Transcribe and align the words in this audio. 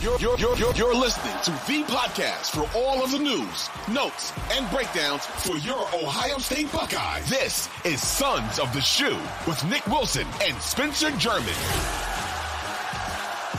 You're, 0.00 0.16
you're, 0.20 0.38
you're, 0.38 0.74
you're, 0.76 0.94
listening 0.94 1.34
to 1.42 1.50
the 1.50 1.82
podcast 1.88 2.54
for 2.54 2.78
all 2.78 3.02
of 3.02 3.10
the 3.10 3.18
news, 3.18 3.68
notes, 3.92 4.32
and 4.52 4.70
breakdowns 4.70 5.26
for 5.26 5.56
your 5.56 5.80
Ohio 5.92 6.38
State 6.38 6.70
Buckeyes. 6.70 7.28
This 7.28 7.68
is 7.84 8.00
Sons 8.00 8.60
of 8.60 8.72
the 8.72 8.80
Shoe 8.80 9.18
with 9.44 9.64
Nick 9.64 9.84
Wilson 9.88 10.24
and 10.40 10.56
Spencer 10.62 11.10
German. 11.12 11.52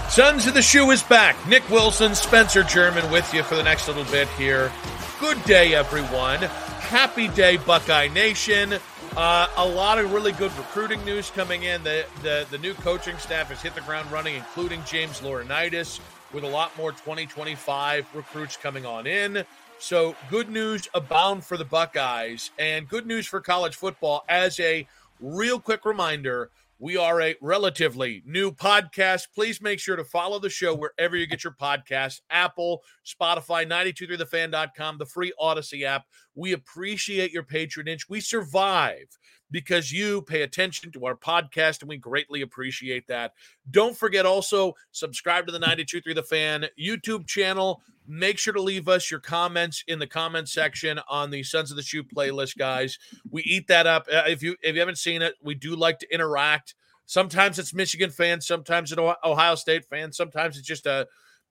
Sons 0.07 0.47
of 0.47 0.53
the 0.53 0.61
Shoe 0.61 0.89
is 0.91 1.03
back. 1.03 1.35
Nick 1.45 1.69
Wilson, 1.69 2.15
Spencer 2.15 2.63
German 2.63 3.11
with 3.11 3.33
you 3.33 3.43
for 3.43 3.55
the 3.55 3.63
next 3.63 3.89
little 3.89 4.05
bit 4.05 4.29
here. 4.29 4.71
Good 5.19 5.43
day, 5.43 5.75
everyone. 5.75 6.39
Happy 6.39 7.27
day, 7.27 7.57
Buckeye 7.57 8.07
Nation. 8.07 8.75
Uh, 9.17 9.47
a 9.57 9.67
lot 9.67 9.99
of 9.99 10.13
really 10.13 10.31
good 10.31 10.55
recruiting 10.57 11.03
news 11.03 11.31
coming 11.31 11.63
in. 11.63 11.83
The, 11.83 12.05
the 12.21 12.47
the 12.49 12.59
new 12.59 12.73
coaching 12.75 13.17
staff 13.17 13.49
has 13.49 13.61
hit 13.61 13.75
the 13.75 13.81
ground 13.81 14.09
running, 14.11 14.35
including 14.35 14.81
James 14.85 15.19
Laurinaitis, 15.19 15.99
with 16.33 16.43
a 16.43 16.47
lot 16.47 16.75
more 16.77 16.91
2025 16.91 18.07
recruits 18.15 18.57
coming 18.57 18.85
on 18.85 19.07
in. 19.07 19.43
So 19.79 20.15
good 20.29 20.49
news 20.49 20.87
abound 20.93 21.45
for 21.45 21.55
the 21.57 21.65
Buckeyes, 21.65 22.51
and 22.59 22.87
good 22.87 23.07
news 23.07 23.25
for 23.25 23.39
college 23.39 23.75
football. 23.75 24.25
As 24.27 24.59
a 24.59 24.87
real 25.19 25.59
quick 25.59 25.85
reminder, 25.85 26.51
we 26.79 26.95
are 26.95 27.21
a 27.21 27.35
relatively 27.41 28.23
new 28.25 28.51
podcast. 28.51 29.27
Please 29.35 29.61
make 29.61 29.79
sure 29.79 29.97
to 29.97 30.03
follow 30.05 30.39
the 30.39 30.49
show 30.49 30.73
wherever 30.73 31.17
you 31.17 31.27
get 31.27 31.43
your 31.43 31.53
podcasts 31.53 32.21
Apple, 32.29 32.81
Spotify, 33.05 33.67
923thefan.com, 33.67 34.97
the 34.97 35.05
free 35.05 35.33
Audacy 35.41 35.83
app. 35.83 36.05
We 36.39 36.53
appreciate 36.53 37.31
your 37.31 37.43
patronage. 37.43 38.07
We 38.07 38.21
survive 38.21 39.07
because 39.51 39.91
you 39.91 40.21
pay 40.21 40.43
attention 40.43 40.91
to 40.91 41.05
our 41.05 41.15
podcast 41.15 41.81
and 41.81 41.89
we 41.89 41.97
greatly 41.97 42.43
appreciate 42.43 43.07
that. 43.07 43.33
Don't 43.71 43.97
forget 43.97 44.25
also 44.25 44.73
subscribe 44.91 45.45
to 45.47 45.51
the 45.51 45.59
923 45.59 46.13
The 46.13 46.23
Fan 46.23 46.65
YouTube 46.79 47.27
channel. 47.27 47.81
Make 48.07 48.37
sure 48.37 48.53
to 48.53 48.61
leave 48.61 48.87
us 48.87 49.11
your 49.11 49.19
comments 49.19 49.83
in 49.87 49.99
the 49.99 50.07
comment 50.07 50.47
section 50.47 50.99
on 51.09 51.29
the 51.29 51.43
Sons 51.43 51.71
of 51.71 51.77
the 51.77 51.83
Shoe 51.83 52.03
playlist, 52.03 52.57
guys. 52.57 52.97
We 53.29 53.43
eat 53.43 53.67
that 53.67 53.85
up. 53.85 54.07
Uh, 54.11 54.23
if 54.27 54.41
you 54.41 54.55
if 54.61 54.75
you 54.75 54.79
haven't 54.79 54.97
seen 54.97 55.21
it, 55.21 55.35
we 55.43 55.55
do 55.55 55.75
like 55.75 55.99
to 55.99 56.13
interact. 56.13 56.73
Sometimes 57.05 57.59
it's 57.59 57.73
Michigan 57.73 58.11
fans, 58.11 58.47
sometimes 58.47 58.91
it's 58.91 59.01
Ohio 59.23 59.55
State 59.55 59.85
fans, 59.89 60.15
sometimes 60.15 60.57
it's 60.57 60.67
just 60.67 60.85
a 60.85 61.07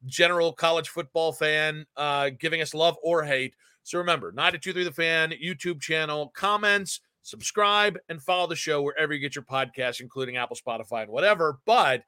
general 0.06 0.52
college 0.52 0.88
football 0.88 1.32
fan 1.32 1.84
uh, 1.96 2.30
giving 2.38 2.62
us 2.62 2.74
love 2.74 2.96
or 3.02 3.24
hate. 3.24 3.54
So 3.88 3.96
remember, 3.96 4.32
923 4.32 4.84
The 4.84 4.92
Fan 4.92 5.32
YouTube 5.42 5.80
channel, 5.80 6.30
comments, 6.36 7.00
subscribe 7.22 7.96
and 8.10 8.22
follow 8.22 8.46
the 8.46 8.54
show 8.54 8.82
wherever 8.82 9.14
you 9.14 9.18
get 9.18 9.34
your 9.34 9.44
podcasts, 9.44 10.02
including 10.02 10.36
Apple, 10.36 10.58
Spotify, 10.62 11.04
and 11.04 11.10
whatever. 11.10 11.60
But 11.64 12.02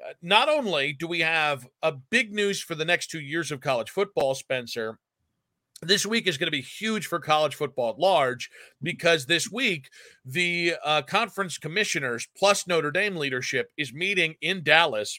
uh, 0.00 0.12
not 0.22 0.48
only 0.48 0.92
do 0.92 1.08
we 1.08 1.18
have 1.18 1.66
a 1.82 1.90
big 1.90 2.32
news 2.32 2.62
for 2.62 2.76
the 2.76 2.84
next 2.84 3.08
two 3.08 3.18
years 3.18 3.50
of 3.50 3.60
college 3.60 3.90
football, 3.90 4.36
Spencer, 4.36 5.00
this 5.82 6.06
week 6.06 6.28
is 6.28 6.38
going 6.38 6.46
to 6.46 6.52
be 6.52 6.60
huge 6.60 7.08
for 7.08 7.18
college 7.18 7.56
football 7.56 7.90
at 7.90 7.98
large 7.98 8.48
because 8.80 9.26
this 9.26 9.50
week 9.50 9.90
the 10.24 10.76
uh, 10.84 11.02
conference 11.02 11.58
commissioners 11.58 12.28
plus 12.38 12.68
Notre 12.68 12.92
Dame 12.92 13.16
leadership 13.16 13.72
is 13.76 13.92
meeting 13.92 14.36
in 14.40 14.62
Dallas 14.62 15.18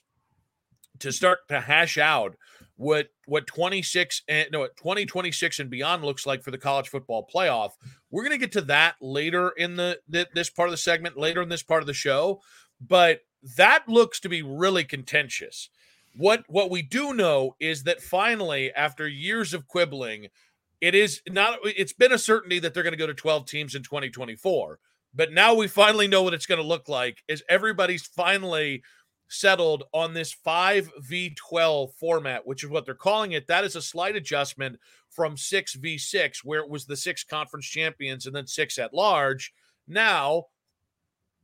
to 1.00 1.12
start 1.12 1.40
to 1.50 1.59
hash 1.59 1.97
out 1.97 2.38
what 2.81 3.09
what 3.28 3.46
26 3.46 4.24
and 4.28 4.50
no 4.52 4.66
2026 4.66 5.59
and 5.59 5.69
beyond 5.69 6.03
looks 6.03 6.25
like 6.25 6.42
for 6.42 6.50
the 6.50 6.58
college 6.58 6.90
football 6.90 7.30
playoff. 7.34 7.74
We're 8.09 8.24
going 8.24 8.31
to 8.31 8.44
get 8.44 8.52
to 8.53 8.62
that 8.62 8.96
later 9.00 9.50
in 9.50 9.75
the, 9.75 10.00
the 10.09 10.28
this 10.34 10.50
part 10.50 10.68
of 10.68 10.72
the 10.72 10.78
segment, 10.78 11.16
later 11.16 11.44
in 11.44 11.50
this 11.50 11.62
part 11.62 11.84
of 11.84 11.88
the 11.88 11.94
show, 11.94 12.42
but 12.86 13.22
that 13.56 13.88
looks 13.88 14.19
to 14.22 14.30
be 14.30 14.42
really 14.42 14.84
contentious. 14.84 15.69
What 16.16 16.44
what 16.47 16.72
we 16.72 16.81
do 16.81 17.14
know 17.14 17.56
is 17.59 17.84
that 17.84 18.02
finally 18.02 18.74
after 18.74 19.08
years 19.08 19.53
of 19.53 19.68
quibbling, 19.68 20.30
it 20.81 20.96
is 20.96 21.22
not 21.30 21.59
it's 21.63 21.94
been 21.94 22.12
a 22.12 22.18
certainty 22.18 22.58
that 22.58 22.74
they're 22.74 22.84
going 22.84 22.94
to 22.94 22.98
go 22.98 23.06
to 23.06 23.13
12 23.13 23.46
teams 23.46 23.75
in 23.75 23.84
2024. 23.84 24.80
But 25.13 25.31
now 25.31 25.53
we 25.53 25.68
finally 25.68 26.08
know 26.08 26.24
what 26.24 26.34
it's 26.34 26.48
going 26.48 26.62
to 26.62 26.68
look 26.68 26.90
like 26.90 27.19
is 27.28 27.44
everybody's 27.48 28.08
finally 28.08 28.81
settled 29.31 29.84
on 29.94 30.14
this 30.14 30.36
5v12 30.46 31.94
format, 31.94 32.46
which 32.46 32.64
is 32.64 32.69
what 32.69 32.86
they're 32.86 32.94
calling 32.94 33.31
it. 33.31 33.47
That 33.47 33.64
is 33.64 33.75
a 33.75 33.81
slight 33.81 34.16
adjustment 34.16 34.78
from 35.09 35.36
6v6, 35.36 36.38
where 36.44 36.59
it 36.59 36.69
was 36.69 36.86
the 36.86 36.97
six 36.97 37.24
conference 37.24 37.66
champions 37.66 38.25
and 38.25 38.36
then 38.36 38.47
six 38.47 38.78
at 38.78 38.94
large. 38.94 39.53
Now, 39.88 40.46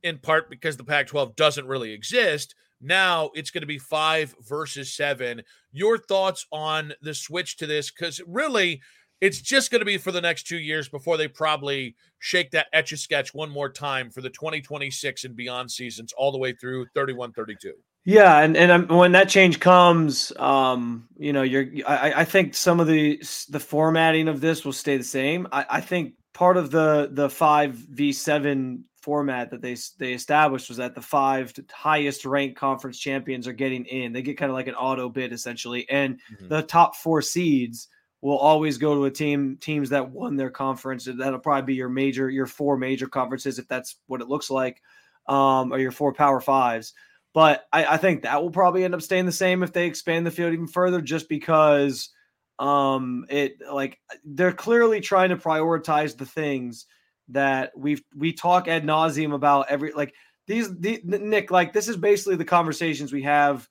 in 0.02 0.18
part 0.18 0.50
because 0.50 0.76
the 0.76 0.84
Pac 0.84 1.08
12 1.08 1.34
doesn't 1.34 1.66
really 1.66 1.92
exist, 1.92 2.54
now 2.80 3.30
it's 3.34 3.50
going 3.50 3.62
to 3.62 3.66
be 3.66 3.78
five 3.78 4.34
versus 4.46 4.94
seven. 4.94 5.42
Your 5.72 5.98
thoughts 5.98 6.46
on 6.52 6.92
the 7.02 7.14
switch 7.14 7.56
to 7.56 7.66
this? 7.66 7.90
Because 7.90 8.20
really, 8.26 8.80
it's 9.20 9.40
just 9.40 9.70
going 9.70 9.80
to 9.80 9.86
be 9.86 9.98
for 9.98 10.12
the 10.12 10.20
next 10.20 10.46
two 10.46 10.58
years 10.58 10.88
before 10.88 11.16
they 11.16 11.28
probably 11.28 11.96
shake 12.18 12.50
that 12.52 12.66
etch 12.72 12.92
a 12.92 12.96
sketch 12.96 13.34
one 13.34 13.50
more 13.50 13.68
time 13.68 14.10
for 14.10 14.20
the 14.20 14.30
2026 14.30 15.24
and 15.24 15.36
beyond 15.36 15.70
seasons 15.70 16.12
all 16.16 16.32
the 16.32 16.38
way 16.38 16.52
through 16.52 16.86
31 16.94 17.32
32 17.32 17.72
yeah 18.04 18.40
and, 18.40 18.56
and 18.56 18.88
when 18.88 19.12
that 19.12 19.28
change 19.28 19.60
comes 19.60 20.32
um 20.38 21.08
you 21.16 21.32
know 21.32 21.42
you're 21.42 21.66
I, 21.86 22.12
I 22.16 22.24
think 22.24 22.54
some 22.54 22.80
of 22.80 22.86
the 22.86 23.22
the 23.48 23.60
formatting 23.60 24.28
of 24.28 24.40
this 24.40 24.64
will 24.64 24.72
stay 24.72 24.96
the 24.96 25.04
same. 25.04 25.46
I, 25.52 25.66
I 25.68 25.80
think 25.80 26.14
part 26.34 26.56
of 26.56 26.70
the 26.70 27.10
the 27.12 27.28
5v7 27.28 28.82
format 29.00 29.50
that 29.50 29.62
they 29.62 29.76
they 29.98 30.12
established 30.12 30.68
was 30.68 30.78
that 30.78 30.94
the 30.94 31.02
five 31.02 31.52
highest 31.72 32.24
ranked 32.24 32.58
conference 32.58 32.98
champions 32.98 33.46
are 33.46 33.52
getting 33.52 33.84
in. 33.86 34.12
They 34.12 34.22
get 34.22 34.38
kind 34.38 34.50
of 34.50 34.54
like 34.54 34.68
an 34.68 34.74
auto 34.74 35.08
bid 35.08 35.32
essentially 35.32 35.88
and 35.88 36.20
mm-hmm. 36.32 36.48
the 36.48 36.62
top 36.62 36.96
four 36.96 37.22
seeds 37.22 37.88
will 38.20 38.38
always 38.38 38.78
go 38.78 38.94
to 38.94 39.04
a 39.04 39.10
team 39.10 39.56
teams 39.60 39.90
that 39.90 40.10
won 40.10 40.36
their 40.36 40.50
conference. 40.50 41.04
That'll 41.04 41.38
probably 41.38 41.66
be 41.66 41.74
your 41.74 41.88
major, 41.88 42.28
your 42.28 42.46
four 42.46 42.76
major 42.76 43.06
conferences, 43.06 43.58
if 43.58 43.68
that's 43.68 43.96
what 44.06 44.20
it 44.20 44.28
looks 44.28 44.50
like, 44.50 44.82
um, 45.26 45.72
or 45.72 45.78
your 45.78 45.92
four 45.92 46.12
power 46.12 46.40
fives. 46.40 46.94
But 47.34 47.66
I, 47.72 47.84
I, 47.84 47.96
think 47.98 48.22
that 48.22 48.42
will 48.42 48.50
probably 48.50 48.84
end 48.84 48.94
up 48.94 49.02
staying 49.02 49.26
the 49.26 49.32
same 49.32 49.62
if 49.62 49.72
they 49.72 49.86
expand 49.86 50.26
the 50.26 50.30
field 50.30 50.52
even 50.52 50.66
further, 50.66 51.00
just 51.00 51.28
because 51.28 52.10
um, 52.58 53.26
it 53.28 53.58
like 53.70 54.00
they're 54.24 54.52
clearly 54.52 55.00
trying 55.00 55.28
to 55.28 55.36
prioritize 55.36 56.16
the 56.16 56.26
things 56.26 56.86
that 57.28 57.72
we've 57.76 58.02
we 58.16 58.32
talk 58.32 58.66
ad 58.66 58.84
nauseum 58.84 59.34
about 59.34 59.66
every 59.68 59.92
like 59.92 60.14
these 60.46 60.74
the, 60.78 61.00
Nick 61.04 61.50
like 61.50 61.72
this 61.72 61.86
is 61.86 61.96
basically 61.96 62.36
the 62.36 62.44
conversations 62.44 63.12
we 63.12 63.22
have 63.22 63.68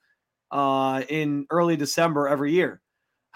uh, 0.52 1.04
in 1.10 1.48
early 1.50 1.76
December 1.76 2.28
every 2.28 2.54
year 2.54 2.82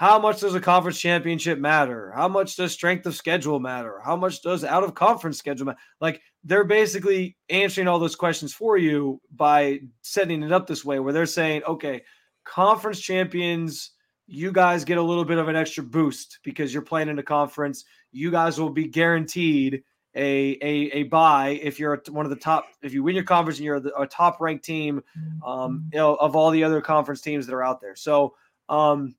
how 0.02 0.18
much 0.18 0.40
does 0.40 0.56
a 0.56 0.60
conference 0.60 1.00
championship 1.00 1.60
matter? 1.60 2.12
How 2.16 2.28
much 2.28 2.56
does 2.56 2.72
strength 2.72 3.06
of 3.06 3.16
schedule 3.16 3.60
matter? 3.60 4.02
How 4.04 4.16
much 4.16 4.42
does 4.42 4.64
out 4.64 4.84
of 4.84 4.96
conference 4.96 5.38
schedule 5.38 5.68
matter? 5.68 5.78
Like 6.00 6.24
they're 6.44 6.64
basically 6.64 7.38
answering 7.50 7.88
all 7.88 8.00
those 8.00 8.16
questions 8.16 8.52
for 8.52 8.78
you 8.78 9.22
by 9.36 9.82
setting 10.02 10.42
it 10.42 10.52
up 10.52 10.66
this 10.66 10.84
way, 10.84 10.98
where 10.98 11.14
they're 11.14 11.28
saying, 11.28 11.62
okay, 11.66 12.02
conference 12.46 13.00
champions, 13.00 13.92
you 14.26 14.52
guys 14.52 14.84
get 14.84 14.98
a 14.98 15.04
little 15.04 15.24
bit 15.24 15.38
of 15.38 15.50
an 15.50 15.56
extra 15.56 15.84
boost 15.84 16.40
because 16.44 16.74
you're 16.74 16.82
playing 16.82 17.10
in 17.10 17.20
a 17.20 17.24
conference. 17.24 17.86
You 18.12 18.32
guys 18.32 18.60
will 18.60 18.72
be 18.72 18.88
guaranteed 18.88 19.84
a 20.16 20.58
a 20.64 20.74
a 20.94 21.04
buy 21.04 21.60
if 21.62 21.78
you're 21.80 22.02
one 22.10 22.26
of 22.26 22.32
the 22.32 22.38
top 22.38 22.66
if 22.82 22.92
you 22.92 23.04
win 23.04 23.14
your 23.14 23.24
conference 23.24 23.60
and 23.60 23.66
you're 23.66 23.84
a 24.00 24.08
top 24.08 24.42
ranked 24.42 24.66
team 24.66 25.04
um, 25.46 25.88
you 25.94 26.00
know, 26.00 26.16
of 26.16 26.36
all 26.36 26.50
the 26.50 26.64
other 26.64 26.82
conference 26.82 27.22
teams 27.22 27.46
that 27.46 27.54
are 27.54 27.64
out 27.64 27.80
there. 27.82 27.96
So 27.96 28.34
um, 28.68 29.14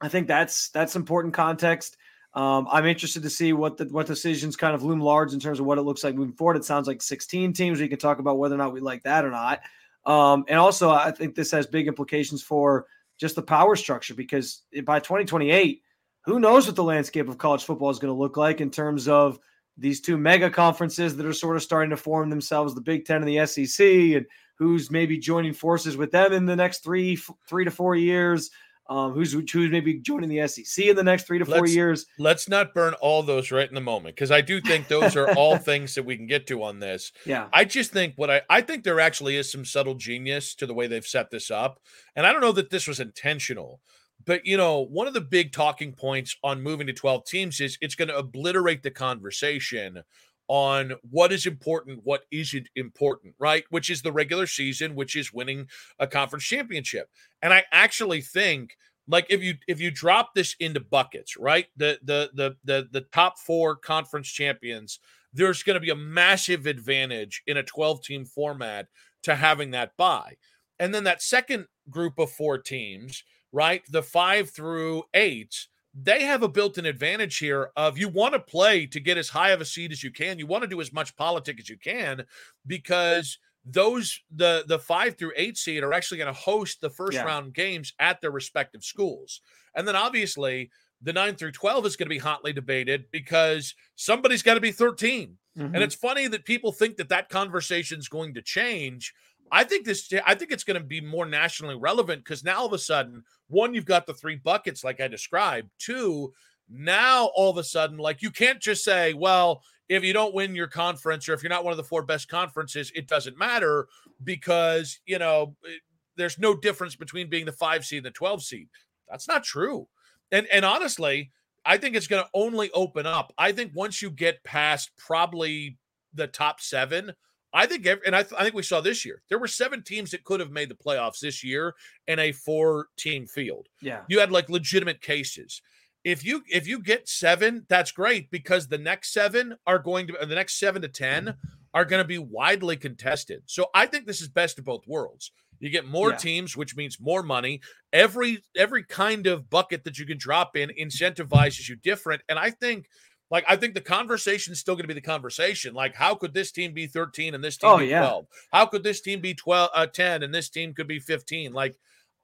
I 0.00 0.08
think 0.08 0.28
that's 0.28 0.70
that's 0.70 0.96
important 0.96 1.34
context. 1.34 1.96
Um, 2.34 2.68
I'm 2.70 2.86
interested 2.86 3.22
to 3.22 3.30
see 3.30 3.52
what 3.52 3.76
the 3.76 3.86
what 3.86 4.06
decisions 4.06 4.56
kind 4.56 4.74
of 4.74 4.82
loom 4.82 5.00
large 5.00 5.32
in 5.32 5.40
terms 5.40 5.60
of 5.60 5.66
what 5.66 5.78
it 5.78 5.82
looks 5.82 6.04
like 6.04 6.14
moving 6.14 6.34
forward. 6.34 6.56
It 6.56 6.64
sounds 6.64 6.86
like 6.86 7.02
16 7.02 7.52
teams. 7.52 7.80
We 7.80 7.88
can 7.88 7.98
talk 7.98 8.18
about 8.18 8.38
whether 8.38 8.54
or 8.54 8.58
not 8.58 8.72
we 8.72 8.80
like 8.80 9.02
that 9.04 9.24
or 9.24 9.30
not. 9.30 9.60
Um, 10.04 10.44
and 10.48 10.58
also, 10.58 10.90
I 10.90 11.10
think 11.10 11.34
this 11.34 11.50
has 11.50 11.66
big 11.66 11.88
implications 11.88 12.42
for 12.42 12.86
just 13.18 13.34
the 13.34 13.42
power 13.42 13.74
structure 13.76 14.14
because 14.14 14.62
by 14.84 15.00
2028, 15.00 15.82
who 16.22 16.38
knows 16.38 16.66
what 16.66 16.76
the 16.76 16.84
landscape 16.84 17.28
of 17.28 17.38
college 17.38 17.64
football 17.64 17.90
is 17.90 17.98
going 17.98 18.12
to 18.12 18.18
look 18.18 18.36
like 18.36 18.60
in 18.60 18.70
terms 18.70 19.08
of 19.08 19.38
these 19.76 20.00
two 20.00 20.16
mega 20.16 20.50
conferences 20.50 21.16
that 21.16 21.26
are 21.26 21.32
sort 21.32 21.56
of 21.56 21.62
starting 21.62 21.90
to 21.90 21.96
form 21.96 22.30
themselves, 22.30 22.74
the 22.74 22.80
Big 22.80 23.04
Ten 23.04 23.22
and 23.22 23.28
the 23.28 23.46
SEC, 23.46 23.86
and 23.86 24.26
who's 24.56 24.90
maybe 24.90 25.18
joining 25.18 25.52
forces 25.52 25.96
with 25.96 26.10
them 26.10 26.32
in 26.32 26.44
the 26.44 26.56
next 26.56 26.84
three 26.84 27.18
three 27.48 27.64
to 27.64 27.70
four 27.70 27.94
years 27.94 28.50
um, 28.88 29.12
who's 29.12 29.32
who's 29.32 29.70
maybe 29.70 29.98
joining 30.00 30.28
the 30.28 30.46
SEC 30.48 30.86
in 30.86 30.96
the 30.96 31.02
next 31.02 31.26
three 31.26 31.38
to 31.38 31.44
4 31.44 31.60
let's, 31.60 31.74
years. 31.74 32.06
Let's 32.18 32.48
not 32.48 32.74
burn 32.74 32.94
all 32.94 33.22
those 33.22 33.50
right 33.50 33.68
in 33.68 33.74
the 33.74 33.80
moment 33.80 34.14
because 34.14 34.30
I 34.30 34.40
do 34.40 34.60
think 34.60 34.88
those 34.88 35.16
are 35.16 35.30
all 35.34 35.58
things 35.58 35.94
that 35.94 36.04
we 36.04 36.16
can 36.16 36.26
get 36.26 36.46
to 36.48 36.62
on 36.62 36.78
this. 36.78 37.12
Yeah, 37.26 37.48
I 37.52 37.64
just 37.64 37.92
think 37.92 38.14
what 38.16 38.30
I 38.30 38.42
I 38.48 38.60
think 38.62 38.84
there 38.84 39.00
actually 39.00 39.36
is 39.36 39.52
some 39.52 39.64
subtle 39.64 39.94
genius 39.94 40.54
to 40.56 40.66
the 40.66 40.74
way 40.74 40.86
they've 40.86 41.06
set 41.06 41.30
this 41.30 41.50
up, 41.50 41.80
and 42.16 42.26
I 42.26 42.32
don't 42.32 42.40
know 42.40 42.52
that 42.52 42.70
this 42.70 42.86
was 42.86 43.00
intentional. 43.00 43.80
But 44.24 44.44
you 44.44 44.56
know, 44.56 44.80
one 44.80 45.06
of 45.06 45.14
the 45.14 45.20
big 45.20 45.52
talking 45.52 45.92
points 45.92 46.36
on 46.42 46.62
moving 46.62 46.86
to 46.86 46.92
12 46.92 47.24
teams 47.24 47.60
is 47.60 47.78
it's 47.80 47.94
going 47.94 48.08
to 48.08 48.16
obliterate 48.16 48.82
the 48.82 48.90
conversation 48.90 50.02
on 50.48 50.94
what 51.10 51.32
is 51.32 51.46
important, 51.46 52.00
what 52.04 52.22
isn't 52.30 52.68
important, 52.74 53.34
right? 53.38 53.64
Which 53.70 53.90
is 53.90 54.02
the 54.02 54.12
regular 54.12 54.46
season, 54.46 54.94
which 54.94 55.14
is 55.14 55.32
winning 55.32 55.68
a 55.98 56.06
conference 56.06 56.44
championship. 56.44 57.10
And 57.42 57.52
I 57.52 57.64
actually 57.70 58.22
think 58.22 58.76
like 59.06 59.26
if 59.30 59.42
you 59.42 59.54
if 59.66 59.80
you 59.80 59.90
drop 59.90 60.34
this 60.34 60.54
into 60.60 60.80
buckets, 60.80 61.36
right? 61.36 61.66
The 61.76 61.98
the 62.02 62.30
the 62.34 62.56
the 62.64 62.88
the 62.90 63.00
top 63.00 63.38
4 63.38 63.76
conference 63.76 64.28
champions, 64.28 65.00
there's 65.32 65.62
going 65.62 65.74
to 65.74 65.80
be 65.80 65.90
a 65.90 65.96
massive 65.96 66.66
advantage 66.66 67.42
in 67.46 67.56
a 67.56 67.62
12 67.62 68.02
team 68.02 68.24
format 68.24 68.88
to 69.22 69.34
having 69.34 69.70
that 69.72 69.96
bye. 69.96 70.36
And 70.78 70.94
then 70.94 71.04
that 71.04 71.22
second 71.22 71.66
group 71.90 72.18
of 72.18 72.30
4 72.30 72.58
teams, 72.58 73.24
right? 73.50 73.82
The 73.88 74.02
5 74.02 74.50
through 74.50 75.04
8 75.14 75.68
they 75.94 76.24
have 76.24 76.42
a 76.42 76.48
built-in 76.48 76.86
advantage 76.86 77.38
here 77.38 77.70
of 77.76 77.98
you 77.98 78.08
want 78.08 78.34
to 78.34 78.40
play 78.40 78.86
to 78.86 79.00
get 79.00 79.18
as 79.18 79.28
high 79.28 79.50
of 79.50 79.60
a 79.60 79.64
seed 79.64 79.92
as 79.92 80.02
you 80.02 80.10
can. 80.10 80.38
You 80.38 80.46
want 80.46 80.62
to 80.62 80.68
do 80.68 80.80
as 80.80 80.92
much 80.92 81.16
politic 81.16 81.58
as 81.58 81.68
you 81.68 81.78
can 81.78 82.24
because 82.66 83.38
those 83.64 84.20
the 84.34 84.64
the 84.66 84.78
five 84.78 85.16
through 85.16 85.32
eight 85.36 85.56
seed 85.56 85.82
are 85.82 85.92
actually 85.92 86.18
going 86.18 86.32
to 86.32 86.40
host 86.40 86.80
the 86.80 86.90
first 86.90 87.14
yeah. 87.14 87.24
round 87.24 87.54
games 87.54 87.92
at 87.98 88.20
their 88.20 88.30
respective 88.30 88.84
schools. 88.84 89.40
And 89.74 89.86
then 89.86 89.96
obviously 89.96 90.70
the 91.02 91.12
nine 91.12 91.36
through 91.36 91.52
12 91.52 91.86
is 91.86 91.96
going 91.96 92.06
to 92.06 92.14
be 92.14 92.18
hotly 92.18 92.52
debated 92.52 93.04
because 93.10 93.74
somebody's 93.94 94.42
got 94.42 94.54
to 94.54 94.60
be 94.60 94.72
13. 94.72 95.36
Mm-hmm. 95.56 95.74
And 95.74 95.82
it's 95.82 95.94
funny 95.94 96.26
that 96.28 96.44
people 96.44 96.72
think 96.72 96.96
that 96.96 97.08
that 97.10 97.28
conversation 97.28 97.98
is 97.98 98.08
going 98.08 98.34
to 98.34 98.42
change 98.42 99.14
I 99.50 99.64
think 99.64 99.84
this 99.84 100.12
I 100.26 100.34
think 100.34 100.52
it's 100.52 100.64
going 100.64 100.80
to 100.80 100.86
be 100.86 101.00
more 101.00 101.26
nationally 101.26 101.76
relevant 101.76 102.24
because 102.24 102.44
now 102.44 102.58
all 102.58 102.66
of 102.66 102.72
a 102.72 102.78
sudden, 102.78 103.24
one, 103.48 103.74
you've 103.74 103.84
got 103.84 104.06
the 104.06 104.14
three 104.14 104.36
buckets 104.36 104.84
like 104.84 105.00
I 105.00 105.08
described. 105.08 105.70
Two, 105.78 106.32
now 106.68 107.26
all 107.34 107.50
of 107.50 107.56
a 107.56 107.64
sudden, 107.64 107.98
like 107.98 108.22
you 108.22 108.30
can't 108.30 108.60
just 108.60 108.84
say, 108.84 109.14
well, 109.14 109.62
if 109.88 110.04
you 110.04 110.12
don't 110.12 110.34
win 110.34 110.54
your 110.54 110.66
conference 110.66 111.28
or 111.28 111.34
if 111.34 111.42
you're 111.42 111.50
not 111.50 111.64
one 111.64 111.72
of 111.72 111.78
the 111.78 111.84
four 111.84 112.02
best 112.02 112.28
conferences, 112.28 112.92
it 112.94 113.08
doesn't 113.08 113.38
matter 113.38 113.88
because 114.24 115.00
you 115.06 115.18
know 115.18 115.54
eh, 115.66 115.78
there's 116.16 116.38
no 116.38 116.54
difference 116.54 116.96
between 116.96 117.30
being 117.30 117.46
the 117.46 117.52
five 117.52 117.84
seed 117.84 117.98
and 117.98 118.06
the 118.06 118.10
12 118.10 118.42
seed. 118.42 118.68
That's 119.08 119.28
not 119.28 119.44
true. 119.44 119.88
And 120.30 120.46
and 120.52 120.64
honestly, 120.64 121.30
I 121.64 121.78
think 121.78 121.96
it's 121.96 122.06
going 122.06 122.22
to 122.22 122.30
only 122.34 122.70
open 122.72 123.06
up. 123.06 123.32
I 123.38 123.52
think 123.52 123.72
once 123.74 124.02
you 124.02 124.10
get 124.10 124.44
past 124.44 124.90
probably 124.96 125.78
the 126.14 126.26
top 126.26 126.60
seven, 126.60 127.12
I 127.52 127.66
think, 127.66 127.86
and 127.86 128.14
I, 128.14 128.22
th- 128.22 128.38
I 128.38 128.42
think 128.42 128.54
we 128.54 128.62
saw 128.62 128.80
this 128.80 129.04
year, 129.04 129.22
there 129.28 129.38
were 129.38 129.48
seven 129.48 129.82
teams 129.82 130.10
that 130.10 130.24
could 130.24 130.40
have 130.40 130.50
made 130.50 130.68
the 130.68 130.74
playoffs 130.74 131.20
this 131.20 131.42
year 131.42 131.74
in 132.06 132.18
a 132.18 132.32
four 132.32 132.88
team 132.96 133.26
field. 133.26 133.68
Yeah. 133.80 134.02
You 134.08 134.20
had 134.20 134.30
like 134.30 134.50
legitimate 134.50 135.00
cases. 135.00 135.62
If 136.04 136.24
you 136.24 136.42
if 136.48 136.66
you 136.66 136.80
get 136.80 137.08
seven, 137.08 137.66
that's 137.68 137.90
great 137.90 138.30
because 138.30 138.68
the 138.68 138.78
next 138.78 139.12
seven 139.12 139.56
are 139.66 139.78
going 139.78 140.06
to 140.08 140.16
the 140.20 140.34
next 140.34 140.58
seven 140.58 140.82
to 140.82 140.88
ten 140.88 141.24
mm-hmm. 141.24 141.48
are 141.74 141.84
going 141.84 142.02
to 142.02 142.06
be 142.06 142.18
widely 142.18 142.76
contested. 142.76 143.42
So 143.46 143.66
I 143.74 143.86
think 143.86 144.06
this 144.06 144.20
is 144.20 144.28
best 144.28 144.58
of 144.58 144.64
both 144.64 144.86
worlds. 144.86 145.32
You 145.58 145.70
get 145.70 145.86
more 145.86 146.10
yeah. 146.10 146.16
teams, 146.16 146.56
which 146.56 146.76
means 146.76 147.00
more 147.00 147.22
money. 147.22 147.60
Every 147.92 148.42
every 148.56 148.84
kind 148.84 149.26
of 149.26 149.50
bucket 149.50 149.84
that 149.84 149.98
you 149.98 150.06
can 150.06 150.18
drop 150.18 150.56
in 150.56 150.70
incentivizes 150.80 151.68
you 151.68 151.76
different. 151.76 152.22
And 152.28 152.38
I 152.38 152.50
think 152.50 152.86
like 153.30 153.44
I 153.48 153.56
think 153.56 153.74
the 153.74 153.80
conversation 153.80 154.52
is 154.52 154.60
still 154.60 154.74
going 154.74 154.84
to 154.84 154.88
be 154.88 154.94
the 154.94 155.00
conversation. 155.00 155.74
Like, 155.74 155.94
how 155.94 156.14
could 156.14 156.32
this 156.32 156.50
team 156.50 156.72
be 156.72 156.86
13 156.86 157.34
and 157.34 157.44
this 157.44 157.56
team 157.56 157.70
oh, 157.70 157.78
be 157.78 157.88
12? 157.88 158.26
Yeah. 158.30 158.38
How 158.58 158.66
could 158.66 158.82
this 158.82 159.00
team 159.00 159.20
be 159.20 159.34
12 159.34 159.70
uh, 159.74 159.86
10 159.86 160.22
and 160.22 160.34
this 160.34 160.48
team 160.48 160.72
could 160.72 160.88
be 160.88 160.98
15? 160.98 161.52
Like, 161.52 161.76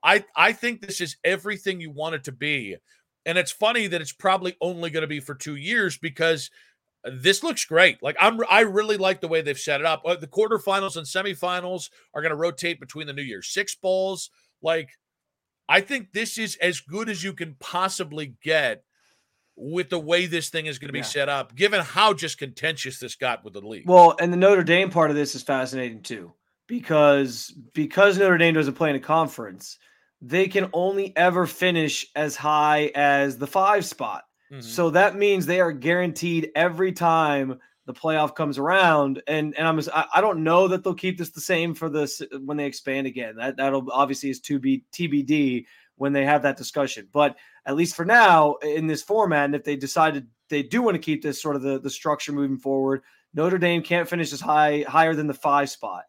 I 0.02 0.24
I 0.34 0.52
think 0.52 0.80
this 0.80 1.00
is 1.00 1.16
everything 1.24 1.80
you 1.80 1.90
want 1.90 2.14
it 2.14 2.24
to 2.24 2.32
be. 2.32 2.76
And 3.26 3.38
it's 3.38 3.52
funny 3.52 3.86
that 3.86 4.00
it's 4.00 4.12
probably 4.12 4.56
only 4.60 4.90
going 4.90 5.02
to 5.02 5.06
be 5.06 5.20
for 5.20 5.34
two 5.34 5.56
years 5.56 5.96
because 5.96 6.50
this 7.04 7.42
looks 7.42 7.64
great. 7.64 8.02
Like 8.02 8.16
I'm 8.20 8.40
I 8.50 8.60
really 8.60 8.96
like 8.96 9.20
the 9.20 9.28
way 9.28 9.42
they've 9.42 9.58
set 9.58 9.80
it 9.80 9.86
up. 9.86 10.02
Uh, 10.04 10.16
the 10.16 10.26
quarterfinals 10.26 10.96
and 10.96 11.06
semifinals 11.06 11.90
are 12.14 12.22
going 12.22 12.30
to 12.30 12.36
rotate 12.36 12.80
between 12.80 13.06
the 13.06 13.12
New 13.12 13.22
Year's 13.22 13.48
Six 13.48 13.74
bowls. 13.74 14.30
Like 14.62 14.90
I 15.68 15.80
think 15.80 16.12
this 16.12 16.38
is 16.38 16.56
as 16.56 16.80
good 16.80 17.08
as 17.08 17.22
you 17.22 17.32
can 17.32 17.56
possibly 17.60 18.34
get 18.42 18.84
with 19.56 19.88
the 19.88 19.98
way 19.98 20.26
this 20.26 20.48
thing 20.48 20.66
is 20.66 20.78
going 20.78 20.88
to 20.88 20.92
be 20.92 20.98
yeah. 20.98 21.04
set 21.04 21.28
up, 21.28 21.54
given 21.54 21.80
how 21.80 22.12
just 22.12 22.38
contentious 22.38 22.98
this 22.98 23.14
got 23.14 23.44
with 23.44 23.54
the 23.54 23.60
league. 23.60 23.88
Well, 23.88 24.16
and 24.20 24.32
the 24.32 24.36
Notre 24.36 24.64
Dame 24.64 24.90
part 24.90 25.10
of 25.10 25.16
this 25.16 25.34
is 25.34 25.42
fascinating 25.42 26.02
too, 26.02 26.32
because 26.66 27.54
because 27.72 28.18
Notre 28.18 28.38
Dame 28.38 28.54
doesn't 28.54 28.74
play 28.74 28.90
in 28.90 28.96
a 28.96 29.00
conference, 29.00 29.78
they 30.20 30.48
can 30.48 30.68
only 30.72 31.16
ever 31.16 31.46
finish 31.46 32.06
as 32.16 32.36
high 32.36 32.90
as 32.94 33.38
the 33.38 33.46
five 33.46 33.84
spot. 33.84 34.24
Mm-hmm. 34.50 34.60
So 34.60 34.90
that 34.90 35.16
means 35.16 35.46
they 35.46 35.60
are 35.60 35.72
guaranteed 35.72 36.50
every 36.54 36.92
time 36.92 37.58
the 37.86 37.94
playoff 37.94 38.34
comes 38.34 38.58
around. 38.58 39.22
And 39.26 39.54
and 39.56 39.68
I'm 39.68 39.80
I 40.14 40.20
don't 40.20 40.42
know 40.42 40.68
that 40.68 40.82
they'll 40.82 40.94
keep 40.94 41.18
this 41.18 41.30
the 41.30 41.40
same 41.40 41.74
for 41.74 41.88
this 41.88 42.22
when 42.44 42.56
they 42.56 42.66
expand 42.66 43.06
again. 43.06 43.36
That 43.36 43.56
that'll 43.56 43.90
obviously 43.92 44.30
is 44.30 44.40
to 44.40 44.58
be 44.58 44.84
TBD 44.92 45.66
when 45.96 46.12
they 46.12 46.24
have 46.24 46.42
that 46.42 46.56
discussion. 46.56 47.08
But 47.12 47.36
at 47.66 47.76
least 47.76 47.96
for 47.96 48.04
now, 48.04 48.54
in 48.56 48.86
this 48.86 49.02
format, 49.02 49.46
and 49.46 49.54
if 49.54 49.64
they 49.64 49.76
decided 49.76 50.26
they 50.48 50.62
do 50.62 50.82
want 50.82 50.94
to 50.94 51.00
keep 51.00 51.22
this 51.22 51.40
sort 51.40 51.56
of 51.56 51.62
the, 51.62 51.78
the 51.78 51.90
structure 51.90 52.32
moving 52.32 52.58
forward, 52.58 53.02
Notre 53.32 53.58
Dame 53.58 53.82
can't 53.82 54.08
finish 54.08 54.32
as 54.32 54.40
high 54.40 54.84
higher 54.86 55.14
than 55.14 55.26
the 55.26 55.34
five 55.34 55.70
spot. 55.70 56.04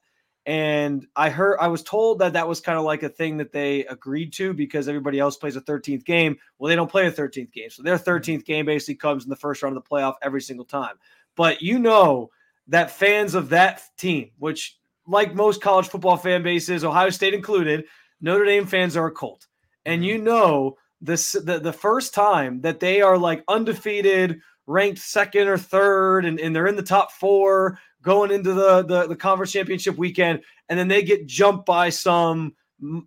And 0.46 1.08
I 1.16 1.32
heard 1.32 1.58
I 1.60 1.70
was 1.70 1.82
told 1.82 2.20
that 2.20 2.34
that 2.34 2.48
was 2.48 2.62
kind 2.62 2.78
of 2.78 2.86
like 2.86 3.02
a 3.02 3.10
thing 3.10 3.38
that 3.38 3.52
they 3.52 3.84
agreed 3.86 4.32
to 4.34 4.54
because 4.54 4.88
everybody 4.88 5.20
else 5.20 5.38
plays 5.38 5.56
a 5.56 5.62
13th 5.62 6.06
game. 6.06 6.38
Well, 6.60 6.70
they 6.70 6.76
don't 6.76 6.92
play 6.92 7.08
a 7.08 7.12
13th 7.12 7.52
game. 7.52 7.72
So 7.72 7.82
their 7.82 7.98
13th 7.98 8.46
game 8.46 8.68
basically 8.68 8.96
comes 8.96 9.24
in 9.24 9.32
the 9.32 9.36
first 9.36 9.64
round 9.64 9.76
of 9.76 9.84
the 9.84 9.90
playoff 9.90 10.16
every 10.22 10.42
single 10.42 10.66
time. 10.66 10.96
But 11.36 11.64
you 11.64 11.80
know 11.80 12.30
that 12.68 12.92
fans 12.92 13.34
of 13.34 13.50
that 13.50 13.82
team, 13.98 14.32
which 14.38 14.78
like 15.08 15.34
most 15.34 15.62
college 15.62 15.88
football 15.88 16.18
fan 16.18 16.44
bases, 16.44 16.84
Ohio 16.84 17.10
State 17.10 17.34
included, 17.34 17.86
Notre 18.22 18.46
Dame 18.46 18.68
fans 18.68 18.96
are 18.96 19.08
a 19.08 19.12
cult 19.12 19.48
and 19.86 20.04
you 20.04 20.18
know 20.18 20.78
this 21.02 21.34
the, 21.34 21.60
the 21.60 21.74
first 21.74 22.14
time 22.14 22.62
that 22.62 22.80
they 22.80 23.02
are 23.02 23.18
like 23.18 23.44
undefeated 23.48 24.40
ranked 24.68 25.00
second 25.00 25.48
or 25.48 25.58
third 25.58 26.26
and, 26.26 26.40
and 26.40 26.56
they're 26.56 26.68
in 26.68 26.76
the 26.76 26.84
top 26.84 27.12
four 27.12 27.80
going 28.02 28.32
into 28.32 28.54
the, 28.54 28.84
the 28.84 29.08
the 29.08 29.16
conference 29.16 29.52
championship 29.52 29.98
weekend 29.98 30.42
and 30.70 30.80
then 30.80 30.88
they 30.88 31.04
get 31.04 31.28
jumped 31.28 31.66
by 31.66 31.90
some 31.90 32.54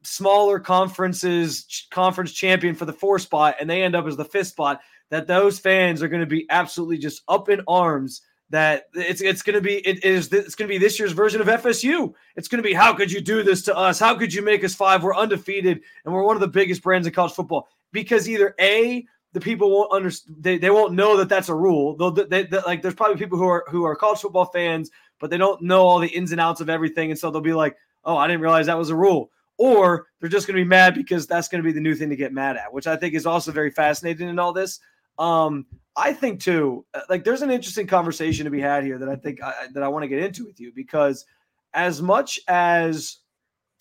smaller 0.02 0.58
conferences 0.58 1.86
conference 1.90 2.32
champion 2.32 2.74
for 2.74 2.84
the 2.84 2.92
four 2.92 3.18
spot 3.18 3.56
and 3.60 3.68
they 3.68 3.82
end 3.82 3.96
up 3.96 4.06
as 4.06 4.16
the 4.16 4.24
fifth 4.24 4.48
spot 4.48 4.80
that 5.10 5.26
those 5.26 5.58
fans 5.58 6.02
are 6.02 6.08
going 6.08 6.20
to 6.20 6.26
be 6.26 6.46
absolutely 6.50 6.98
just 6.98 7.22
up 7.28 7.48
in 7.48 7.60
arms 7.66 8.22
that 8.50 8.84
it's 8.94 9.20
it's 9.20 9.42
going 9.42 9.54
to 9.54 9.60
be 9.60 9.76
it 9.86 10.02
is 10.04 10.32
it's 10.32 10.54
going 10.54 10.68
to 10.68 10.72
be 10.72 10.78
this 10.78 10.98
year's 10.98 11.12
version 11.12 11.40
of 11.40 11.46
FSU. 11.46 12.12
It's 12.36 12.48
going 12.48 12.62
to 12.62 12.66
be 12.66 12.74
how 12.74 12.94
could 12.94 13.12
you 13.12 13.20
do 13.20 13.42
this 13.42 13.62
to 13.62 13.76
us? 13.76 13.98
How 13.98 14.14
could 14.14 14.32
you 14.32 14.42
make 14.42 14.64
us 14.64 14.74
five? 14.74 15.02
We're 15.02 15.14
undefeated 15.14 15.80
and 16.04 16.14
we're 16.14 16.22
one 16.22 16.36
of 16.36 16.40
the 16.40 16.48
biggest 16.48 16.82
brands 16.82 17.06
in 17.06 17.12
college 17.12 17.32
football 17.32 17.68
because 17.92 18.28
either 18.28 18.54
a 18.60 19.06
the 19.34 19.40
people 19.40 19.70
won't 19.70 19.92
understand 19.92 20.36
they, 20.40 20.56
they 20.56 20.70
won't 20.70 20.94
know 20.94 21.16
that 21.18 21.28
that's 21.28 21.50
a 21.50 21.54
rule. 21.54 21.96
They'll 21.96 22.10
they, 22.10 22.44
they, 22.44 22.60
like 22.66 22.80
there's 22.80 22.94
probably 22.94 23.16
people 23.16 23.38
who 23.38 23.48
are 23.48 23.64
who 23.68 23.84
are 23.84 23.94
college 23.94 24.20
football 24.20 24.46
fans 24.46 24.90
but 25.18 25.30
they 25.30 25.36
don't 25.36 25.62
know 25.62 25.86
all 25.86 25.98
the 25.98 26.08
ins 26.08 26.32
and 26.32 26.40
outs 26.40 26.60
of 26.60 26.70
everything 26.70 27.10
and 27.10 27.18
so 27.18 27.30
they'll 27.30 27.40
be 27.40 27.52
like, 27.52 27.76
"Oh, 28.04 28.16
I 28.16 28.26
didn't 28.26 28.42
realize 28.42 28.66
that 28.66 28.78
was 28.78 28.90
a 28.90 28.96
rule." 28.96 29.30
Or 29.58 30.06
they're 30.20 30.30
just 30.30 30.46
going 30.46 30.56
to 30.56 30.62
be 30.62 30.68
mad 30.68 30.94
because 30.94 31.26
that's 31.26 31.48
going 31.48 31.60
to 31.60 31.66
be 31.66 31.72
the 31.72 31.80
new 31.80 31.96
thing 31.96 32.08
to 32.10 32.16
get 32.16 32.32
mad 32.32 32.56
at, 32.56 32.72
which 32.72 32.86
I 32.86 32.96
think 32.96 33.14
is 33.14 33.26
also 33.26 33.50
very 33.50 33.72
fascinating 33.72 34.28
in 34.28 34.38
all 34.38 34.52
this. 34.52 34.78
Um, 35.18 35.66
I 35.98 36.12
think 36.12 36.40
too, 36.40 36.86
uh, 36.94 37.00
like 37.10 37.24
there's 37.24 37.42
an 37.42 37.50
interesting 37.50 37.88
conversation 37.88 38.44
to 38.44 38.50
be 38.50 38.60
had 38.60 38.84
here 38.84 38.98
that 38.98 39.08
I 39.08 39.16
think 39.16 39.42
I, 39.42 39.66
that 39.74 39.82
I 39.82 39.88
want 39.88 40.04
to 40.04 40.08
get 40.08 40.22
into 40.22 40.46
with 40.46 40.60
you 40.60 40.72
because 40.72 41.26
as 41.74 42.00
much 42.00 42.38
as 42.46 43.16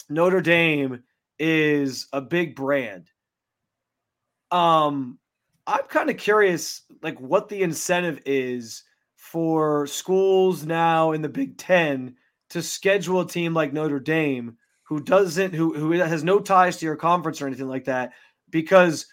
Notre 0.10 0.42
Dame 0.42 1.04
is 1.38 2.08
a 2.14 2.20
big 2.20 2.56
brand, 2.56 3.12
um, 4.50 5.20
I'm 5.68 5.84
kind 5.90 6.10
of 6.10 6.18
curious, 6.18 6.82
like 7.04 7.20
what 7.20 7.50
the 7.50 7.62
incentive 7.62 8.20
is 8.26 8.84
for 9.16 9.86
schools 9.86 10.66
now 10.66 11.12
in 11.12 11.22
the 11.22 11.30
Big 11.30 11.58
Ten 11.58 12.16
to 12.50 12.64
schedule 12.64 13.22
a 13.22 13.28
team 13.28 13.54
like 13.54 13.74
Notre 13.74 14.00
Dame 14.00 14.58
who 14.84 15.00
doesn't 15.02 15.54
who 15.54 15.74
who 15.74 15.92
has 15.92 16.24
no 16.24 16.40
ties 16.40 16.78
to 16.78 16.86
your 16.86 16.96
conference 16.96 17.42
or 17.42 17.48
anything 17.48 17.68
like 17.68 17.86
that 17.86 18.14
because 18.50 19.06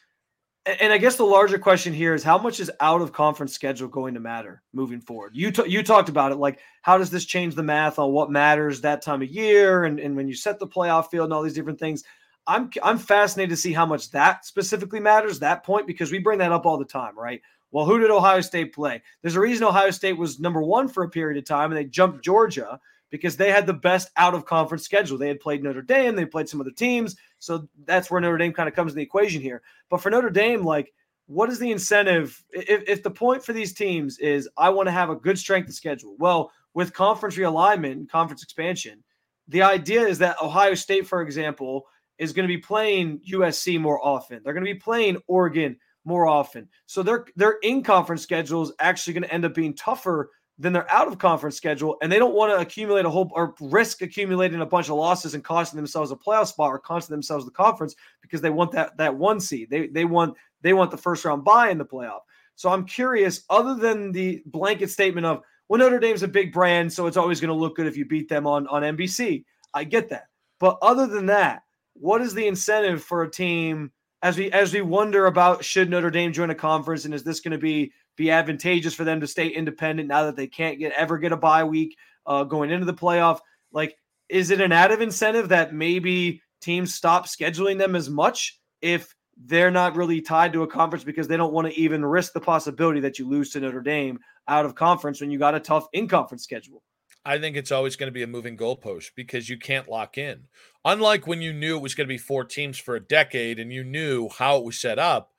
and 0.66 0.92
I 0.92 0.99
guess 0.99 1.16
the 1.16 1.25
larger 1.25 1.59
question 1.59 1.92
here 1.92 2.14
is 2.14 2.23
how 2.23 2.38
much 2.38 2.59
is 2.59 2.71
out 2.80 3.02
of 3.02 3.12
conference 3.12 3.52
schedule 3.52 3.88
going 3.88 4.14
to 4.14 4.21
matter 4.21 4.62
moving 4.73 5.00
forward? 5.00 5.33
You 5.35 5.50
t- 5.50 5.68
you 5.68 5.83
talked 5.83 6.09
about 6.09 6.33
it, 6.33 6.37
like 6.37 6.59
how 6.83 6.97
does 6.97 7.11
this 7.11 7.26
change 7.26 7.54
the 7.54 7.62
math 7.62 7.99
on 7.99 8.12
what 8.12 8.30
matters 8.30 8.80
that 8.80 9.02
time 9.02 9.21
of 9.21 9.28
year, 9.28 9.85
and, 9.85 10.00
and 10.00 10.16
when 10.16 10.26
you 10.26 10.35
set 10.35 10.59
the 10.59 10.66
playoff 10.66 11.11
field 11.11 11.25
and 11.25 11.33
all 11.33 11.42
these 11.42 11.54
different 11.54 11.78
things. 11.78 12.04
I'm 12.47 12.71
I'm 12.83 12.99
fascinated 12.99 13.50
to 13.50 13.56
see 13.56 13.73
how 13.73 13.87
much 13.87 14.11
that 14.11 14.44
specifically 14.44 15.00
matters 15.00 15.38
that 15.38 15.64
point 15.64 15.87
because 15.87 16.12
we 16.12 16.18
bring 16.18 16.38
that 16.40 16.52
up 16.52 16.66
all 16.66 16.78
the 16.78 16.85
time, 16.85 17.18
right? 17.18 17.40
Well, 17.71 17.87
who 17.87 17.99
did 17.99 18.11
Ohio 18.11 18.40
State 18.40 18.73
play? 18.75 19.02
There's 19.23 19.35
a 19.35 19.40
reason 19.40 19.64
Ohio 19.64 19.90
State 19.90 20.12
was 20.12 20.38
number 20.38 20.62
one 20.62 20.88
for 20.88 21.02
a 21.02 21.11
period 21.11 21.38
of 21.38 21.44
time, 21.44 21.73
and 21.73 21.78
they 21.78 21.87
jumped 21.87 22.25
Georgia 22.25 22.78
because 23.14 23.37
they 23.37 23.52
had 23.52 23.64
the 23.64 23.73
best 23.73 24.11
out 24.16 24.35
of 24.35 24.44
conference 24.44 24.83
schedule. 24.83 25.16
They 25.16 25.28
had 25.28 25.38
played 25.38 25.62
Notre 25.62 25.83
Dame, 25.83 26.16
they 26.16 26.26
played 26.26 26.49
some 26.49 26.61
other 26.61 26.73
teams. 26.73 27.14
So 27.38 27.68
that's 27.85 28.11
where 28.11 28.21
Notre 28.21 28.38
Dame 28.38 28.52
kind 28.52 28.68
of 28.68 28.75
comes 28.75 28.90
in 28.90 28.97
the 28.97 29.04
equation 29.04 29.40
here. 29.40 29.62
But 29.88 30.00
for 30.00 30.11
Notre 30.11 30.30
Dame, 30.30 30.64
like, 30.64 30.92
what 31.26 31.49
is 31.49 31.61
the 31.61 31.71
incentive? 31.71 32.42
If, 32.50 32.83
if 32.88 33.04
the 33.04 33.12
point 33.12 33.44
for 33.44 33.52
these 33.52 33.73
teams 33.73 34.18
is 34.18 34.49
I 34.59 34.68
want 34.71 34.88
to 34.88 34.92
have 34.92 35.11
a 35.11 35.14
good 35.14 35.38
strength 35.38 35.68
of 35.68 35.76
schedule, 35.76 36.16
well, 36.18 36.50
with 36.75 36.92
conference 36.92 37.37
realignment, 37.37 38.09
conference 38.09 38.42
expansion, 38.42 39.04
the 39.47 39.62
idea 39.62 40.00
is 40.00 40.18
that 40.18 40.42
Ohio 40.42 40.75
State, 40.75 41.06
for 41.06 41.23
example, 41.23 41.87
is 42.18 42.33
going 42.33 42.49
to 42.49 42.52
be 42.52 42.61
playing 42.61 43.21
USC 43.30 43.80
more 43.80 44.04
often. 44.04 44.40
They're 44.42 44.54
going 44.54 44.66
to 44.66 44.75
be 44.75 44.80
playing 44.80 45.18
Oregon 45.28 45.76
more 46.04 46.26
often. 46.26 46.68
So 46.87 47.04
their 47.04 47.26
their 47.37 47.59
in 47.62 47.85
conference 47.85 48.23
schedule 48.23 48.64
is 48.64 48.73
actually 48.80 49.12
going 49.12 49.23
to 49.23 49.33
end 49.33 49.44
up 49.44 49.54
being 49.54 49.75
tougher 49.75 50.30
then 50.58 50.73
they're 50.73 50.90
out 50.90 51.08
of 51.08 51.18
conference 51.18 51.56
schedule 51.56 51.96
and 52.00 52.11
they 52.11 52.18
don't 52.18 52.34
want 52.34 52.52
to 52.52 52.58
accumulate 52.58 53.04
a 53.04 53.11
whole 53.11 53.30
or 53.34 53.54
risk 53.61 54.02
accumulating 54.02 54.61
a 54.61 54.66
bunch 54.66 54.88
of 54.88 54.94
losses 54.94 55.34
and 55.34 55.42
costing 55.42 55.76
themselves 55.76 56.12
a 56.12 56.16
playoff 56.16 56.46
spot 56.46 56.70
or 56.70 56.78
costing 56.78 57.12
themselves 57.12 57.44
the 57.44 57.50
conference 57.50 57.96
because 58.23 58.40
they 58.40 58.50
want 58.50 58.70
that 58.73 58.96
that 58.96 59.14
one 59.14 59.40
seed. 59.40 59.68
They 59.70 59.88
they 59.88 60.04
want 60.04 60.37
they 60.62 60.73
want 60.73 60.90
the 60.90 60.96
first 60.96 61.25
round 61.25 61.44
bye 61.44 61.70
in 61.70 61.78
the 61.78 61.84
playoff. 61.84 62.20
So 62.56 62.70
I'm 62.70 62.84
curious, 62.84 63.42
other 63.50 63.75
than 63.75 64.12
the 64.12 64.42
blanket 64.46 64.90
statement 64.90 65.26
of 65.26 65.42
well, 65.68 65.80
Notre 65.80 65.99
Dame's 65.99 66.23
a 66.23 66.28
big 66.28 66.52
brand, 66.52 66.92
so 66.92 67.06
it's 67.06 67.16
always 67.16 67.40
going 67.40 67.49
to 67.49 67.54
look 67.54 67.76
good 67.76 67.87
if 67.87 67.96
you 67.96 68.04
beat 68.04 68.28
them 68.28 68.46
on 68.46 68.66
on 68.68 68.82
NBC. 68.82 69.44
I 69.73 69.84
get 69.84 70.08
that. 70.11 70.26
But 70.61 70.78
other 70.82 71.06
than 71.06 71.26
that, 71.26 71.62
what 71.94 72.20
is 72.20 72.34
the 72.34 72.46
incentive 72.46 73.02
for 73.02 73.23
a 73.23 73.30
team 73.30 73.90
as 74.23 74.38
we 74.38 74.50
as 74.52 74.73
we 74.73 74.80
wonder 74.82 75.26
about 75.26 75.64
should 75.64 75.90
Notre 75.90 76.11
Dame 76.11 76.32
join 76.32 76.50
a 76.50 76.54
conference 76.54 77.04
and 77.04 77.12
is 77.12 77.25
this 77.25 77.40
going 77.40 77.52
to 77.52 77.58
be 77.58 77.92
be 78.16 78.30
advantageous 78.30 78.94
for 78.94 79.04
them 79.04 79.21
to 79.21 79.26
stay 79.26 79.49
independent 79.49 80.09
now 80.09 80.25
that 80.25 80.37
they 80.37 80.47
can't 80.47 80.78
get 80.78 80.92
ever 80.92 81.18
get 81.18 81.33
a 81.33 81.37
bye 81.37 81.64
week 81.64 81.97
uh, 82.26 82.44
going 82.44 82.71
into 82.71 82.87
the 82.87 82.94
playoff. 82.94 83.40
Like, 83.73 83.97
is 84.28 84.50
it 84.50 84.61
an 84.61 84.73
added 84.73 85.02
incentive 85.02 85.49
that 85.50 85.75
maybe 85.75 86.40
teams 86.61 86.94
stop 86.94 87.26
scheduling 87.26 87.78
them 87.78 87.94
as 87.94 88.09
much 88.09 88.59
if 88.80 89.14
they're 89.37 89.71
not 89.71 89.97
really 89.97 90.21
tied 90.21 90.52
to 90.52 90.62
a 90.62 90.66
conference 90.66 91.04
because 91.04 91.28
they 91.28 91.37
don't 91.37 91.52
want 91.52 91.66
to 91.66 91.78
even 91.78 92.04
risk 92.04 92.33
the 92.33 92.40
possibility 92.40 93.00
that 93.00 93.18
you 93.18 93.28
lose 93.28 93.50
to 93.50 93.61
Notre 93.61 93.80
Dame 93.80 94.18
out 94.49 94.64
of 94.64 94.75
conference 94.75 95.21
when 95.21 95.30
you 95.30 95.38
got 95.38 95.54
a 95.54 95.61
tough 95.61 95.87
in 95.92 96.09
conference 96.09 96.44
schedule? 96.44 96.83
I 97.26 97.38
think 97.38 97.56
it's 97.56 97.73
always 97.73 97.97
going 97.97 98.09
to 98.09 98.12
be 98.12 98.23
a 98.23 98.28
moving 98.28 98.56
goalpost 98.56 99.12
because 99.16 99.49
you 99.49 99.59
can't 99.59 99.88
lock 99.88 100.18
in. 100.18 100.44
Unlike 100.85 101.26
when 101.26 101.40
you 101.40 101.52
knew 101.52 101.76
it 101.76 101.83
was 101.83 101.94
going 101.94 102.06
to 102.06 102.12
be 102.12 102.18
four 102.18 102.44
teams 102.44 102.78
for 102.78 102.97
a 102.97 103.00
decade 103.00 103.59
and 103.59 103.73
you 103.73 103.83
knew 103.83 104.28
how 104.28 104.59
it 104.59 104.64
was 104.64 104.78
set 104.78 104.99
up, 104.99 105.33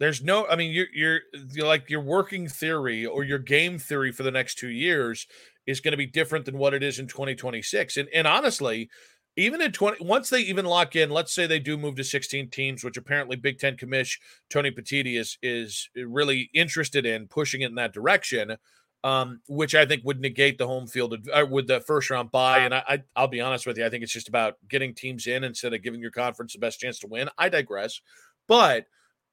there's 0.00 0.24
no, 0.24 0.46
I 0.46 0.56
mean, 0.56 0.72
you're, 0.72 0.86
you're, 0.92 1.20
you're 1.52 1.66
like 1.66 1.90
your 1.90 2.00
working 2.00 2.48
theory 2.48 3.04
or 3.04 3.22
your 3.22 3.38
game 3.38 3.78
theory 3.78 4.10
for 4.10 4.22
the 4.22 4.30
next 4.30 4.58
two 4.58 4.70
years 4.70 5.26
is 5.66 5.80
going 5.80 5.92
to 5.92 5.98
be 5.98 6.06
different 6.06 6.46
than 6.46 6.56
what 6.58 6.74
it 6.74 6.82
is 6.82 6.98
in 6.98 7.06
2026. 7.06 7.98
And 7.98 8.08
and 8.12 8.26
honestly, 8.26 8.88
even 9.36 9.60
in 9.60 9.72
20, 9.72 10.04
once 10.04 10.30
they 10.30 10.40
even 10.40 10.64
lock 10.64 10.96
in, 10.96 11.10
let's 11.10 11.32
say 11.32 11.46
they 11.46 11.58
do 11.58 11.76
move 11.76 11.96
to 11.96 12.04
16 12.04 12.50
teams, 12.50 12.82
which 12.82 12.96
apparently 12.96 13.36
Big 13.36 13.58
Ten 13.58 13.76
commish 13.76 14.18
Tony 14.48 14.70
Petitti 14.70 15.18
is 15.18 15.38
is 15.42 15.90
really 15.94 16.50
interested 16.54 17.04
in 17.04 17.28
pushing 17.28 17.60
it 17.60 17.68
in 17.68 17.76
that 17.76 17.92
direction. 17.92 18.56
Um, 19.02 19.40
which 19.48 19.74
I 19.74 19.86
think 19.86 20.02
would 20.04 20.20
negate 20.20 20.58
the 20.58 20.66
home 20.66 20.86
field 20.86 21.26
uh, 21.32 21.46
with 21.50 21.68
the 21.68 21.80
first 21.80 22.10
round 22.10 22.30
bye. 22.30 22.58
And 22.58 22.74
I, 22.74 22.82
I, 22.86 22.98
I'll 23.16 23.28
be 23.28 23.40
honest 23.40 23.66
with 23.66 23.78
you, 23.78 23.86
I 23.86 23.88
think 23.88 24.02
it's 24.02 24.12
just 24.12 24.28
about 24.28 24.56
getting 24.68 24.94
teams 24.94 25.26
in 25.26 25.42
instead 25.42 25.72
of 25.72 25.82
giving 25.82 26.02
your 26.02 26.10
conference 26.10 26.52
the 26.52 26.58
best 26.58 26.80
chance 26.80 26.98
to 26.98 27.06
win. 27.06 27.30
I 27.38 27.48
digress, 27.48 28.02
but 28.46 28.84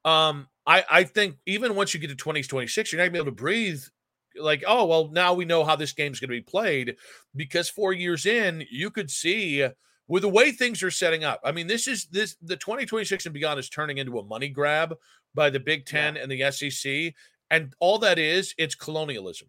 um, 0.07 0.47
I, 0.65 0.83
I 0.89 1.03
think 1.03 1.37
even 1.45 1.75
once 1.75 1.93
you 1.93 1.99
get 1.99 2.09
to 2.09 2.15
2026, 2.15 2.91
you're 2.91 2.97
not 2.97 3.05
gonna 3.05 3.11
be 3.11 3.19
able 3.19 3.25
to 3.25 3.31
breathe 3.31 3.81
like, 4.39 4.63
oh, 4.67 4.85
well, 4.85 5.09
now 5.09 5.33
we 5.33 5.45
know 5.45 5.63
how 5.63 5.75
this 5.75 5.93
game's 5.93 6.19
going 6.19 6.29
to 6.29 6.35
be 6.35 6.41
played 6.41 6.95
because 7.35 7.69
four 7.69 7.93
years 7.93 8.25
in, 8.25 8.63
you 8.69 8.89
could 8.89 9.09
see 9.09 9.67
with 10.07 10.21
the 10.21 10.29
way 10.29 10.51
things 10.51 10.83
are 10.83 10.91
setting 10.91 11.23
up. 11.23 11.41
I 11.43 11.51
mean, 11.51 11.67
this 11.67 11.87
is 11.87 12.05
this 12.05 12.35
the 12.41 12.55
2026 12.55 13.25
and 13.25 13.33
beyond 13.33 13.59
is 13.59 13.69
turning 13.69 13.97
into 13.97 14.19
a 14.19 14.25
money 14.25 14.49
grab 14.49 14.95
by 15.35 15.49
the 15.49 15.59
Big 15.59 15.85
Ten 15.85 16.15
yeah. 16.15 16.21
and 16.21 16.31
the 16.31 16.51
SEC. 16.51 17.13
And 17.49 17.73
all 17.79 17.99
that 17.99 18.19
is, 18.19 18.53
it's 18.57 18.75
colonialism. 18.75 19.47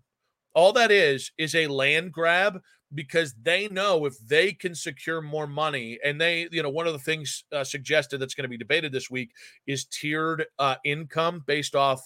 All 0.55 0.73
that 0.73 0.91
is, 0.91 1.31
is 1.39 1.55
a 1.55 1.67
land 1.67 2.13
grab 2.13 2.61
because 2.95 3.35
they 3.43 3.69
know 3.69 4.07
if 4.07 4.19
they 4.27 4.53
can 4.53 4.75
secure 4.75 5.21
more 5.21 5.47
money 5.47 5.99
and 6.05 6.21
they 6.21 6.49
you 6.51 6.63
know 6.63 6.71
one 6.71 6.87
of 6.87 6.93
the 6.93 6.99
things 6.99 7.45
uh, 7.53 7.65
suggested 7.65 8.19
that's 8.19 8.35
going 8.35 8.45
to 8.45 8.49
be 8.49 8.57
debated 8.57 8.93
this 8.93 9.11
week 9.11 9.31
is 9.67 9.85
tiered 9.87 10.47
uh, 10.59 10.77
income 10.85 11.43
based 11.47 11.75
off 11.75 12.01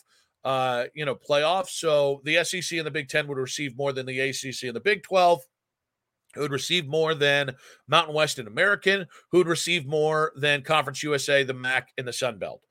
uh, 0.45 0.85
you 0.95 1.05
know 1.05 1.15
playoffs. 1.15 1.71
So 1.71 2.21
the 2.25 2.43
sec 2.45 2.79
and 2.79 2.87
the 2.87 2.91
big 2.91 3.09
10 3.09 3.29
would 3.29 3.39
receive 3.39 3.77
more 3.77 3.93
than 3.93 4.07
the 4.07 4.21
acc 4.21 4.63
and 4.63 4.75
the 4.75 4.81
big 4.81 5.03
12 5.03 5.41
who 6.35 6.41
would 6.41 6.51
receive 6.51 6.87
more 6.87 7.15
than 7.15 7.55
mountain 7.87 8.15
west 8.15 8.39
and 8.39 8.49
american 8.49 9.07
who 9.31 9.39
would 9.39 9.47
receive 9.47 9.87
more 9.87 10.33
than 10.37 10.63
conference 10.63 11.03
usa 11.03 11.45
the 11.45 11.55
mac 11.55 11.89
and 11.97 12.09
the 12.09 12.13
sun 12.13 12.39
belt. 12.39 12.63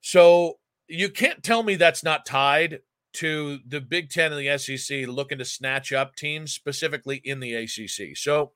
So 0.00 0.58
you 0.88 1.08
can't 1.08 1.42
tell 1.42 1.62
me 1.62 1.76
that's 1.76 2.02
not 2.02 2.26
tied 2.26 2.80
to 3.14 3.58
the 3.66 3.80
Big 3.80 4.10
Ten 4.10 4.32
and 4.32 4.40
the 4.40 4.58
SEC 4.58 5.06
looking 5.06 5.38
to 5.38 5.44
snatch 5.44 5.92
up 5.92 6.16
teams, 6.16 6.52
specifically 6.52 7.20
in 7.24 7.40
the 7.40 7.54
ACC. 7.54 8.16
So, 8.16 8.52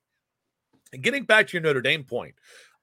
getting 1.01 1.25
back 1.25 1.49
to 1.49 1.53
your 1.55 1.63
Notre 1.63 1.81
Dame 1.81 2.05
point, 2.05 2.35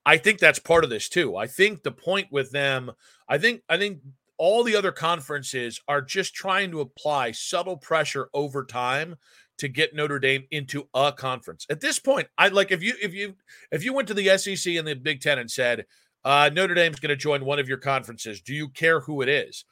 I 0.05 0.17
think 0.17 0.39
that's 0.39 0.60
part 0.60 0.84
of 0.84 0.89
this 0.89 1.10
too. 1.10 1.36
I 1.36 1.48
think 1.48 1.84
the 1.84 1.91
point 1.91 2.27
with 2.32 2.51
them, 2.51 2.91
I 3.27 3.38
think, 3.38 3.62
I 3.70 3.77
think 3.77 4.00
all 4.38 4.63
the 4.63 4.75
other 4.75 4.91
conferences 4.91 5.82
are 5.88 6.01
just 6.01 6.34
trying 6.34 6.72
to 6.72 6.82
apply 6.82 7.32
subtle 7.32 7.77
pressure 7.77 8.29
over 8.34 8.65
time 8.65 9.15
to 9.58 9.67
get 9.67 9.96
Notre 9.96 10.20
Dame 10.20 10.44
into 10.51 10.88
a 10.94 11.12
conference. 11.12 11.65
At 11.70 11.82
this 11.82 12.00
point, 12.00 12.27
I 12.38 12.50
like 12.50 12.72
if 12.72 12.84
you 12.84 12.94
if 13.01 13.13
you 13.13 13.36
if 13.72 13.84
you 13.84 13.94
went 13.94 14.08
to 14.10 14.13
the 14.13 14.38
SEC 14.38 14.75
and 14.75 14.88
the 14.88 14.96
Big 14.96 15.22
Ten 15.22 15.39
and 15.39 15.50
said 15.50 15.86
uh, 16.24 16.50
Notre 16.53 16.74
Dame's 16.74 17.00
going 17.00 17.10
to 17.10 17.15
join 17.15 17.46
one 17.46 17.60
of 17.60 17.70
your 17.70 17.77
conferences, 17.77 18.41
do 18.41 18.53
you 18.53 18.70
care 18.70 19.00
who 19.00 19.22
it 19.22 19.29
is? 19.29 19.63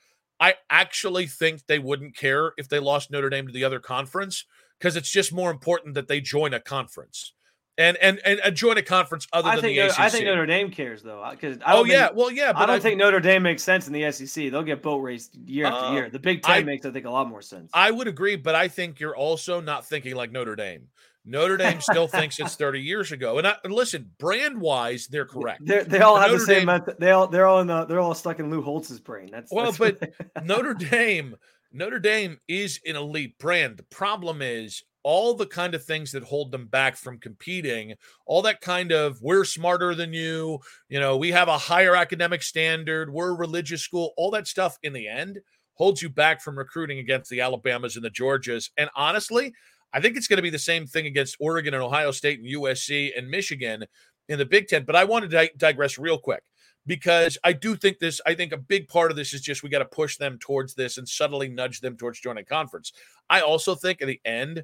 I 0.43 0.55
actually 0.69 1.27
think 1.27 1.67
they 1.67 1.79
wouldn't 1.79 2.17
care 2.17 2.51
if 2.57 2.67
they 2.67 2.79
lost 2.79 3.09
Notre 3.09 3.29
Dame 3.29 3.47
to 3.47 3.53
the 3.53 3.63
other 3.63 3.79
conference 3.79 4.43
because 4.77 4.97
it's 4.97 5.09
just 5.09 5.31
more 5.31 5.49
important 5.49 5.93
that 5.93 6.09
they 6.09 6.19
join 6.19 6.53
a 6.53 6.59
conference 6.59 7.33
and 7.77 7.95
and 8.01 8.19
and 8.25 8.53
join 8.53 8.77
a 8.77 8.81
conference 8.81 9.25
other 9.31 9.47
I 9.47 9.55
than 9.55 9.61
think 9.61 9.77
the 9.77 9.83
Notre, 9.83 9.93
ACC. 9.93 9.99
I 10.01 10.09
think 10.09 10.25
Notre 10.25 10.45
Dame 10.45 10.69
cares 10.69 11.01
though, 11.01 11.25
because 11.31 11.59
oh 11.65 11.83
think, 11.83 11.93
yeah, 11.93 12.09
well 12.13 12.29
yeah, 12.29 12.51
but 12.51 12.63
I 12.63 12.65
don't 12.65 12.75
I, 12.75 12.79
think 12.81 12.97
Notre 12.97 13.21
Dame 13.21 13.41
makes 13.41 13.63
sense 13.63 13.87
in 13.87 13.93
the 13.93 14.11
SEC. 14.11 14.51
They'll 14.51 14.63
get 14.63 14.83
boat 14.83 14.97
raced 14.97 15.33
year 15.45 15.67
after 15.67 15.85
uh, 15.85 15.93
year. 15.93 16.09
The 16.09 16.19
Big 16.19 16.41
Ten 16.41 16.57
I, 16.57 16.63
makes 16.63 16.85
I 16.85 16.91
think 16.91 17.05
a 17.05 17.09
lot 17.09 17.29
more 17.29 17.41
sense. 17.41 17.71
I 17.73 17.89
would 17.91 18.09
agree, 18.09 18.35
but 18.35 18.53
I 18.53 18.67
think 18.67 18.99
you're 18.99 19.15
also 19.15 19.61
not 19.61 19.85
thinking 19.85 20.13
like 20.13 20.33
Notre 20.33 20.57
Dame. 20.57 20.89
Notre 21.25 21.57
Dame 21.57 21.81
still 21.81 22.07
thinks 22.07 22.39
it's 22.39 22.55
30 22.55 22.81
years 22.81 23.11
ago. 23.11 23.37
And, 23.37 23.47
I, 23.47 23.55
listen, 23.65 24.11
brand 24.19 24.59
wise, 24.59 25.07
they're 25.07 25.25
correct. 25.25 25.65
They're, 25.65 25.83
they 25.83 25.99
all 25.99 26.15
but 26.15 26.21
have 26.21 26.31
Notre 26.31 26.39
the 26.39 26.45
same. 26.45 26.67
Dame. 26.67 26.95
They 26.99 27.11
all 27.11 27.27
they're 27.27 27.47
all 27.47 27.59
in 27.59 27.67
the 27.67 27.85
they're 27.85 27.99
all 27.99 28.15
stuck 28.15 28.39
in 28.39 28.49
Lou 28.49 28.61
Holtz's 28.61 28.99
brain. 28.99 29.29
That's 29.31 29.51
well, 29.51 29.71
that's 29.71 29.77
but 29.77 30.13
Notre 30.43 30.73
Dame 30.73 31.35
Notre 31.71 31.99
Dame 31.99 32.37
is 32.47 32.79
an 32.85 32.95
elite 32.95 33.37
brand. 33.39 33.77
The 33.77 33.83
problem 33.83 34.41
is 34.41 34.83
all 35.01 35.33
the 35.33 35.47
kind 35.47 35.73
of 35.75 35.83
things 35.83 36.11
that 36.11 36.23
hold 36.23 36.51
them 36.51 36.67
back 36.67 36.95
from 36.95 37.19
competing, 37.19 37.95
all 38.25 38.43
that 38.43 38.61
kind 38.61 38.91
of 38.91 39.21
we're 39.21 39.43
smarter 39.43 39.95
than 39.95 40.13
you, 40.13 40.59
you 40.87 40.99
know, 40.99 41.17
we 41.17 41.31
have 41.31 41.49
a 41.49 41.57
higher 41.57 41.95
academic 41.95 42.41
standard, 42.41 43.11
we're 43.11 43.31
a 43.31 43.37
religious 43.37 43.81
school, 43.81 44.13
all 44.15 44.31
that 44.31 44.47
stuff 44.47 44.77
in 44.83 44.93
the 44.93 45.07
end 45.07 45.39
holds 45.75 46.01
you 46.01 46.09
back 46.09 46.41
from 46.41 46.57
recruiting 46.57 46.99
against 46.99 47.29
the 47.29 47.41
Alabamas 47.41 47.95
and 47.95 48.05
the 48.05 48.09
Georgias. 48.09 48.69
And 48.77 48.89
honestly, 48.95 49.53
I 49.93 50.01
think 50.01 50.17
it's 50.17 50.27
going 50.27 50.37
to 50.37 50.43
be 50.43 50.49
the 50.49 50.59
same 50.59 50.87
thing 50.87 51.05
against 51.05 51.37
Oregon 51.39 51.73
and 51.73 51.83
Ohio 51.83 52.11
State 52.11 52.39
and 52.39 52.47
USC 52.47 53.11
and 53.17 53.29
Michigan 53.29 53.85
in 54.27 54.39
the 54.39 54.45
Big 54.45 54.67
Ten. 54.67 54.83
But 54.85 54.95
I 54.95 55.03
want 55.03 55.23
to 55.23 55.29
di- 55.29 55.51
digress 55.57 55.97
real 55.97 56.17
quick 56.17 56.43
because 56.85 57.37
I 57.43 57.53
do 57.53 57.75
think 57.75 57.99
this, 57.99 58.19
I 58.25 58.33
think 58.33 58.51
a 58.51 58.57
big 58.57 58.87
part 58.87 59.11
of 59.11 59.17
this 59.17 59.33
is 59.33 59.41
just 59.41 59.63
we 59.63 59.69
got 59.69 59.79
to 59.79 59.85
push 59.85 60.17
them 60.17 60.37
towards 60.39 60.73
this 60.73 60.97
and 60.97 61.07
subtly 61.07 61.47
nudge 61.47 61.79
them 61.79 61.95
towards 61.95 62.19
joining 62.19 62.45
conference. 62.45 62.91
I 63.29 63.41
also 63.41 63.75
think 63.75 64.01
at 64.01 64.07
the 64.07 64.19
end, 64.25 64.63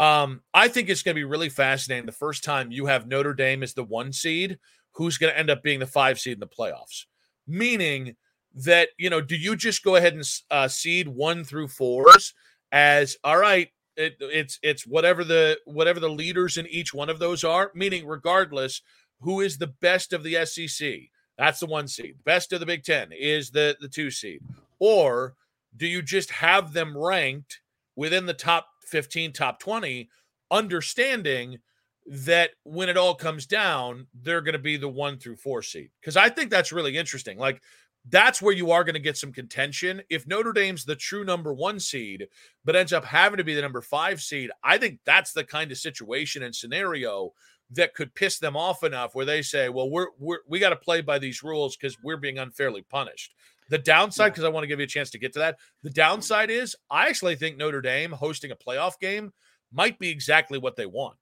um, 0.00 0.40
I 0.52 0.68
think 0.68 0.88
it's 0.88 1.02
going 1.02 1.14
to 1.14 1.20
be 1.20 1.24
really 1.24 1.48
fascinating 1.48 2.06
the 2.06 2.12
first 2.12 2.42
time 2.42 2.72
you 2.72 2.86
have 2.86 3.06
Notre 3.06 3.34
Dame 3.34 3.62
as 3.62 3.74
the 3.74 3.84
one 3.84 4.12
seed, 4.12 4.58
who's 4.92 5.18
going 5.18 5.32
to 5.32 5.38
end 5.38 5.50
up 5.50 5.62
being 5.62 5.78
the 5.78 5.86
five 5.86 6.18
seed 6.18 6.34
in 6.34 6.40
the 6.40 6.46
playoffs. 6.46 7.04
Meaning 7.46 8.16
that, 8.54 8.88
you 8.98 9.10
know, 9.10 9.20
do 9.20 9.36
you 9.36 9.54
just 9.54 9.84
go 9.84 9.96
ahead 9.96 10.14
and 10.14 10.24
uh, 10.50 10.68
seed 10.68 11.08
one 11.08 11.44
through 11.44 11.68
fours 11.68 12.34
as, 12.72 13.16
all 13.22 13.38
right, 13.38 13.68
it, 13.96 14.16
it's 14.20 14.58
it's 14.62 14.86
whatever 14.86 15.24
the 15.24 15.58
whatever 15.64 16.00
the 16.00 16.08
leaders 16.08 16.56
in 16.56 16.66
each 16.66 16.94
one 16.94 17.10
of 17.10 17.18
those 17.18 17.44
are. 17.44 17.70
Meaning, 17.74 18.06
regardless, 18.06 18.82
who 19.20 19.40
is 19.40 19.58
the 19.58 19.66
best 19.66 20.12
of 20.12 20.22
the 20.22 20.44
SEC? 20.46 20.92
That's 21.38 21.60
the 21.60 21.66
one 21.66 21.88
seed. 21.88 22.16
Best 22.24 22.52
of 22.52 22.60
the 22.60 22.66
Big 22.66 22.84
Ten 22.84 23.10
is 23.12 23.50
the 23.50 23.76
the 23.80 23.88
two 23.88 24.10
seed. 24.10 24.42
Or 24.78 25.34
do 25.76 25.86
you 25.86 26.02
just 26.02 26.30
have 26.30 26.72
them 26.72 26.96
ranked 26.96 27.60
within 27.96 28.26
the 28.26 28.34
top 28.34 28.68
15, 28.86 29.32
top 29.32 29.60
20, 29.60 30.08
understanding 30.50 31.58
that 32.06 32.50
when 32.64 32.88
it 32.88 32.96
all 32.96 33.14
comes 33.14 33.46
down, 33.46 34.06
they're 34.12 34.40
going 34.40 34.54
to 34.54 34.58
be 34.58 34.76
the 34.76 34.88
one 34.88 35.18
through 35.18 35.36
four 35.36 35.62
seed? 35.62 35.90
Because 36.00 36.16
I 36.16 36.28
think 36.28 36.50
that's 36.50 36.72
really 36.72 36.96
interesting. 36.96 37.38
Like, 37.38 37.62
that's 38.08 38.42
where 38.42 38.54
you 38.54 38.70
are 38.72 38.84
going 38.84 38.94
to 38.94 39.00
get 39.00 39.16
some 39.16 39.32
contention. 39.32 40.02
If 40.10 40.26
Notre 40.26 40.52
Dame's 40.52 40.84
the 40.84 40.96
true 40.96 41.24
number 41.24 41.54
one 41.54 41.78
seed, 41.78 42.28
but 42.64 42.74
ends 42.74 42.92
up 42.92 43.04
having 43.04 43.36
to 43.36 43.44
be 43.44 43.54
the 43.54 43.62
number 43.62 43.80
five 43.80 44.20
seed, 44.20 44.50
I 44.64 44.78
think 44.78 44.98
that's 45.04 45.32
the 45.32 45.44
kind 45.44 45.70
of 45.70 45.78
situation 45.78 46.42
and 46.42 46.54
scenario 46.54 47.32
that 47.70 47.94
could 47.94 48.14
piss 48.14 48.38
them 48.38 48.56
off 48.56 48.82
enough 48.82 49.14
where 49.14 49.24
they 49.24 49.40
say, 49.40 49.68
"Well, 49.68 49.88
we're, 49.88 50.08
we're 50.18 50.40
we 50.46 50.58
got 50.58 50.70
to 50.70 50.76
play 50.76 51.00
by 51.00 51.18
these 51.18 51.42
rules 51.42 51.76
because 51.76 51.96
we're 52.02 52.16
being 52.16 52.38
unfairly 52.38 52.82
punished." 52.82 53.34
The 53.68 53.78
downside, 53.78 54.32
because 54.32 54.42
yeah. 54.42 54.48
I 54.48 54.52
want 54.52 54.64
to 54.64 54.68
give 54.68 54.80
you 54.80 54.84
a 54.84 54.88
chance 54.88 55.10
to 55.10 55.18
get 55.18 55.32
to 55.34 55.38
that, 55.38 55.58
the 55.82 55.90
downside 55.90 56.50
is 56.50 56.76
I 56.90 57.08
actually 57.08 57.36
think 57.36 57.56
Notre 57.56 57.80
Dame 57.80 58.12
hosting 58.12 58.50
a 58.50 58.56
playoff 58.56 58.98
game 59.00 59.32
might 59.72 59.98
be 59.98 60.10
exactly 60.10 60.58
what 60.58 60.76
they 60.76 60.86
want. 60.86 61.16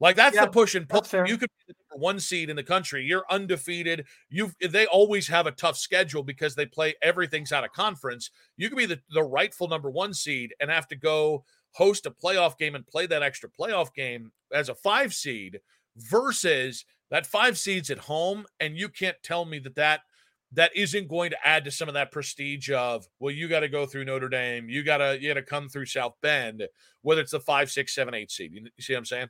Like 0.00 0.16
that's 0.16 0.38
the 0.38 0.48
push 0.48 0.74
and 0.74 0.88
pull. 0.88 1.04
You 1.26 1.38
could 1.38 1.50
be 1.50 1.72
the 1.72 1.74
number 1.90 2.02
one 2.02 2.20
seed 2.20 2.50
in 2.50 2.56
the 2.56 2.62
country. 2.62 3.04
You're 3.04 3.24
undefeated. 3.30 4.06
You 4.28 4.52
they 4.60 4.86
always 4.86 5.28
have 5.28 5.46
a 5.46 5.52
tough 5.52 5.76
schedule 5.76 6.22
because 6.22 6.54
they 6.54 6.66
play 6.66 6.94
everything's 7.00 7.52
out 7.52 7.64
of 7.64 7.72
conference. 7.72 8.30
You 8.56 8.68
could 8.68 8.78
be 8.78 8.86
the, 8.86 9.00
the 9.10 9.22
rightful 9.22 9.68
number 9.68 9.90
one 9.90 10.12
seed 10.12 10.52
and 10.60 10.70
have 10.70 10.88
to 10.88 10.96
go 10.96 11.44
host 11.72 12.06
a 12.06 12.10
playoff 12.10 12.58
game 12.58 12.74
and 12.74 12.86
play 12.86 13.06
that 13.06 13.22
extra 13.22 13.48
playoff 13.48 13.94
game 13.94 14.32
as 14.52 14.68
a 14.68 14.74
five 14.74 15.14
seed 15.14 15.60
versus 15.96 16.84
that 17.10 17.26
five 17.26 17.56
seeds 17.56 17.90
at 17.90 17.98
home. 17.98 18.46
And 18.58 18.76
you 18.76 18.88
can't 18.88 19.16
tell 19.22 19.44
me 19.44 19.60
that 19.60 19.76
that 19.76 20.00
that 20.52 20.74
isn't 20.76 21.08
going 21.08 21.30
to 21.30 21.46
add 21.46 21.64
to 21.64 21.70
some 21.70 21.88
of 21.88 21.94
that 21.94 22.12
prestige 22.12 22.70
of 22.70 23.08
well 23.18 23.34
you 23.34 23.48
got 23.48 23.60
to 23.60 23.68
go 23.68 23.86
through 23.86 24.04
notre 24.04 24.28
dame 24.28 24.68
you 24.68 24.84
got 24.84 24.98
to 24.98 25.18
you 25.20 25.28
got 25.28 25.34
to 25.34 25.42
come 25.42 25.68
through 25.68 25.84
south 25.84 26.14
bend 26.22 26.62
whether 27.02 27.20
it's 27.20 27.32
the 27.32 27.40
five 27.40 27.70
six 27.70 27.92
seven 27.92 28.14
eight 28.14 28.30
seed 28.30 28.52
you, 28.52 28.64
see 28.78 28.92
what 28.92 28.98
i'm 28.98 29.04
saying 29.04 29.28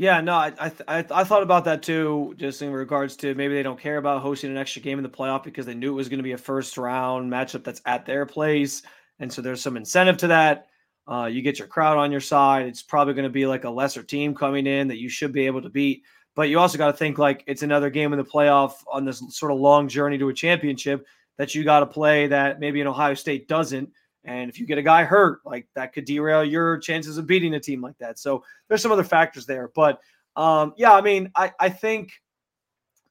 yeah 0.00 0.18
no 0.22 0.32
I, 0.32 0.72
I 0.88 1.04
i 1.10 1.24
thought 1.24 1.42
about 1.42 1.66
that 1.66 1.82
too 1.82 2.32
just 2.38 2.62
in 2.62 2.72
regards 2.72 3.16
to 3.16 3.34
maybe 3.34 3.52
they 3.52 3.62
don't 3.62 3.78
care 3.78 3.98
about 3.98 4.22
hosting 4.22 4.50
an 4.50 4.56
extra 4.56 4.80
game 4.80 4.98
in 4.98 5.02
the 5.02 5.10
playoff 5.10 5.42
because 5.42 5.66
they 5.66 5.74
knew 5.74 5.92
it 5.92 5.96
was 5.96 6.08
going 6.08 6.18
to 6.18 6.24
be 6.24 6.32
a 6.32 6.38
first 6.38 6.78
round 6.78 7.30
matchup 7.30 7.64
that's 7.64 7.82
at 7.84 8.06
their 8.06 8.24
place. 8.24 8.80
And 9.18 9.30
so 9.30 9.42
there's 9.42 9.60
some 9.60 9.76
incentive 9.76 10.16
to 10.16 10.26
that. 10.28 10.68
Uh, 11.06 11.26
you 11.26 11.42
get 11.42 11.58
your 11.58 11.68
crowd 11.68 11.98
on 11.98 12.10
your 12.10 12.20
side. 12.20 12.64
It's 12.64 12.82
probably 12.82 13.12
going 13.12 13.24
to 13.24 13.28
be 13.28 13.44
like 13.44 13.64
a 13.64 13.70
lesser 13.70 14.02
team 14.02 14.34
coming 14.34 14.66
in 14.66 14.88
that 14.88 14.98
you 14.98 15.10
should 15.10 15.32
be 15.32 15.44
able 15.44 15.60
to 15.60 15.68
beat. 15.68 16.02
But 16.34 16.48
you 16.48 16.58
also 16.58 16.78
got 16.78 16.86
to 16.86 16.96
think 16.96 17.18
like 17.18 17.44
it's 17.46 17.62
another 17.62 17.90
game 17.90 18.14
in 18.14 18.18
the 18.18 18.24
playoff 18.24 18.76
on 18.90 19.04
this 19.04 19.22
sort 19.28 19.52
of 19.52 19.58
long 19.58 19.86
journey 19.86 20.16
to 20.16 20.30
a 20.30 20.34
championship 20.34 21.06
that 21.36 21.54
you 21.54 21.62
got 21.62 21.80
to 21.80 21.86
play 21.86 22.26
that 22.28 22.58
maybe 22.58 22.80
an 22.80 22.86
Ohio 22.86 23.12
State 23.12 23.48
doesn't. 23.48 23.90
And 24.24 24.50
if 24.50 24.58
you 24.58 24.66
get 24.66 24.78
a 24.78 24.82
guy 24.82 25.04
hurt, 25.04 25.40
like 25.44 25.66
that 25.74 25.92
could 25.92 26.04
derail 26.04 26.44
your 26.44 26.78
chances 26.78 27.16
of 27.16 27.26
beating 27.26 27.54
a 27.54 27.60
team 27.60 27.80
like 27.80 27.96
that. 27.98 28.18
So 28.18 28.44
there's 28.68 28.82
some 28.82 28.92
other 28.92 29.04
factors 29.04 29.46
there. 29.46 29.70
But 29.74 30.00
um, 30.36 30.74
yeah, 30.76 30.92
I 30.92 31.00
mean, 31.00 31.30
I, 31.34 31.52
I 31.58 31.68
think 31.70 32.12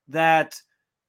that 0.10 0.56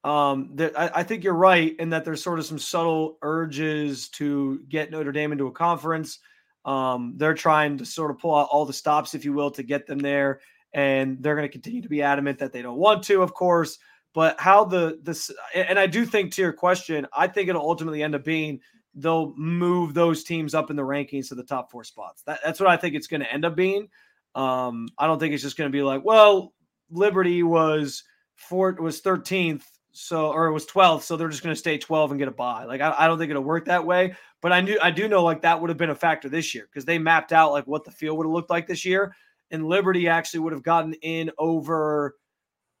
um, 0.03 0.51
that 0.55 0.77
I, 0.77 0.89
I, 0.95 1.03
think 1.03 1.23
you're 1.23 1.33
right 1.35 1.75
in 1.77 1.91
that 1.91 2.03
there's 2.03 2.23
sort 2.23 2.39
of 2.39 2.45
some 2.45 2.57
subtle 2.57 3.19
urges 3.21 4.09
to 4.09 4.59
get 4.67 4.89
Notre 4.89 5.11
Dame 5.11 5.31
into 5.31 5.45
a 5.45 5.51
conference. 5.51 6.17
Um, 6.65 7.13
they're 7.17 7.35
trying 7.35 7.77
to 7.77 7.85
sort 7.85 8.09
of 8.09 8.17
pull 8.17 8.33
out 8.33 8.49
all 8.51 8.65
the 8.65 8.73
stops, 8.73 9.13
if 9.13 9.23
you 9.23 9.33
will, 9.33 9.51
to 9.51 9.61
get 9.61 9.85
them 9.85 9.99
there 9.99 10.41
and 10.73 11.21
they're 11.21 11.35
going 11.35 11.47
to 11.47 11.51
continue 11.51 11.81
to 11.81 11.89
be 11.89 12.01
adamant 12.01 12.39
that 12.39 12.53
they 12.53 12.61
don't 12.61 12.77
want 12.77 13.03
to, 13.03 13.21
of 13.21 13.33
course. 13.33 13.77
But 14.13 14.39
how 14.39 14.65
the 14.65 14.99
this 15.03 15.31
and 15.55 15.79
I 15.79 15.87
do 15.87 16.05
think 16.05 16.33
to 16.33 16.41
your 16.41 16.53
question, 16.53 17.07
I 17.13 17.27
think 17.27 17.49
it'll 17.49 17.61
ultimately 17.61 18.03
end 18.03 18.15
up 18.15 18.23
being 18.23 18.59
they'll 18.95 19.33
move 19.35 19.93
those 19.93 20.23
teams 20.23 20.53
up 20.53 20.69
in 20.69 20.75
the 20.75 20.81
rankings 20.81 21.29
to 21.29 21.35
the 21.35 21.43
top 21.43 21.71
four 21.71 21.83
spots. 21.83 22.23
That, 22.23 22.39
that's 22.43 22.59
what 22.59 22.69
I 22.69 22.77
think 22.77 22.95
it's 22.95 23.07
going 23.07 23.21
to 23.21 23.31
end 23.31 23.45
up 23.45 23.55
being. 23.55 23.87
Um, 24.35 24.87
I 24.97 25.07
don't 25.07 25.19
think 25.19 25.33
it's 25.33 25.43
just 25.43 25.57
going 25.57 25.69
to 25.71 25.75
be 25.75 25.83
like, 25.83 26.03
well, 26.03 26.53
Liberty 26.89 27.43
was 27.43 28.03
four 28.35 28.75
was 28.79 29.01
13th, 29.01 29.63
so 29.91 30.31
or 30.31 30.47
it 30.47 30.53
was 30.53 30.65
12th, 30.65 31.03
so 31.03 31.15
they're 31.15 31.29
just 31.29 31.43
going 31.43 31.53
to 31.53 31.59
stay 31.59 31.77
12 31.77 32.11
and 32.11 32.19
get 32.19 32.27
a 32.27 32.31
bye. 32.31 32.65
Like 32.65 32.81
I, 32.81 32.93
I 32.97 33.07
don't 33.07 33.17
think 33.17 33.29
it'll 33.29 33.43
work 33.43 33.65
that 33.65 33.85
way. 33.85 34.15
But 34.41 34.51
I 34.51 34.61
knew 34.61 34.79
I 34.81 34.91
do 34.91 35.07
know 35.07 35.23
like 35.23 35.41
that 35.41 35.59
would 35.61 35.69
have 35.69 35.77
been 35.77 35.91
a 35.91 35.95
factor 35.95 36.27
this 36.27 36.55
year 36.55 36.67
because 36.71 36.85
they 36.85 36.97
mapped 36.97 37.31
out 37.31 37.51
like 37.51 37.67
what 37.67 37.83
the 37.83 37.91
field 37.91 38.17
would 38.17 38.25
have 38.25 38.33
looked 38.33 38.49
like 38.49 38.67
this 38.67 38.83
year 38.83 39.13
and 39.51 39.67
Liberty 39.67 40.07
actually 40.07 40.39
would 40.39 40.53
have 40.53 40.63
gotten 40.63 40.93
in 40.95 41.29
over. 41.37 42.15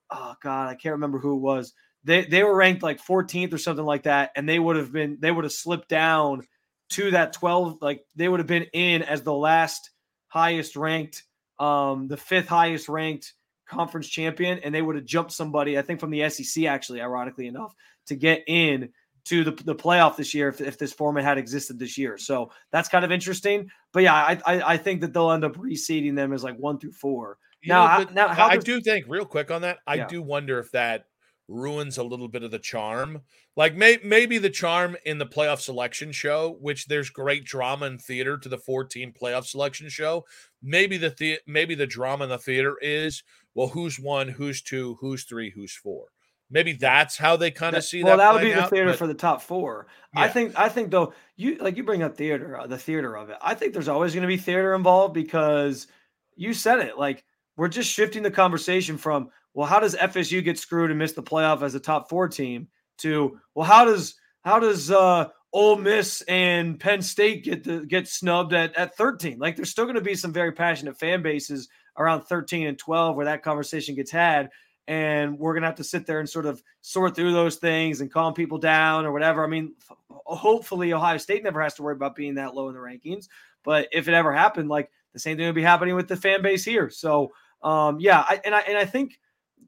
Oh 0.09 0.33
God, 0.41 0.69
I 0.69 0.75
can't 0.75 0.93
remember 0.93 1.19
who 1.19 1.35
it 1.35 1.41
was. 1.41 1.73
They 2.03 2.25
they 2.25 2.43
were 2.43 2.55
ranked 2.55 2.83
like 2.83 3.03
14th 3.03 3.53
or 3.53 3.57
something 3.57 3.85
like 3.85 4.03
that, 4.03 4.31
and 4.35 4.47
they 4.47 4.59
would 4.59 4.75
have 4.75 4.91
been 4.91 5.17
they 5.19 5.31
would 5.31 5.43
have 5.43 5.53
slipped 5.53 5.89
down 5.89 6.47
to 6.91 7.11
that 7.11 7.33
12. 7.33 7.77
Like 7.81 8.03
they 8.15 8.27
would 8.27 8.39
have 8.39 8.47
been 8.47 8.67
in 8.73 9.03
as 9.03 9.21
the 9.21 9.33
last 9.33 9.91
highest 10.27 10.75
ranked, 10.75 11.23
um, 11.59 12.07
the 12.07 12.17
fifth 12.17 12.47
highest 12.47 12.89
ranked 12.89 13.33
conference 13.67 14.07
champion, 14.07 14.59
and 14.59 14.73
they 14.73 14.81
would 14.81 14.95
have 14.95 15.05
jumped 15.05 15.31
somebody, 15.31 15.77
I 15.77 15.81
think 15.81 15.99
from 15.99 16.11
the 16.11 16.29
SEC, 16.29 16.65
actually, 16.65 17.01
ironically 17.01 17.47
enough, 17.47 17.73
to 18.07 18.15
get 18.15 18.43
in 18.47 18.89
to 19.25 19.43
the, 19.43 19.51
the 19.51 19.75
playoff 19.75 20.17
this 20.17 20.33
year 20.33 20.49
if, 20.49 20.61
if 20.61 20.77
this 20.77 20.93
format 20.93 21.23
had 21.23 21.37
existed 21.37 21.77
this 21.77 21.97
year. 21.97 22.17
So 22.17 22.51
that's 22.71 22.89
kind 22.89 23.05
of 23.05 23.11
interesting. 23.11 23.69
But 23.93 24.03
yeah, 24.03 24.13
I 24.13 24.39
I, 24.45 24.73
I 24.73 24.77
think 24.77 25.01
that 25.01 25.13
they'll 25.13 25.31
end 25.31 25.45
up 25.45 25.55
reseeding 25.57 26.15
them 26.15 26.33
as 26.33 26.43
like 26.43 26.57
one 26.57 26.79
through 26.79 26.93
four. 26.93 27.37
You 27.61 27.73
now, 27.73 27.99
know, 27.99 28.09
now 28.11 28.27
how 28.29 28.47
I 28.47 28.57
do 28.57 28.81
think 28.81 29.05
real 29.07 29.25
quick 29.25 29.51
on 29.51 29.61
that. 29.61 29.77
I 29.85 29.95
yeah. 29.95 30.07
do 30.07 30.21
wonder 30.21 30.59
if 30.59 30.71
that 30.71 31.05
ruins 31.51 31.97
a 31.97 32.03
little 32.03 32.27
bit 32.27 32.43
of 32.43 32.51
the 32.51 32.59
charm. 32.59 33.21
Like 33.55 33.75
may, 33.75 33.99
maybe 34.03 34.37
the 34.37 34.49
charm 34.49 34.95
in 35.05 35.17
the 35.17 35.25
playoff 35.25 35.59
selection 35.59 36.11
show, 36.11 36.57
which 36.61 36.87
there's 36.87 37.09
great 37.09 37.43
drama 37.43 37.85
and 37.87 38.01
theater 38.01 38.37
to 38.37 38.49
the 38.49 38.57
14 38.57 39.13
playoff 39.19 39.45
selection 39.45 39.89
show. 39.89 40.25
Maybe 40.63 40.97
the, 40.97 41.13
the 41.17 41.39
maybe 41.45 41.75
the 41.75 41.87
drama 41.87 42.23
in 42.23 42.29
the 42.29 42.37
theater 42.37 42.77
is 42.81 43.23
well, 43.53 43.67
who's 43.67 43.99
one, 43.99 44.27
who's 44.27 44.61
two, 44.61 44.97
who's 45.01 45.25
three, 45.25 45.51
who's 45.51 45.73
four. 45.73 46.05
Maybe 46.49 46.73
that's 46.73 47.17
how 47.17 47.37
they 47.37 47.49
kind 47.49 47.75
of 47.75 47.83
see 47.83 48.03
well, 48.03 48.17
that. 48.17 48.23
Well, 48.23 48.33
that 48.33 48.43
would 48.43 48.53
be 48.53 48.53
the 48.53 48.67
theater 48.67 48.89
but, 48.89 48.97
for 48.97 49.07
the 49.07 49.13
top 49.13 49.41
four. 49.41 49.87
Yeah. 50.15 50.23
I 50.23 50.27
think. 50.27 50.57
I 50.59 50.67
think 50.67 50.91
though 50.91 51.13
you 51.37 51.55
like 51.55 51.77
you 51.77 51.83
bring 51.83 52.03
up 52.03 52.17
theater, 52.17 52.59
uh, 52.59 52.67
the 52.67 52.77
theater 52.77 53.15
of 53.15 53.29
it. 53.29 53.37
I 53.41 53.55
think 53.55 53.73
there's 53.73 53.87
always 53.87 54.13
going 54.13 54.23
to 54.23 54.27
be 54.27 54.37
theater 54.37 54.73
involved 54.73 55.13
because 55.13 55.87
you 56.35 56.53
said 56.53 56.79
it. 56.79 56.97
Like 56.97 57.23
we're 57.55 57.69
just 57.69 57.89
shifting 57.89 58.21
the 58.21 58.31
conversation 58.31 58.97
from 58.97 59.29
well, 59.53 59.67
how 59.67 59.79
does 59.79 59.95
FSU 59.95 60.43
get 60.43 60.57
screwed 60.57 60.89
and 60.89 60.99
miss 60.99 61.13
the 61.13 61.23
playoff 61.23 61.61
as 61.61 61.75
a 61.75 61.79
top 61.79 62.09
four 62.09 62.27
team 62.27 62.67
to 62.99 63.39
well, 63.55 63.65
how 63.65 63.85
does 63.85 64.15
how 64.43 64.59
does 64.59 64.91
uh 64.91 65.27
Ole 65.53 65.77
Miss 65.77 66.21
and 66.29 66.79
Penn 66.79 67.01
State 67.01 67.43
get 67.43 67.63
the, 67.63 67.85
get 67.85 68.07
snubbed 68.07 68.53
at, 68.53 68.73
at 68.77 68.95
13. 68.95 69.37
Like 69.37 69.57
there's 69.57 69.69
still 69.69 69.83
going 69.83 69.95
to 69.95 70.01
be 70.01 70.15
some 70.15 70.31
very 70.31 70.53
passionate 70.53 70.97
fan 70.97 71.21
bases 71.21 71.67
around 71.97 72.21
13 72.21 72.67
and 72.67 72.79
12 72.79 73.15
where 73.15 73.25
that 73.25 73.43
conversation 73.43 73.95
gets 73.95 74.11
had 74.11 74.49
and 74.87 75.37
we're 75.37 75.53
going 75.53 75.61
to 75.61 75.67
have 75.67 75.75
to 75.75 75.83
sit 75.83 76.05
there 76.05 76.19
and 76.19 76.29
sort 76.29 76.45
of 76.45 76.63
sort 76.81 77.15
through 77.15 77.33
those 77.33 77.57
things 77.57 78.01
and 78.01 78.11
calm 78.11 78.33
people 78.33 78.57
down 78.57 79.05
or 79.05 79.11
whatever. 79.11 79.43
I 79.43 79.47
mean, 79.47 79.73
hopefully 80.09 80.93
Ohio 80.93 81.17
State 81.17 81.43
never 81.43 81.61
has 81.61 81.73
to 81.75 81.83
worry 81.83 81.95
about 81.95 82.15
being 82.15 82.35
that 82.35 82.55
low 82.55 82.69
in 82.69 82.73
the 82.73 82.79
rankings, 82.79 83.27
but 83.63 83.87
if 83.91 84.07
it 84.07 84.13
ever 84.13 84.33
happened, 84.33 84.69
like 84.69 84.89
the 85.13 85.19
same 85.19 85.37
thing 85.37 85.45
would 85.45 85.55
be 85.55 85.61
happening 85.61 85.95
with 85.95 86.07
the 86.07 86.15
fan 86.15 86.41
base 86.41 86.63
here. 86.63 86.89
So, 86.89 87.31
um, 87.61 87.99
yeah, 87.99 88.19
I, 88.19 88.41
and 88.43 88.55
I 88.55 88.59
and 88.61 88.77
I 88.77 88.85
think 88.85 89.19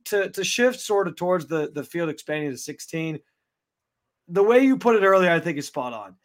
to 0.06 0.30
to 0.30 0.44
shift 0.44 0.80
sort 0.80 1.08
of 1.08 1.16
towards 1.16 1.48
the 1.48 1.72
the 1.74 1.84
field 1.84 2.10
expanding 2.10 2.52
to 2.52 2.58
16, 2.58 3.20
the 4.28 4.44
way 4.44 4.60
you 4.60 4.78
put 4.78 4.96
it 4.96 5.06
earlier, 5.06 5.32
I 5.32 5.40
think 5.40 5.58
is 5.58 5.68
spot 5.68 5.94
on. 5.94 6.16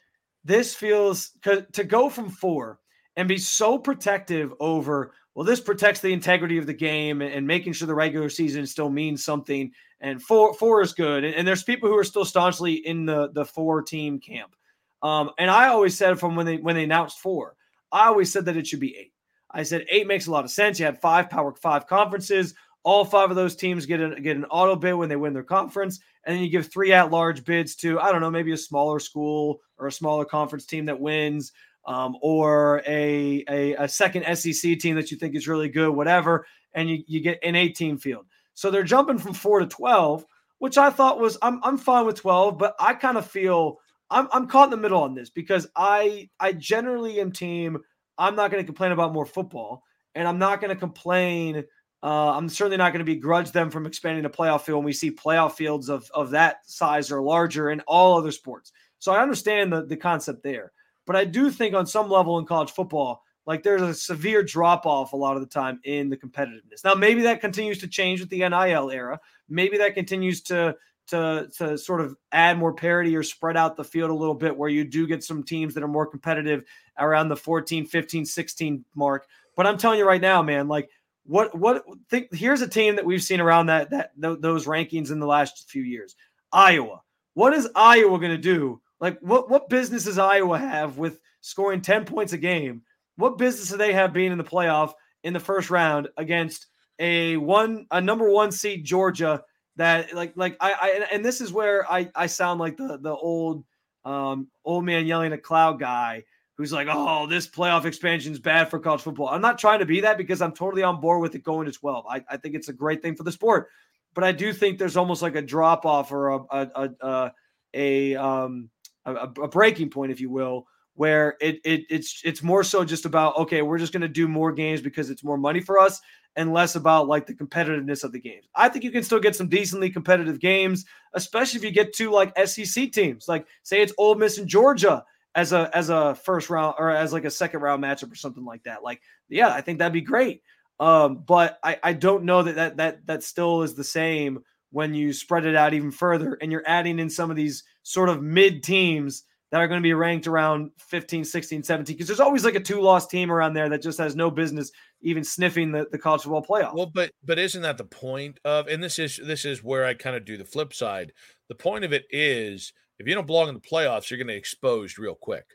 This 0.44 0.74
feels 0.74 1.32
to 1.42 1.84
go 1.84 2.08
from 2.08 2.30
four 2.30 2.78
and 3.16 3.28
be 3.28 3.38
so 3.38 3.78
protective 3.78 4.54
over 4.60 5.12
well, 5.34 5.44
this 5.44 5.60
protects 5.60 6.00
the 6.00 6.12
integrity 6.12 6.58
of 6.58 6.66
the 6.66 6.74
game 6.74 7.22
and, 7.22 7.46
making 7.46 7.72
sure 7.72 7.86
the 7.86 7.94
regular 7.94 8.28
season 8.28 8.66
still 8.66 8.90
means 8.90 9.24
something. 9.24 9.70
And 10.00 10.20
four 10.20 10.52
four 10.54 10.82
is 10.82 10.92
good. 10.92 11.22
And, 11.22 11.32
and, 11.32 11.46
there's 11.46 11.62
people 11.62 11.88
who 11.88 11.96
are 11.96 12.02
still 12.02 12.24
staunchly 12.24 12.74
in 12.74 13.06
the 13.06 13.30
the 13.30 13.44
four 13.44 13.82
team 13.82 14.18
camp. 14.18 14.56
Um, 15.00 15.30
and 15.38 15.48
I 15.48 15.68
always 15.68 15.96
said 15.96 16.18
from 16.18 16.34
when 16.34 16.44
they 16.44 16.56
when 16.56 16.74
they 16.74 16.82
announced 16.82 17.20
four, 17.20 17.54
I 17.92 18.06
always 18.06 18.32
said 18.32 18.46
that 18.46 18.56
it 18.56 18.66
should 18.66 18.80
be 18.80 18.96
eight. 18.96 19.12
I 19.48 19.62
said 19.62 19.86
eight 19.90 20.08
makes 20.08 20.26
a 20.26 20.32
lot 20.32 20.44
of 20.44 20.50
sense. 20.50 20.80
You 20.80 20.86
had 20.86 21.00
five 21.00 21.30
power 21.30 21.54
five 21.54 21.86
conferences. 21.86 22.54
All 22.88 23.04
five 23.04 23.28
of 23.28 23.36
those 23.36 23.54
teams 23.54 23.84
get 23.84 24.00
an 24.00 24.22
get 24.22 24.38
an 24.38 24.46
auto 24.46 24.74
bid 24.74 24.94
when 24.94 25.10
they 25.10 25.16
win 25.16 25.34
their 25.34 25.42
conference, 25.42 26.00
and 26.24 26.34
then 26.34 26.42
you 26.42 26.48
give 26.48 26.68
three 26.68 26.90
at 26.94 27.10
large 27.10 27.44
bids 27.44 27.74
to 27.76 28.00
I 28.00 28.10
don't 28.10 28.22
know 28.22 28.30
maybe 28.30 28.52
a 28.52 28.56
smaller 28.56 28.98
school 28.98 29.60
or 29.76 29.88
a 29.88 29.92
smaller 29.92 30.24
conference 30.24 30.64
team 30.64 30.86
that 30.86 30.98
wins 30.98 31.52
um, 31.84 32.16
or 32.22 32.82
a, 32.86 33.44
a, 33.50 33.74
a 33.74 33.86
second 33.86 34.24
SEC 34.34 34.78
team 34.78 34.96
that 34.96 35.10
you 35.10 35.18
think 35.18 35.34
is 35.36 35.46
really 35.46 35.68
good, 35.68 35.90
whatever, 35.90 36.46
and 36.72 36.88
you, 36.88 37.04
you 37.06 37.20
get 37.20 37.38
an 37.42 37.56
18 37.56 37.98
field. 37.98 38.24
So 38.54 38.70
they're 38.70 38.82
jumping 38.84 39.18
from 39.18 39.34
four 39.34 39.60
to 39.60 39.66
12, 39.66 40.24
which 40.56 40.78
I 40.78 40.88
thought 40.88 41.20
was 41.20 41.36
I'm 41.42 41.60
I'm 41.62 41.76
fine 41.76 42.06
with 42.06 42.16
12, 42.16 42.56
but 42.56 42.74
I 42.80 42.94
kind 42.94 43.18
of 43.18 43.26
feel 43.26 43.80
I'm 44.08 44.28
I'm 44.32 44.48
caught 44.48 44.64
in 44.64 44.70
the 44.70 44.78
middle 44.78 45.02
on 45.02 45.14
this 45.14 45.28
because 45.28 45.66
I 45.76 46.30
I 46.40 46.52
generally 46.52 47.20
am 47.20 47.32
team. 47.32 47.76
I'm 48.16 48.34
not 48.34 48.50
going 48.50 48.62
to 48.62 48.66
complain 48.66 48.92
about 48.92 49.12
more 49.12 49.26
football, 49.26 49.82
and 50.14 50.26
I'm 50.26 50.38
not 50.38 50.62
going 50.62 50.74
to 50.74 50.80
complain 50.80 51.64
Uh, 52.02 52.30
I'm 52.30 52.48
certainly 52.48 52.76
not 52.76 52.92
going 52.92 53.04
to 53.04 53.12
begrudge 53.12 53.50
them 53.50 53.70
from 53.70 53.86
expanding 53.86 54.22
the 54.22 54.30
playoff 54.30 54.62
field 54.62 54.78
when 54.78 54.84
we 54.84 54.92
see 54.92 55.10
playoff 55.10 55.52
fields 55.52 55.88
of, 55.88 56.08
of 56.14 56.30
that 56.30 56.58
size 56.68 57.10
or 57.10 57.20
larger 57.20 57.70
in 57.70 57.80
all 57.82 58.16
other 58.16 58.30
sports. 58.30 58.72
So 58.98 59.12
I 59.12 59.22
understand 59.22 59.72
the, 59.72 59.84
the 59.84 59.96
concept 59.96 60.42
there. 60.42 60.72
But 61.06 61.16
I 61.16 61.24
do 61.24 61.50
think 61.50 61.74
on 61.74 61.86
some 61.86 62.08
level 62.08 62.38
in 62.38 62.44
college 62.44 62.70
football, 62.70 63.22
like 63.46 63.62
there's 63.62 63.82
a 63.82 63.94
severe 63.94 64.42
drop 64.42 64.84
off 64.84 65.14
a 65.14 65.16
lot 65.16 65.36
of 65.36 65.40
the 65.40 65.48
time 65.48 65.80
in 65.84 66.10
the 66.10 66.16
competitiveness. 66.16 66.84
Now, 66.84 66.94
maybe 66.94 67.22
that 67.22 67.40
continues 67.40 67.78
to 67.78 67.88
change 67.88 68.20
with 68.20 68.28
the 68.28 68.46
NIL 68.46 68.90
era. 68.90 69.18
Maybe 69.48 69.78
that 69.78 69.94
continues 69.94 70.42
to 70.42 70.76
to 71.08 71.48
to 71.56 71.78
sort 71.78 72.02
of 72.02 72.14
add 72.32 72.58
more 72.58 72.74
parity 72.74 73.16
or 73.16 73.22
spread 73.22 73.56
out 73.56 73.76
the 73.76 73.84
field 73.84 74.10
a 74.10 74.14
little 74.14 74.34
bit 74.34 74.54
where 74.54 74.68
you 74.68 74.84
do 74.84 75.06
get 75.06 75.24
some 75.24 75.42
teams 75.42 75.72
that 75.74 75.82
are 75.82 75.88
more 75.88 76.06
competitive 76.06 76.62
around 76.98 77.28
the 77.28 77.36
14, 77.36 77.86
15, 77.86 78.26
16 78.26 78.84
mark. 78.94 79.26
But 79.56 79.66
I'm 79.66 79.78
telling 79.78 79.98
you 79.98 80.06
right 80.06 80.20
now, 80.20 80.42
man, 80.42 80.68
like 80.68 80.90
what 81.28 81.54
what 81.54 81.84
think 82.08 82.34
here's 82.34 82.62
a 82.62 82.68
team 82.68 82.96
that 82.96 83.04
we've 83.04 83.22
seen 83.22 83.40
around 83.40 83.66
that 83.66 83.90
that 83.90 84.12
those 84.16 84.66
rankings 84.66 85.10
in 85.12 85.20
the 85.20 85.26
last 85.26 85.68
few 85.70 85.82
years. 85.82 86.16
Iowa. 86.52 87.02
What 87.34 87.52
is 87.52 87.68
Iowa 87.76 88.18
going 88.18 88.32
to 88.32 88.38
do? 88.38 88.80
Like 88.98 89.18
what 89.20 89.50
what 89.50 89.68
business 89.68 90.04
does 90.04 90.18
Iowa 90.18 90.58
have 90.58 90.96
with 90.96 91.20
scoring 91.42 91.82
10 91.82 92.06
points 92.06 92.32
a 92.32 92.38
game? 92.38 92.82
What 93.16 93.36
business 93.36 93.68
do 93.68 93.76
they 93.76 93.92
have 93.92 94.14
being 94.14 94.32
in 94.32 94.38
the 94.38 94.44
playoff 94.44 94.94
in 95.22 95.34
the 95.34 95.40
first 95.40 95.68
round 95.68 96.08
against 96.16 96.66
a 96.98 97.36
one 97.36 97.86
a 97.90 98.00
number 98.00 98.30
1 98.30 98.50
seed 98.50 98.84
Georgia 98.84 99.42
that 99.76 100.14
like 100.14 100.32
like 100.34 100.56
I, 100.60 100.72
I 100.72 101.06
and 101.12 101.22
this 101.22 101.42
is 101.42 101.52
where 101.52 101.90
I 101.92 102.10
I 102.14 102.26
sound 102.26 102.58
like 102.58 102.78
the 102.78 102.98
the 102.98 103.14
old 103.14 103.64
um 104.06 104.48
old 104.64 104.86
man 104.86 105.04
yelling 105.04 105.34
at 105.34 105.42
cloud 105.42 105.78
guy 105.78 106.24
who's 106.58 106.72
like, 106.72 106.88
oh, 106.90 107.26
this 107.26 107.46
playoff 107.46 107.84
expansion 107.84 108.32
is 108.32 108.40
bad 108.40 108.68
for 108.68 108.80
college 108.80 109.00
football. 109.00 109.28
I'm 109.28 109.40
not 109.40 109.58
trying 109.58 109.78
to 109.78 109.86
be 109.86 110.00
that 110.00 110.18
because 110.18 110.42
I'm 110.42 110.52
totally 110.52 110.82
on 110.82 111.00
board 111.00 111.22
with 111.22 111.36
it 111.36 111.44
going 111.44 111.66
to 111.66 111.72
12. 111.72 112.04
I, 112.10 112.22
I 112.28 112.36
think 112.36 112.56
it's 112.56 112.68
a 112.68 112.72
great 112.72 113.00
thing 113.00 113.14
for 113.14 113.22
the 113.22 113.32
sport, 113.32 113.68
but 114.12 114.24
I 114.24 114.32
do 114.32 114.52
think 114.52 114.76
there's 114.76 114.96
almost 114.96 115.22
like 115.22 115.36
a 115.36 115.42
drop 115.42 115.86
off 115.86 116.10
or 116.10 116.30
a 116.30 116.40
a 116.50 116.90
a, 117.00 117.32
a, 117.74 118.16
um 118.16 118.70
a, 119.06 119.14
a 119.14 119.48
breaking 119.48 119.90
point, 119.90 120.10
if 120.10 120.20
you 120.20 120.30
will, 120.30 120.66
where 120.94 121.36
it, 121.40 121.60
it 121.64 121.84
it's 121.88 122.20
it's 122.24 122.42
more 122.42 122.64
so 122.64 122.84
just 122.84 123.06
about 123.06 123.36
okay, 123.38 123.62
we're 123.62 123.78
just 123.78 123.92
going 123.92 124.02
to 124.02 124.08
do 124.08 124.26
more 124.26 124.52
games 124.52 124.82
because 124.82 125.10
it's 125.10 125.22
more 125.22 125.38
money 125.38 125.60
for 125.60 125.78
us, 125.78 126.00
and 126.34 126.52
less 126.52 126.74
about 126.74 127.06
like 127.06 127.24
the 127.24 127.34
competitiveness 127.34 128.02
of 128.02 128.10
the 128.10 128.20
games. 128.20 128.48
I 128.56 128.68
think 128.68 128.84
you 128.84 128.90
can 128.90 129.04
still 129.04 129.20
get 129.20 129.36
some 129.36 129.48
decently 129.48 129.90
competitive 129.90 130.40
games, 130.40 130.86
especially 131.14 131.58
if 131.58 131.64
you 131.64 131.70
get 131.70 131.92
to 131.94 132.10
like 132.10 132.36
SEC 132.48 132.90
teams, 132.90 133.28
like 133.28 133.46
say 133.62 133.80
it's 133.80 133.92
Ole 133.96 134.16
Miss 134.16 134.38
and 134.38 134.48
Georgia 134.48 135.04
as 135.34 135.52
a 135.52 135.70
as 135.72 135.90
a 135.90 136.14
first 136.14 136.50
round 136.50 136.74
or 136.78 136.90
as 136.90 137.12
like 137.12 137.24
a 137.24 137.30
second 137.30 137.60
round 137.60 137.82
matchup 137.82 138.10
or 138.12 138.16
something 138.16 138.44
like 138.44 138.64
that. 138.64 138.82
Like, 138.82 139.00
yeah, 139.28 139.48
I 139.48 139.60
think 139.60 139.78
that'd 139.78 139.92
be 139.92 140.00
great. 140.00 140.42
Um, 140.80 141.24
but 141.26 141.58
I, 141.62 141.78
I 141.82 141.92
don't 141.92 142.24
know 142.24 142.42
that, 142.42 142.54
that 142.56 142.76
that 142.76 143.06
that 143.06 143.22
still 143.22 143.62
is 143.62 143.74
the 143.74 143.84
same 143.84 144.40
when 144.70 144.94
you 144.94 145.12
spread 145.12 145.46
it 145.46 145.56
out 145.56 145.74
even 145.74 145.90
further 145.90 146.36
and 146.40 146.52
you're 146.52 146.62
adding 146.66 146.98
in 146.98 147.08
some 147.08 147.30
of 147.30 147.36
these 147.36 147.64
sort 147.82 148.08
of 148.08 148.22
mid 148.22 148.62
teams 148.62 149.24
that 149.50 149.60
are 149.60 149.68
going 149.68 149.80
to 149.80 149.86
be 149.86 149.94
ranked 149.94 150.26
around 150.26 150.70
15, 150.78 151.24
16, 151.24 151.62
17. 151.62 151.94
Because 151.94 152.06
there's 152.06 152.20
always 152.20 152.44
like 152.44 152.54
a 152.54 152.60
two 152.60 152.82
loss 152.82 153.06
team 153.06 153.32
around 153.32 153.54
there 153.54 153.68
that 153.70 153.82
just 153.82 153.98
has 153.98 154.14
no 154.14 154.30
business 154.30 154.70
even 155.00 155.24
sniffing 155.24 155.72
the, 155.72 155.86
the 155.90 155.98
college 155.98 156.22
football 156.22 156.44
playoff. 156.44 156.74
Well, 156.74 156.90
but 156.92 157.10
but 157.24 157.38
isn't 157.38 157.62
that 157.62 157.78
the 157.78 157.84
point 157.84 158.38
of 158.44 158.66
and 158.68 158.82
this 158.82 158.98
is 158.98 159.18
this 159.24 159.44
is 159.44 159.62
where 159.62 159.84
I 159.84 159.94
kind 159.94 160.16
of 160.16 160.24
do 160.24 160.36
the 160.36 160.44
flip 160.44 160.74
side. 160.74 161.12
The 161.48 161.54
point 161.54 161.84
of 161.84 161.92
it 161.92 162.04
is 162.10 162.72
if 162.98 163.06
you 163.06 163.14
don't 163.14 163.26
belong 163.26 163.48
in 163.48 163.54
the 163.54 163.60
playoffs, 163.60 164.10
you're 164.10 164.18
going 164.18 164.28
to 164.28 164.34
get 164.34 164.38
exposed 164.38 164.98
real 164.98 165.14
quick. 165.14 165.46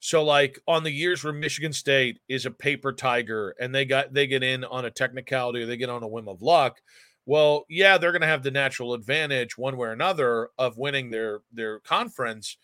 So 0.00 0.24
like 0.24 0.58
on 0.66 0.82
the 0.82 0.90
years 0.90 1.22
where 1.22 1.32
Michigan 1.32 1.72
State 1.72 2.20
is 2.28 2.46
a 2.46 2.50
paper 2.50 2.92
tiger 2.92 3.54
and 3.60 3.74
they 3.74 3.84
got 3.84 4.14
they 4.14 4.26
get 4.26 4.42
in 4.42 4.64
on 4.64 4.86
a 4.86 4.90
technicality 4.90 5.62
or 5.62 5.66
they 5.66 5.76
get 5.76 5.90
on 5.90 6.02
a 6.02 6.08
whim 6.08 6.26
of 6.26 6.40
luck, 6.40 6.80
well, 7.26 7.66
yeah, 7.68 7.98
they're 7.98 8.12
going 8.12 8.22
to 8.22 8.26
have 8.26 8.42
the 8.42 8.50
natural 8.50 8.94
advantage 8.94 9.58
one 9.58 9.76
way 9.76 9.88
or 9.88 9.92
another 9.92 10.48
of 10.58 10.78
winning 10.78 11.10
their 11.10 11.40
their 11.52 11.80
conference, 11.80 12.56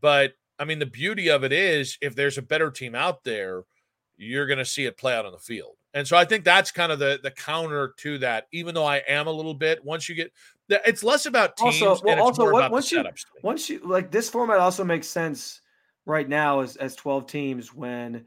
but 0.00 0.32
I 0.58 0.64
mean 0.64 0.80
the 0.80 0.86
beauty 0.86 1.30
of 1.30 1.44
it 1.44 1.52
is 1.52 1.96
if 2.02 2.16
there's 2.16 2.38
a 2.38 2.42
better 2.42 2.72
team 2.72 2.96
out 2.96 3.22
there, 3.22 3.62
you're 4.16 4.46
going 4.46 4.58
to 4.58 4.64
see 4.64 4.84
it 4.84 4.98
play 4.98 5.14
out 5.14 5.24
on 5.24 5.32
the 5.32 5.38
field. 5.38 5.76
And 5.94 6.06
so 6.06 6.16
I 6.16 6.24
think 6.24 6.44
that's 6.44 6.72
kind 6.72 6.90
of 6.90 6.98
the 6.98 7.20
the 7.22 7.30
counter 7.30 7.94
to 7.98 8.18
that. 8.18 8.48
Even 8.52 8.74
though 8.74 8.84
I 8.84 8.98
am 9.08 9.28
a 9.28 9.32
little 9.32 9.54
bit 9.54 9.84
once 9.84 10.08
you 10.08 10.16
get 10.16 10.32
it's 10.86 11.02
less 11.02 11.26
about 11.26 11.56
teams 11.56 11.82
also, 11.82 12.04
well, 12.04 12.22
also 12.22 12.50
once 12.70 12.92
you 12.92 13.04
once 13.42 13.68
you 13.68 13.80
like 13.84 14.10
this 14.10 14.30
format 14.30 14.58
also 14.58 14.84
makes 14.84 15.08
sense 15.08 15.60
right 16.06 16.28
now 16.28 16.60
as 16.60 16.76
as 16.76 16.96
12 16.96 17.26
teams 17.26 17.74
when 17.74 18.24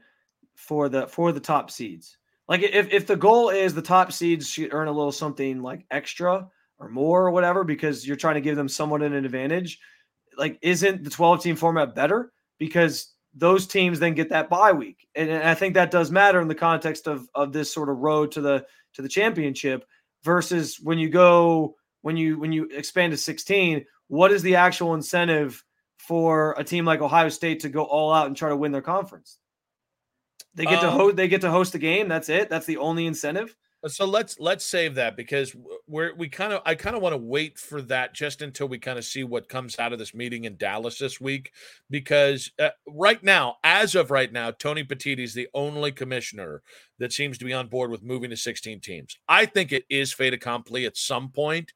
for 0.54 0.88
the 0.88 1.06
for 1.06 1.32
the 1.32 1.40
top 1.40 1.70
seeds. 1.70 2.18
Like 2.48 2.62
if 2.62 2.92
if 2.92 3.06
the 3.06 3.16
goal 3.16 3.50
is 3.50 3.74
the 3.74 3.82
top 3.82 4.12
seeds 4.12 4.48
should 4.48 4.72
earn 4.72 4.88
a 4.88 4.92
little 4.92 5.12
something 5.12 5.62
like 5.62 5.84
extra 5.90 6.48
or 6.78 6.88
more 6.88 7.26
or 7.26 7.30
whatever 7.30 7.64
because 7.64 8.06
you're 8.06 8.16
trying 8.16 8.34
to 8.34 8.40
give 8.40 8.56
them 8.56 8.68
somewhat 8.68 9.02
an 9.02 9.14
advantage, 9.14 9.78
like 10.36 10.58
isn't 10.62 11.04
the 11.04 11.10
12 11.10 11.42
team 11.42 11.56
format 11.56 11.94
better 11.94 12.32
because 12.58 13.14
those 13.34 13.66
teams 13.66 13.98
then 13.98 14.14
get 14.14 14.28
that 14.28 14.48
bye 14.48 14.72
week. 14.72 15.08
And, 15.14 15.28
and 15.28 15.42
I 15.42 15.54
think 15.54 15.74
that 15.74 15.90
does 15.90 16.10
matter 16.10 16.40
in 16.40 16.48
the 16.48 16.54
context 16.54 17.06
of 17.06 17.28
of 17.34 17.52
this 17.52 17.72
sort 17.72 17.88
of 17.88 17.98
road 17.98 18.30
to 18.32 18.40
the 18.40 18.66
to 18.94 19.02
the 19.02 19.08
championship 19.08 19.84
versus 20.22 20.78
when 20.80 20.98
you 20.98 21.08
go 21.08 21.76
when 22.04 22.18
you 22.18 22.38
when 22.38 22.52
you 22.52 22.64
expand 22.66 23.12
to 23.12 23.16
16, 23.16 23.86
what 24.08 24.30
is 24.30 24.42
the 24.42 24.56
actual 24.56 24.92
incentive 24.92 25.64
for 25.96 26.54
a 26.58 26.62
team 26.62 26.84
like 26.84 27.00
Ohio 27.00 27.30
State 27.30 27.60
to 27.60 27.70
go 27.70 27.82
all 27.82 28.12
out 28.12 28.26
and 28.26 28.36
try 28.36 28.50
to 28.50 28.56
win 28.56 28.72
their 28.72 28.82
conference? 28.82 29.38
They 30.54 30.66
get 30.66 30.80
um, 30.80 30.84
to 30.84 30.90
host 30.90 31.16
they 31.16 31.28
get 31.28 31.40
to 31.40 31.50
host 31.50 31.74
a 31.74 31.78
game, 31.78 32.06
that's 32.06 32.28
it. 32.28 32.50
That's 32.50 32.66
the 32.66 32.76
only 32.76 33.06
incentive. 33.06 33.56
So 33.86 34.04
let's 34.04 34.38
let's 34.38 34.66
save 34.66 34.94
that 34.96 35.16
because 35.16 35.56
we're 35.86 36.14
we 36.14 36.28
kind 36.28 36.52
of 36.52 36.60
I 36.66 36.74
kind 36.74 36.94
of 36.94 37.00
want 37.00 37.14
to 37.14 37.18
wait 37.18 37.58
for 37.58 37.80
that 37.82 38.14
just 38.14 38.42
until 38.42 38.68
we 38.68 38.78
kind 38.78 38.98
of 38.98 39.04
see 39.04 39.24
what 39.24 39.48
comes 39.48 39.78
out 39.78 39.94
of 39.94 39.98
this 39.98 40.14
meeting 40.14 40.44
in 40.44 40.56
Dallas 40.56 40.98
this 40.98 41.20
week 41.20 41.52
because 41.90 42.50
uh, 42.58 42.70
right 42.86 43.22
now 43.22 43.56
as 43.62 43.94
of 43.94 44.10
right 44.10 44.32
now 44.32 44.50
Tony 44.50 44.84
Petitti 44.84 45.20
is 45.20 45.34
the 45.34 45.48
only 45.54 45.92
commissioner 45.92 46.62
that 46.98 47.12
seems 47.12 47.36
to 47.38 47.44
be 47.44 47.52
on 47.52 47.68
board 47.68 47.90
with 47.90 48.02
moving 48.02 48.30
to 48.30 48.36
16 48.36 48.80
teams. 48.80 49.18
I 49.28 49.46
think 49.46 49.72
it 49.72 49.84
is 49.90 50.14
fait 50.14 50.32
accompli 50.32 50.86
at 50.86 50.96
some 50.96 51.30
point 51.30 51.72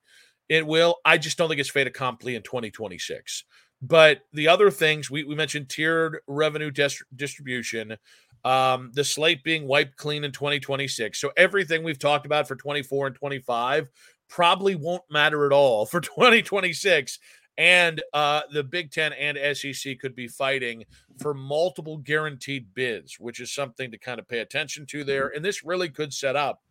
it 0.48 0.66
will. 0.66 0.96
I 1.04 1.18
just 1.18 1.38
don't 1.38 1.48
think 1.48 1.61
it's 1.61 1.70
fait 1.70 1.87
accompli 1.87 2.34
in 2.34 2.42
2026. 2.42 3.44
But 3.80 4.22
the 4.32 4.48
other 4.48 4.70
things 4.70 5.11
we, 5.11 5.24
we 5.24 5.34
mentioned 5.34 5.68
tiered 5.68 6.20
revenue 6.26 6.70
dis- 6.70 7.02
distribution, 7.14 7.96
um, 8.44 8.90
the 8.94 9.04
slate 9.04 9.44
being 9.44 9.66
wiped 9.66 9.96
clean 9.96 10.24
in 10.24 10.32
2026. 10.32 11.20
So 11.20 11.30
everything 11.37 11.84
we've 11.84 11.98
talked 11.98 12.26
about 12.26 12.48
for 12.48 12.56
24 12.56 13.08
and 13.08 13.16
25 13.16 13.88
probably 14.28 14.74
won't 14.74 15.04
matter 15.11 15.46
at 15.46 15.52
all 15.52 15.87
for 15.87 16.00
2026. 16.00 17.18
And 17.56 18.02
uh, 18.12 18.42
the 18.52 18.62
Big 18.62 18.92
Ten 18.92 19.12
and 19.12 19.56
SEC 19.56 19.98
could 19.98 20.14
be 20.14 20.28
fighting 20.28 20.84
for 21.18 21.34
multiple 21.34 21.98
guaranteed 21.98 22.72
bids, 22.72 23.18
which 23.18 23.40
is 23.40 23.52
something 23.52 23.90
to 23.90 23.98
kind 23.98 24.20
of 24.20 24.28
pay 24.28 24.38
attention 24.38 24.87
to 24.87 25.02
there. 25.02 25.28
And 25.28 25.44
this 25.44 25.64
really 25.64 25.88
could 25.88 26.14
set 26.14 26.37
up 26.37 26.62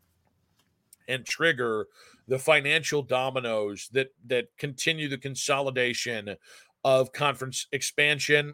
and 1.09 1.25
trigger 1.25 1.87
the 2.27 2.39
financial 2.39 3.01
dominoes 3.01 3.89
that 3.93 4.09
that 4.25 4.47
continue 4.57 5.07
the 5.07 5.17
consolidation 5.17 6.35
of 6.83 7.11
conference 7.11 7.67
expansion 7.71 8.53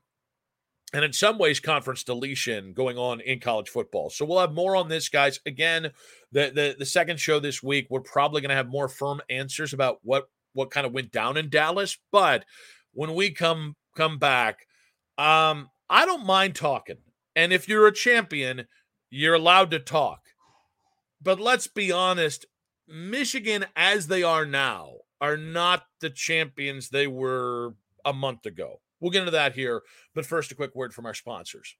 and 0.93 1.03
in 1.03 1.11
some 1.11 1.39
ways 1.39 1.59
conference 1.59 2.03
deletion 2.03 2.73
going 2.73 2.97
on 2.97 3.19
in 3.21 3.39
college 3.39 3.69
football. 3.69 4.11
So 4.11 4.25
we'll 4.25 4.39
have 4.39 4.53
more 4.53 4.75
on 4.75 4.89
this 4.89 5.09
guys. 5.09 5.39
Again, 5.45 5.91
the 6.31 6.51
the, 6.53 6.75
the 6.77 6.85
second 6.85 7.19
show 7.19 7.39
this 7.39 7.63
week 7.63 7.87
we're 7.89 8.01
probably 8.01 8.41
going 8.41 8.49
to 8.49 8.55
have 8.55 8.67
more 8.67 8.87
firm 8.87 9.21
answers 9.29 9.73
about 9.73 9.99
what 10.03 10.25
what 10.53 10.71
kind 10.71 10.85
of 10.85 10.93
went 10.93 11.11
down 11.11 11.37
in 11.37 11.49
Dallas, 11.49 11.97
but 12.11 12.45
when 12.93 13.15
we 13.15 13.31
come 13.31 13.75
come 13.95 14.17
back 14.17 14.67
um 15.17 15.69
I 15.89 16.05
don't 16.05 16.25
mind 16.25 16.55
talking. 16.55 16.97
And 17.35 17.51
if 17.53 17.67
you're 17.67 17.87
a 17.87 17.93
champion, 17.93 18.67
you're 19.09 19.35
allowed 19.35 19.71
to 19.71 19.79
talk. 19.79 20.21
But 21.21 21.39
let's 21.39 21.67
be 21.67 21.91
honest, 21.91 22.45
Michigan, 22.87 23.65
as 23.75 24.07
they 24.07 24.23
are 24.23 24.45
now, 24.45 24.97
are 25.21 25.37
not 25.37 25.85
the 26.01 26.09
champions 26.09 26.89
they 26.89 27.07
were 27.07 27.75
a 28.03 28.13
month 28.13 28.45
ago. 28.45 28.81
We'll 28.99 29.11
get 29.11 29.19
into 29.19 29.31
that 29.31 29.53
here. 29.53 29.81
But 30.13 30.25
first, 30.25 30.51
a 30.51 30.55
quick 30.55 30.75
word 30.75 30.93
from 30.93 31.05
our 31.05 31.13
sponsors. 31.13 31.75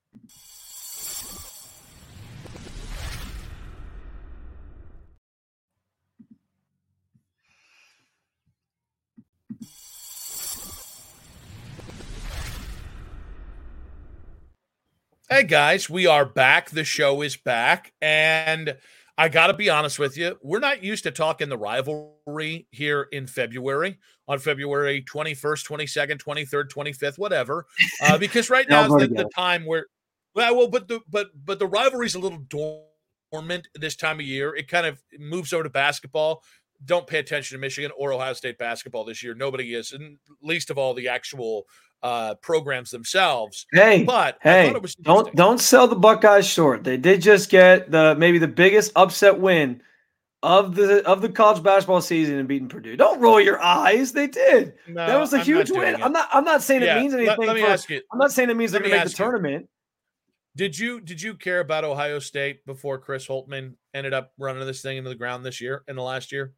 Hey 15.30 15.42
guys, 15.42 15.90
we 15.90 16.06
are 16.06 16.24
back. 16.24 16.70
The 16.70 16.84
show 16.84 17.20
is 17.20 17.36
back. 17.36 17.92
And 18.00 18.76
I 19.16 19.28
got 19.28 19.46
to 19.46 19.54
be 19.54 19.70
honest 19.70 19.98
with 19.98 20.16
you. 20.16 20.36
We're 20.42 20.58
not 20.58 20.82
used 20.82 21.04
to 21.04 21.12
talking 21.12 21.48
the 21.48 21.56
rivalry 21.56 22.66
here 22.70 23.08
in 23.12 23.26
February, 23.26 23.98
on 24.26 24.40
February 24.40 25.02
21st, 25.02 25.66
22nd, 25.66 26.18
23rd, 26.18 26.68
25th, 26.68 27.18
whatever. 27.18 27.66
Uh, 28.02 28.18
because 28.18 28.50
right 28.50 28.68
now 28.68 28.86
is 28.86 29.08
the, 29.08 29.14
the, 29.14 29.30
time 29.34 29.64
where, 29.64 29.86
well, 30.34 30.56
well, 30.56 30.68
but 30.68 30.88
the, 30.88 31.00
but, 31.08 31.28
but 31.44 31.60
the 31.60 31.66
rivalry's 31.66 32.16
a 32.16 32.18
little 32.18 32.42
dormant 33.30 33.68
this 33.76 33.94
time 33.94 34.18
of 34.18 34.26
year. 34.26 34.54
It 34.56 34.66
kind 34.66 34.86
of 34.86 35.00
moves 35.18 35.52
over 35.52 35.62
to 35.62 35.70
basketball. 35.70 36.42
Don't 36.84 37.06
pay 37.06 37.20
attention 37.20 37.56
to 37.56 37.60
Michigan 37.60 37.92
or 37.96 38.12
Ohio 38.12 38.32
State 38.32 38.58
basketball 38.58 39.04
this 39.04 39.22
year. 39.22 39.34
Nobody 39.34 39.74
is, 39.74 39.92
and 39.92 40.18
least 40.42 40.70
of 40.70 40.78
all 40.78 40.92
the 40.92 41.08
actual 41.08 41.66
uh, 42.04 42.34
programs 42.34 42.90
themselves. 42.90 43.66
Hey, 43.72 44.04
but 44.04 44.36
hey, 44.42 44.76
don't 45.00 45.34
don't 45.34 45.58
sell 45.58 45.88
the 45.88 45.96
Buckeyes 45.96 46.46
short. 46.46 46.84
They 46.84 46.98
did 46.98 47.22
just 47.22 47.48
get 47.48 47.90
the 47.90 48.14
maybe 48.16 48.38
the 48.38 48.46
biggest 48.46 48.92
upset 48.94 49.40
win 49.40 49.80
of 50.42 50.74
the 50.74 51.02
of 51.08 51.22
the 51.22 51.30
college 51.30 51.62
basketball 51.62 52.02
season 52.02 52.36
and 52.36 52.46
beating 52.46 52.68
Purdue. 52.68 52.96
Don't 52.96 53.20
roll 53.20 53.40
your 53.40 53.60
eyes. 53.60 54.12
They 54.12 54.26
did. 54.26 54.74
No, 54.86 55.06
that 55.06 55.18
was 55.18 55.32
a 55.32 55.38
I'm 55.38 55.44
huge 55.44 55.70
win. 55.70 55.94
It. 55.94 56.04
I'm 56.04 56.12
not. 56.12 56.28
I'm 56.30 56.44
not 56.44 56.62
saying 56.62 56.82
yeah, 56.82 56.98
it 56.98 57.00
means 57.00 57.14
anything. 57.14 57.38
Let, 57.38 57.38
let 57.38 57.56
me 57.56 57.62
for, 57.62 57.68
ask 57.68 57.88
you. 57.88 58.02
I'm 58.12 58.18
not 58.18 58.30
saying 58.30 58.50
it 58.50 58.56
means 58.56 58.70
they're 58.70 58.80
going 58.80 58.92
to 58.92 58.98
make 58.98 59.06
the 59.06 59.14
tournament. 59.14 59.68
Did 60.54 60.78
you 60.78 61.00
did 61.00 61.22
you 61.22 61.34
care 61.34 61.60
about 61.60 61.84
Ohio 61.84 62.18
State 62.18 62.66
before 62.66 62.98
Chris 62.98 63.26
Holtmann 63.26 63.76
ended 63.94 64.12
up 64.12 64.32
running 64.38 64.64
this 64.66 64.82
thing 64.82 64.98
into 64.98 65.08
the 65.08 65.16
ground 65.16 65.44
this 65.44 65.60
year 65.60 65.82
in 65.88 65.96
the 65.96 66.02
last 66.02 66.30
year? 66.30 66.52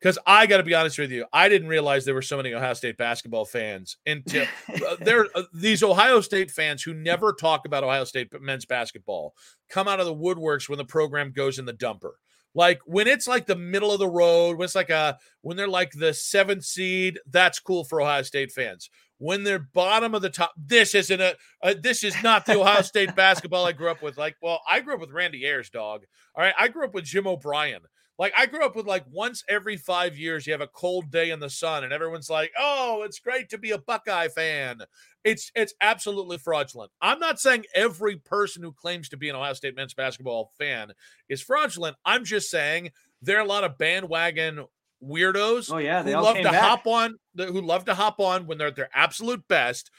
Because 0.00 0.18
I 0.26 0.46
got 0.46 0.56
to 0.58 0.62
be 0.62 0.74
honest 0.74 0.98
with 0.98 1.10
you, 1.10 1.26
I 1.32 1.48
didn't 1.48 1.68
realize 1.68 2.04
there 2.04 2.14
were 2.14 2.22
so 2.22 2.38
many 2.38 2.54
Ohio 2.54 2.72
State 2.72 2.96
basketball 2.96 3.44
fans 3.44 3.98
until 4.06 4.46
uh, 4.88 4.96
there 5.00 5.26
uh, 5.34 5.42
these 5.52 5.82
Ohio 5.82 6.20
State 6.20 6.50
fans 6.50 6.82
who 6.82 6.94
never 6.94 7.34
talk 7.34 7.66
about 7.66 7.84
Ohio 7.84 8.04
State 8.04 8.28
men's 8.40 8.64
basketball 8.64 9.34
come 9.68 9.88
out 9.88 10.00
of 10.00 10.06
the 10.06 10.14
woodworks 10.14 10.68
when 10.68 10.78
the 10.78 10.84
program 10.84 11.32
goes 11.32 11.58
in 11.58 11.66
the 11.66 11.74
dumper. 11.74 12.12
Like 12.54 12.80
when 12.84 13.06
it's 13.06 13.28
like 13.28 13.46
the 13.46 13.56
middle 13.56 13.92
of 13.92 14.00
the 14.00 14.08
road, 14.08 14.56
when 14.56 14.64
it's 14.64 14.74
like 14.74 14.90
a 14.90 15.18
when 15.42 15.56
they're 15.56 15.68
like 15.68 15.92
the 15.92 16.12
seventh 16.12 16.64
seed, 16.64 17.18
that's 17.30 17.60
cool 17.60 17.84
for 17.84 18.00
Ohio 18.00 18.22
State 18.22 18.52
fans. 18.52 18.90
When 19.18 19.44
they're 19.44 19.68
bottom 19.74 20.14
of 20.14 20.22
the 20.22 20.30
top, 20.30 20.52
this 20.56 20.94
isn't 20.94 21.20
a, 21.20 21.36
a 21.62 21.74
this 21.74 22.02
is 22.02 22.20
not 22.22 22.46
the 22.46 22.58
Ohio 22.58 22.82
State 22.82 23.14
basketball 23.16 23.66
I 23.66 23.72
grew 23.72 23.90
up 23.90 24.02
with. 24.02 24.16
Like, 24.16 24.36
well, 24.42 24.60
I 24.68 24.80
grew 24.80 24.94
up 24.94 25.00
with 25.00 25.12
Randy 25.12 25.44
Ayers, 25.46 25.70
dog. 25.70 26.04
All 26.34 26.42
right, 26.42 26.54
I 26.58 26.68
grew 26.68 26.84
up 26.84 26.94
with 26.94 27.04
Jim 27.04 27.26
O'Brien. 27.26 27.82
Like 28.20 28.34
I 28.36 28.44
grew 28.44 28.62
up 28.62 28.76
with 28.76 28.86
like 28.86 29.04
once 29.10 29.42
every 29.48 29.78
five 29.78 30.18
years, 30.18 30.46
you 30.46 30.52
have 30.52 30.60
a 30.60 30.66
cold 30.66 31.10
day 31.10 31.30
in 31.30 31.40
the 31.40 31.48
sun, 31.48 31.84
and 31.84 31.92
everyone's 31.92 32.28
like, 32.28 32.52
"Oh, 32.56 33.02
it's 33.02 33.18
great 33.18 33.48
to 33.48 33.56
be 33.56 33.70
a 33.70 33.78
Buckeye 33.78 34.28
fan." 34.28 34.80
It's 35.24 35.50
it's 35.54 35.72
absolutely 35.80 36.36
fraudulent. 36.36 36.92
I'm 37.00 37.18
not 37.18 37.40
saying 37.40 37.64
every 37.74 38.16
person 38.16 38.62
who 38.62 38.72
claims 38.72 39.08
to 39.08 39.16
be 39.16 39.30
an 39.30 39.36
Ohio 39.36 39.54
State 39.54 39.74
men's 39.74 39.94
basketball 39.94 40.52
fan 40.58 40.92
is 41.30 41.40
fraudulent. 41.40 41.96
I'm 42.04 42.26
just 42.26 42.50
saying 42.50 42.90
there 43.22 43.38
are 43.38 43.44
a 43.44 43.48
lot 43.48 43.64
of 43.64 43.78
bandwagon 43.78 44.66
weirdos. 45.02 45.72
Oh 45.72 45.78
yeah, 45.78 46.02
they 46.02 46.12
who 46.12 46.20
love 46.20 46.36
to 46.36 46.42
back. 46.42 46.60
hop 46.60 46.86
on, 46.86 47.18
who 47.38 47.62
love 47.62 47.86
to 47.86 47.94
hop 47.94 48.20
on 48.20 48.46
when 48.46 48.58
they're 48.58 48.68
at 48.68 48.76
their 48.76 48.90
absolute 48.92 49.48
best, 49.48 49.90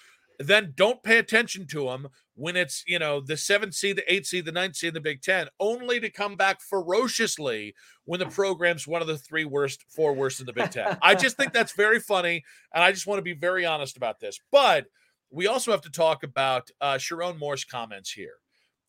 then 0.47 0.73
don't 0.75 1.03
pay 1.03 1.17
attention 1.17 1.67
to 1.67 1.85
them 1.85 2.07
when 2.35 2.55
it's 2.55 2.83
you 2.87 2.99
know 2.99 3.21
the 3.21 3.37
seventh 3.37 3.75
seed, 3.75 3.97
the 3.97 4.13
eighth 4.13 4.27
seed, 4.27 4.45
the 4.45 4.51
ninth 4.51 4.75
seed, 4.75 4.93
the 4.93 5.01
Big 5.01 5.21
Ten, 5.21 5.47
only 5.59 5.99
to 5.99 6.09
come 6.09 6.35
back 6.35 6.61
ferociously 6.61 7.75
when 8.05 8.19
the 8.19 8.25
program's 8.25 8.87
one 8.87 9.01
of 9.01 9.07
the 9.07 9.17
three 9.17 9.45
worst, 9.45 9.85
four 9.89 10.13
worst 10.13 10.39
in 10.39 10.45
the 10.45 10.53
Big 10.53 10.71
Ten. 10.71 10.97
I 11.01 11.15
just 11.15 11.37
think 11.37 11.53
that's 11.53 11.73
very 11.73 11.99
funny, 11.99 12.43
and 12.73 12.83
I 12.83 12.91
just 12.91 13.07
want 13.07 13.19
to 13.19 13.23
be 13.23 13.33
very 13.33 13.65
honest 13.65 13.97
about 13.97 14.19
this. 14.19 14.39
But 14.51 14.85
we 15.29 15.47
also 15.47 15.71
have 15.71 15.81
to 15.81 15.91
talk 15.91 16.23
about 16.23 16.69
uh, 16.79 16.95
Sherrone 16.95 17.39
Moore's 17.39 17.65
comments 17.65 18.11
here, 18.11 18.35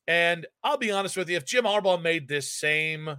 and 0.06 0.46
I'll 0.62 0.78
be 0.78 0.90
honest 0.90 1.16
with 1.16 1.28
you, 1.28 1.36
if 1.36 1.44
Jim 1.44 1.64
Harbaugh 1.64 2.00
made 2.00 2.28
this 2.28 2.52
same 2.52 3.16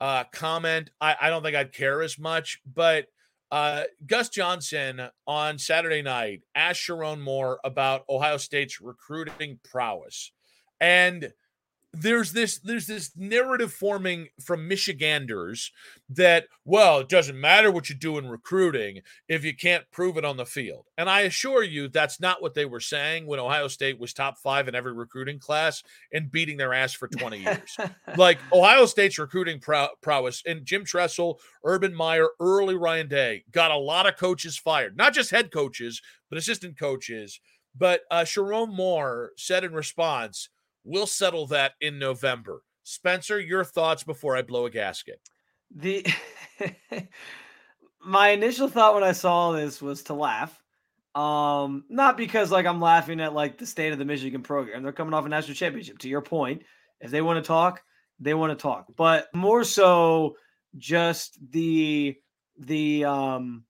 uh, 0.00 0.24
comment, 0.32 0.90
I, 1.00 1.16
I 1.20 1.30
don't 1.30 1.42
think 1.42 1.56
I'd 1.56 1.72
care 1.72 2.02
as 2.02 2.18
much, 2.18 2.60
but 2.66 3.06
uh, 3.50 3.84
Gus 4.06 4.28
Johnson 4.28 5.08
on 5.26 5.58
Saturday 5.58 6.02
night 6.02 6.42
asked 6.54 6.80
Sherrone 6.80 7.20
Moore 7.20 7.60
about 7.64 8.04
Ohio 8.08 8.36
State's 8.36 8.80
recruiting 8.80 9.58
prowess. 9.62 10.32
And 10.80 11.32
there's 12.00 12.32
this 12.32 12.58
there's 12.58 12.86
this 12.86 13.12
narrative 13.16 13.72
forming 13.72 14.28
from 14.40 14.68
Michiganders 14.68 15.72
that 16.10 16.46
well 16.64 17.00
it 17.00 17.08
doesn't 17.08 17.40
matter 17.40 17.70
what 17.70 17.88
you 17.88 17.94
do 17.94 18.18
in 18.18 18.28
recruiting 18.28 19.00
if 19.28 19.44
you 19.44 19.54
can't 19.54 19.84
prove 19.92 20.16
it 20.16 20.24
on 20.24 20.36
the 20.36 20.46
field. 20.46 20.86
And 20.98 21.08
I 21.08 21.22
assure 21.22 21.62
you 21.62 21.88
that's 21.88 22.20
not 22.20 22.42
what 22.42 22.54
they 22.54 22.64
were 22.64 22.80
saying 22.80 23.26
when 23.26 23.40
Ohio 23.40 23.68
State 23.68 23.98
was 23.98 24.12
top 24.12 24.38
5 24.38 24.68
in 24.68 24.74
every 24.74 24.92
recruiting 24.92 25.38
class 25.38 25.82
and 26.12 26.30
beating 26.30 26.56
their 26.56 26.74
ass 26.74 26.92
for 26.92 27.08
20 27.08 27.38
years. 27.38 27.76
Like 28.16 28.38
Ohio 28.52 28.86
State's 28.86 29.18
recruiting 29.18 29.60
prow- 29.60 29.90
prowess 30.00 30.42
and 30.46 30.64
Jim 30.64 30.84
Tressel 30.84 31.38
Urban 31.64 31.94
Meyer 31.94 32.28
early 32.40 32.74
Ryan 32.74 33.08
Day 33.08 33.44
got 33.50 33.70
a 33.70 33.76
lot 33.76 34.06
of 34.06 34.16
coaches 34.16 34.56
fired. 34.56 34.96
Not 34.96 35.12
just 35.12 35.30
head 35.30 35.50
coaches 35.52 36.00
but 36.30 36.38
assistant 36.38 36.78
coaches. 36.78 37.40
But 37.78 38.02
uh, 38.10 38.22
Sherrone 38.22 38.74
Moore 38.74 39.32
said 39.36 39.64
in 39.64 39.72
response 39.72 40.48
We'll 40.86 41.08
settle 41.08 41.48
that 41.48 41.72
in 41.80 41.98
November. 41.98 42.62
Spencer, 42.84 43.40
your 43.40 43.64
thoughts 43.64 44.04
before 44.04 44.36
I 44.36 44.42
blow 44.42 44.66
a 44.66 44.70
gasket. 44.70 45.20
The 45.74 46.06
my 48.04 48.28
initial 48.28 48.68
thought 48.68 48.94
when 48.94 49.02
I 49.02 49.10
saw 49.10 49.50
this 49.50 49.82
was 49.82 50.04
to 50.04 50.14
laugh. 50.14 50.62
Um, 51.16 51.84
not 51.88 52.16
because 52.16 52.52
like 52.52 52.66
I'm 52.66 52.80
laughing 52.80 53.20
at 53.20 53.34
like 53.34 53.58
the 53.58 53.66
state 53.66 53.92
of 53.92 53.98
the 53.98 54.04
Michigan 54.04 54.42
program. 54.42 54.84
They're 54.84 54.92
coming 54.92 55.12
off 55.12 55.26
a 55.26 55.28
national 55.28 55.56
championship. 55.56 55.98
To 55.98 56.08
your 56.08 56.22
point, 56.22 56.62
if 57.00 57.10
they 57.10 57.20
want 57.20 57.42
to 57.42 57.46
talk, 57.46 57.82
they 58.20 58.34
want 58.34 58.56
to 58.56 58.62
talk. 58.62 58.86
But 58.96 59.26
more 59.34 59.64
so 59.64 60.36
just 60.76 61.36
the 61.50 62.14
the 62.58 63.04
um 63.04 63.64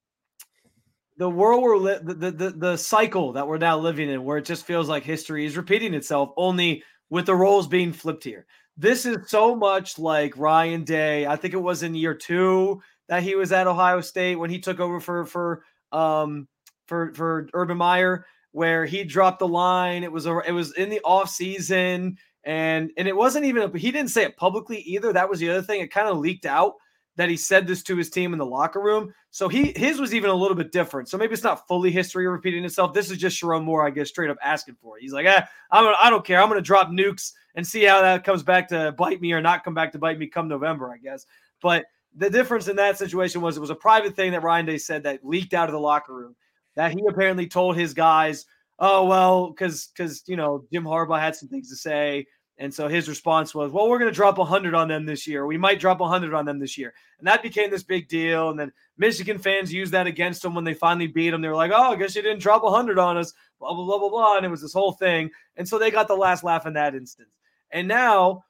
the 1.16 1.31
world 1.31 1.62
we're 1.62 1.76
li- 1.79 2.00
the, 2.02 2.31
the 2.31 2.50
the 2.50 2.76
cycle 2.76 3.33
that 3.33 3.48
we're 3.48 3.57
now 3.57 3.79
living 3.79 4.11
in 4.11 4.22
where 4.22 4.37
it 4.37 4.44
just 4.44 4.66
feels 4.66 4.88
like 4.88 5.02
history 5.02 5.46
is 5.46 5.57
repeating 5.57 5.94
itself 5.94 6.31
only 6.37 6.83
with 7.11 7.27
the 7.27 7.35
roles 7.35 7.66
being 7.66 7.92
flipped 7.92 8.25
here. 8.25 8.47
This 8.77 9.07
is 9.07 9.31
so 9.31 9.57
much 9.57 9.99
like 9.99 10.37
Ryan 10.37 10.85
Day. 10.85 11.27
I 11.27 11.37
think 11.37 11.55
it 11.55 11.59
was 11.59 11.83
in 11.83 11.95
year 11.95 12.14
two 12.14 12.83
that 13.09 13.23
he 13.23 13.35
was 13.35 13.53
at 13.53 13.66
Ohio 13.66 14.01
State 14.01 14.37
when 14.37 14.51
he 14.51 14.59
took 14.59 14.81
over 14.81 15.01
for 15.01 15.25
for 15.25 15.62
um 15.92 16.47
for 16.87 17.14
for 17.14 17.49
Urban 17.55 17.79
Meyer, 17.79 18.27
where 18.53 18.85
he 18.85 19.05
dropped 19.05 19.38
the 19.38 19.49
line. 19.49 20.05
It 20.05 20.12
was 20.12 20.27
a, 20.27 20.38
it 20.40 20.53
was 20.53 20.73
in 20.75 20.90
the 20.90 21.01
off 21.05 21.31
season, 21.31 22.19
and 22.45 22.90
and 22.97 23.09
it 23.09 23.16
wasn't 23.16 23.47
even 23.47 23.62
a, 23.62 23.79
he 23.79 23.90
didn't 23.90 24.11
say 24.11 24.25
it 24.25 24.37
publicly 24.37 24.79
either. 24.81 25.12
That 25.12 25.31
was 25.31 25.40
the 25.40 25.51
other 25.51 25.62
thing. 25.62 25.81
It 25.81 25.90
kind 25.90 26.09
of 26.09 26.19
leaked 26.19 26.47
out 26.47 26.75
that 27.16 27.31
he 27.31 27.37
said 27.37 27.66
this 27.66 27.83
to 27.83 27.96
his 27.96 28.11
team 28.11 28.33
in 28.33 28.38
the 28.38 28.46
locker 28.46 28.81
room. 28.81 29.12
So 29.31 29.48
he 29.48 29.72
his 29.74 29.98
was 29.98 30.14
even 30.14 30.31
a 30.31 30.35
little 30.35 30.57
bit 30.57 30.70
different. 30.70 31.09
So 31.09 31.16
maybe 31.16 31.33
it's 31.33 31.42
not 31.42 31.66
fully 31.66 31.90
history 31.90 32.26
repeating 32.26 32.64
itself. 32.64 32.92
This 32.92 33.11
is 33.11 33.18
just 33.18 33.40
Sherrone 33.40 33.64
Moore, 33.64 33.87
I 33.87 33.90
guess, 33.90 34.09
straight 34.09 34.31
up 34.31 34.38
asking 34.42 34.76
for 34.81 34.98
it. 34.98 35.02
He's 35.02 35.12
like, 35.12 35.26
eh, 35.26 35.42
I'm 35.70 35.85
gonna, 35.85 35.96
I 36.00 36.11
don't 36.11 36.24
care. 36.24 36.40
I'm 36.40 36.48
going 36.48 36.59
to 36.59 36.66
drop 36.66 36.88
nukes 36.88 37.33
and 37.55 37.66
see 37.66 37.85
how 37.85 38.00
that 38.02 38.24
comes 38.24 38.42
back 38.42 38.68
to 38.68 38.94
bite 38.96 39.20
me 39.20 39.33
or 39.33 39.40
not 39.40 39.64
come 39.64 39.74
back 39.74 39.92
to 39.92 39.98
bite 39.98 40.18
me 40.18 40.26
come 40.26 40.48
November, 40.48 40.92
I 40.92 40.98
guess. 40.98 41.26
But 41.61 41.87
the 42.14 42.31
difference 42.31 42.68
in 42.68 42.76
that 42.76 42.98
situation 42.98 43.40
was 43.40 43.57
it 43.57 43.61
was 43.61 43.70
a 43.70 43.74
private 43.74 44.14
thing 44.14 44.33
that 44.33 44.42
Ryan 44.42 44.66
Day 44.66 44.79
said 44.79 45.02
that 45.02 45.24
leaked 45.24 45.55
out 45.55 45.68
of 45.68 45.72
the 45.72 45.81
locker 45.81 46.14
room 46.14 46.37
that 46.74 46.92
he 46.92 47.02
apparently 47.09 47.46
told 47.46 47.76
his 47.76 47.94
guys, 47.94 48.46
oh 48.79 49.07
well, 49.07 49.50
because 49.50 49.88
because 49.88 50.22
you 50.26 50.37
know 50.37 50.64
Jim 50.72 50.85
Harbaugh 50.85 51.20
had 51.20 51.35
some 51.35 51.48
things 51.48 51.68
to 51.70 51.76
say 51.76 52.26
and 52.59 52.73
so 52.73 52.88
his 52.88 53.09
response 53.09 53.55
was, 53.55 53.71
"Well, 53.71 53.88
we're 53.88 53.99
going 53.99 54.11
to 54.11 54.14
drop 54.14 54.38
100 54.38 54.75
on 54.75 54.88
them 54.88 55.05
this 55.05 55.27
year. 55.27 55.47
We 55.47 55.59
might 55.59 55.81
drop 55.81 56.01
100 56.01 56.35
on 56.35 56.45
them 56.45 56.59
this 56.59 56.79
year." 56.79 56.95
And 57.19 57.27
that 57.29 57.42
became 57.42 57.71
this 57.71 57.83
big 57.83 58.09
deal. 58.09 58.51
And 58.51 58.59
then 58.59 58.73
Michigan 58.97 59.38
fans 59.38 59.73
used 59.73 59.92
that 59.92 60.07
against 60.07 60.42
them 60.42 60.55
when 60.55 60.64
they 60.64 60.75
finally 60.75 61.07
beat 61.07 61.31
them. 61.31 61.42
They 61.42 61.49
were 61.49 61.55
like, 61.55 61.73
"Oh, 61.75 61.92
I 61.92 61.97
guess 61.97 62.16
you 62.16 62.23
didn't 62.23 62.40
drop 62.40 62.62
100 62.62 62.99
on 62.99 63.16
us." 63.16 63.33
Blah 63.59 63.75
blah 63.75 63.85
blah 63.85 63.99
blah 63.99 64.11
blah. 64.11 64.37
And 64.37 64.47
it 64.47 64.51
was 64.51 64.62
this 64.62 64.73
whole 64.73 64.92
thing. 64.92 65.31
And 65.57 65.69
so 65.69 65.79
they 65.79 65.90
got 65.90 66.09
the 66.09 66.14
last 66.14 66.45
laugh 66.45 66.66
in 66.66 66.75
that 66.75 66.95
instance. 66.95 67.31
And 67.71 67.88
now 67.88 68.45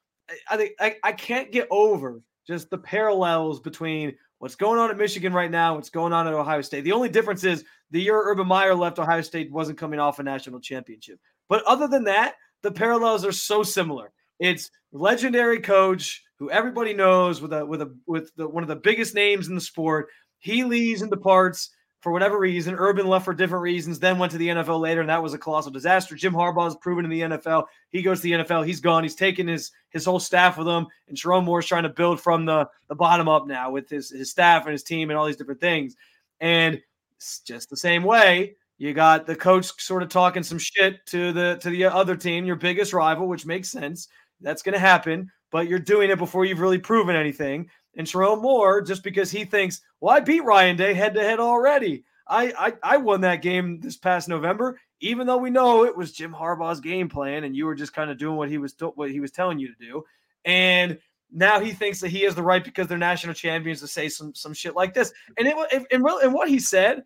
I 0.51 0.57
think 0.57 0.73
I, 0.81 0.97
I 1.03 1.12
can't 1.12 1.53
get 1.53 1.69
over 1.71 2.23
just 2.47 2.71
the 2.71 2.79
parallels 2.79 3.61
between 3.61 4.16
what's 4.38 4.55
going 4.55 4.79
on 4.79 4.90
at 4.90 4.99
Michigan 4.99 5.33
right 5.33 5.51
now, 5.51 5.75
what's 5.75 5.90
going 5.90 6.12
on 6.12 6.27
at 6.27 6.35
Ohio 6.35 6.61
State. 6.61 6.83
The 6.83 6.92
only 6.92 7.09
difference 7.09 7.45
is 7.45 7.64
the 7.90 8.01
year 8.01 8.21
Urban 8.21 8.47
Meyer 8.47 8.75
left, 8.75 8.99
Ohio 8.99 9.23
State 9.23 9.51
wasn't 9.51 9.79
coming 9.79 9.99
off 9.99 10.19
a 10.19 10.23
national 10.23 10.61
championship. 10.61 11.19
But 11.49 11.64
other 11.64 11.88
than 11.88 12.05
that, 12.05 12.35
the 12.66 12.72
parallels 12.72 13.24
are 13.24 13.33
so 13.33 13.62
similar. 13.62 14.11
It's 14.40 14.70
legendary 14.90 15.61
coach 15.61 16.24
who 16.38 16.50
everybody 16.50 16.92
knows 16.92 17.40
with 17.40 17.52
a 17.52 17.64
with 17.64 17.81
a 17.81 17.94
with 18.07 18.35
the, 18.35 18.48
one 18.48 18.64
of 18.64 18.68
the 18.68 18.74
biggest 18.74 19.14
names 19.14 19.46
in 19.46 19.55
the 19.55 19.61
sport. 19.61 20.09
He 20.38 20.64
leaves 20.64 21.00
and 21.00 21.11
departs 21.11 21.70
for 22.00 22.11
whatever 22.11 22.40
reason. 22.40 22.74
Urban 22.74 23.07
left 23.07 23.24
for 23.24 23.35
different 23.35 23.62
reasons, 23.62 24.00
then 24.00 24.18
went 24.18 24.33
to 24.33 24.38
the 24.38 24.48
NFL 24.48 24.81
later, 24.81 25.00
and 25.00 25.09
that 25.09 25.22
was 25.22 25.33
a 25.33 25.38
colossal 25.38 25.70
disaster. 25.70 26.16
Jim 26.16 26.35
Harbaugh 26.35 26.66
is 26.66 26.76
proven 26.76 27.05
in 27.05 27.11
the 27.11 27.20
NFL. 27.20 27.66
He 27.90 28.02
goes 28.02 28.18
to 28.18 28.22
the 28.24 28.44
NFL. 28.44 28.66
He's 28.66 28.81
gone. 28.81 29.05
He's 29.05 29.14
taken 29.14 29.46
his 29.46 29.70
his 29.90 30.05
whole 30.05 30.18
staff 30.18 30.59
with 30.59 30.66
him, 30.66 30.88
and 31.07 31.16
Sherrone 31.16 31.44
Moore's 31.44 31.66
trying 31.66 31.85
to 31.85 31.88
build 31.88 32.20
from 32.20 32.46
the 32.46 32.68
the 32.88 32.96
bottom 32.96 33.29
up 33.29 33.46
now 33.46 33.70
with 33.70 33.88
his 33.88 34.11
his 34.11 34.29
staff 34.29 34.64
and 34.64 34.72
his 34.72 34.83
team 34.83 35.11
and 35.11 35.16
all 35.16 35.26
these 35.26 35.37
different 35.37 35.61
things. 35.61 35.94
And 36.40 36.83
it's 37.16 37.40
just 37.40 37.70
the 37.70 37.76
same 37.76 38.02
way, 38.02 38.57
you 38.78 38.92
got 38.92 39.26
the 39.26 39.36
coach 39.36 39.80
sort 39.80 40.02
of 40.02 40.08
talking 40.08 40.42
some 40.42 40.58
shit 40.58 41.04
to 41.06 41.32
the 41.32 41.58
to 41.60 41.70
the 41.70 41.84
other 41.86 42.16
team, 42.16 42.44
your 42.44 42.56
biggest 42.56 42.92
rival, 42.92 43.26
which 43.26 43.46
makes 43.46 43.70
sense. 43.70 44.08
That's 44.40 44.62
going 44.62 44.74
to 44.74 44.78
happen, 44.78 45.30
but 45.50 45.68
you're 45.68 45.78
doing 45.78 46.10
it 46.10 46.18
before 46.18 46.44
you've 46.44 46.60
really 46.60 46.78
proven 46.78 47.16
anything. 47.16 47.70
And 47.96 48.06
Sherrone 48.06 48.42
Moore, 48.42 48.82
just 48.82 49.02
because 49.02 49.30
he 49.30 49.44
thinks, 49.46 49.80
well, 50.00 50.14
I 50.14 50.20
beat 50.20 50.44
Ryan 50.44 50.76
Day 50.76 50.92
head 50.92 51.14
to 51.14 51.22
head 51.22 51.40
already. 51.40 52.04
I, 52.28 52.52
I 52.58 52.72
I 52.82 52.96
won 52.98 53.22
that 53.22 53.40
game 53.40 53.80
this 53.80 53.96
past 53.96 54.28
November, 54.28 54.78
even 55.00 55.26
though 55.26 55.38
we 55.38 55.48
know 55.48 55.84
it 55.84 55.96
was 55.96 56.12
Jim 56.12 56.34
Harbaugh's 56.34 56.80
game 56.80 57.08
plan, 57.08 57.44
and 57.44 57.56
you 57.56 57.64
were 57.64 57.74
just 57.74 57.94
kind 57.94 58.10
of 58.10 58.18
doing 58.18 58.36
what 58.36 58.50
he 58.50 58.58
was 58.58 58.74
what 58.94 59.10
he 59.10 59.20
was 59.20 59.30
telling 59.30 59.58
you 59.58 59.68
to 59.68 59.74
do. 59.80 60.04
And 60.44 60.98
now 61.32 61.60
he 61.60 61.72
thinks 61.72 62.00
that 62.00 62.10
he 62.10 62.22
has 62.22 62.34
the 62.34 62.42
right 62.42 62.62
because 62.62 62.88
they're 62.88 62.98
national 62.98 63.34
champions 63.34 63.80
to 63.80 63.88
say 63.88 64.08
some 64.08 64.34
some 64.34 64.52
shit 64.52 64.74
like 64.74 64.92
this. 64.92 65.12
And 65.38 65.48
it 65.48 65.56
and, 65.72 65.86
and, 65.90 66.06
and 66.06 66.34
what 66.34 66.48
he 66.48 66.58
said 66.58 67.04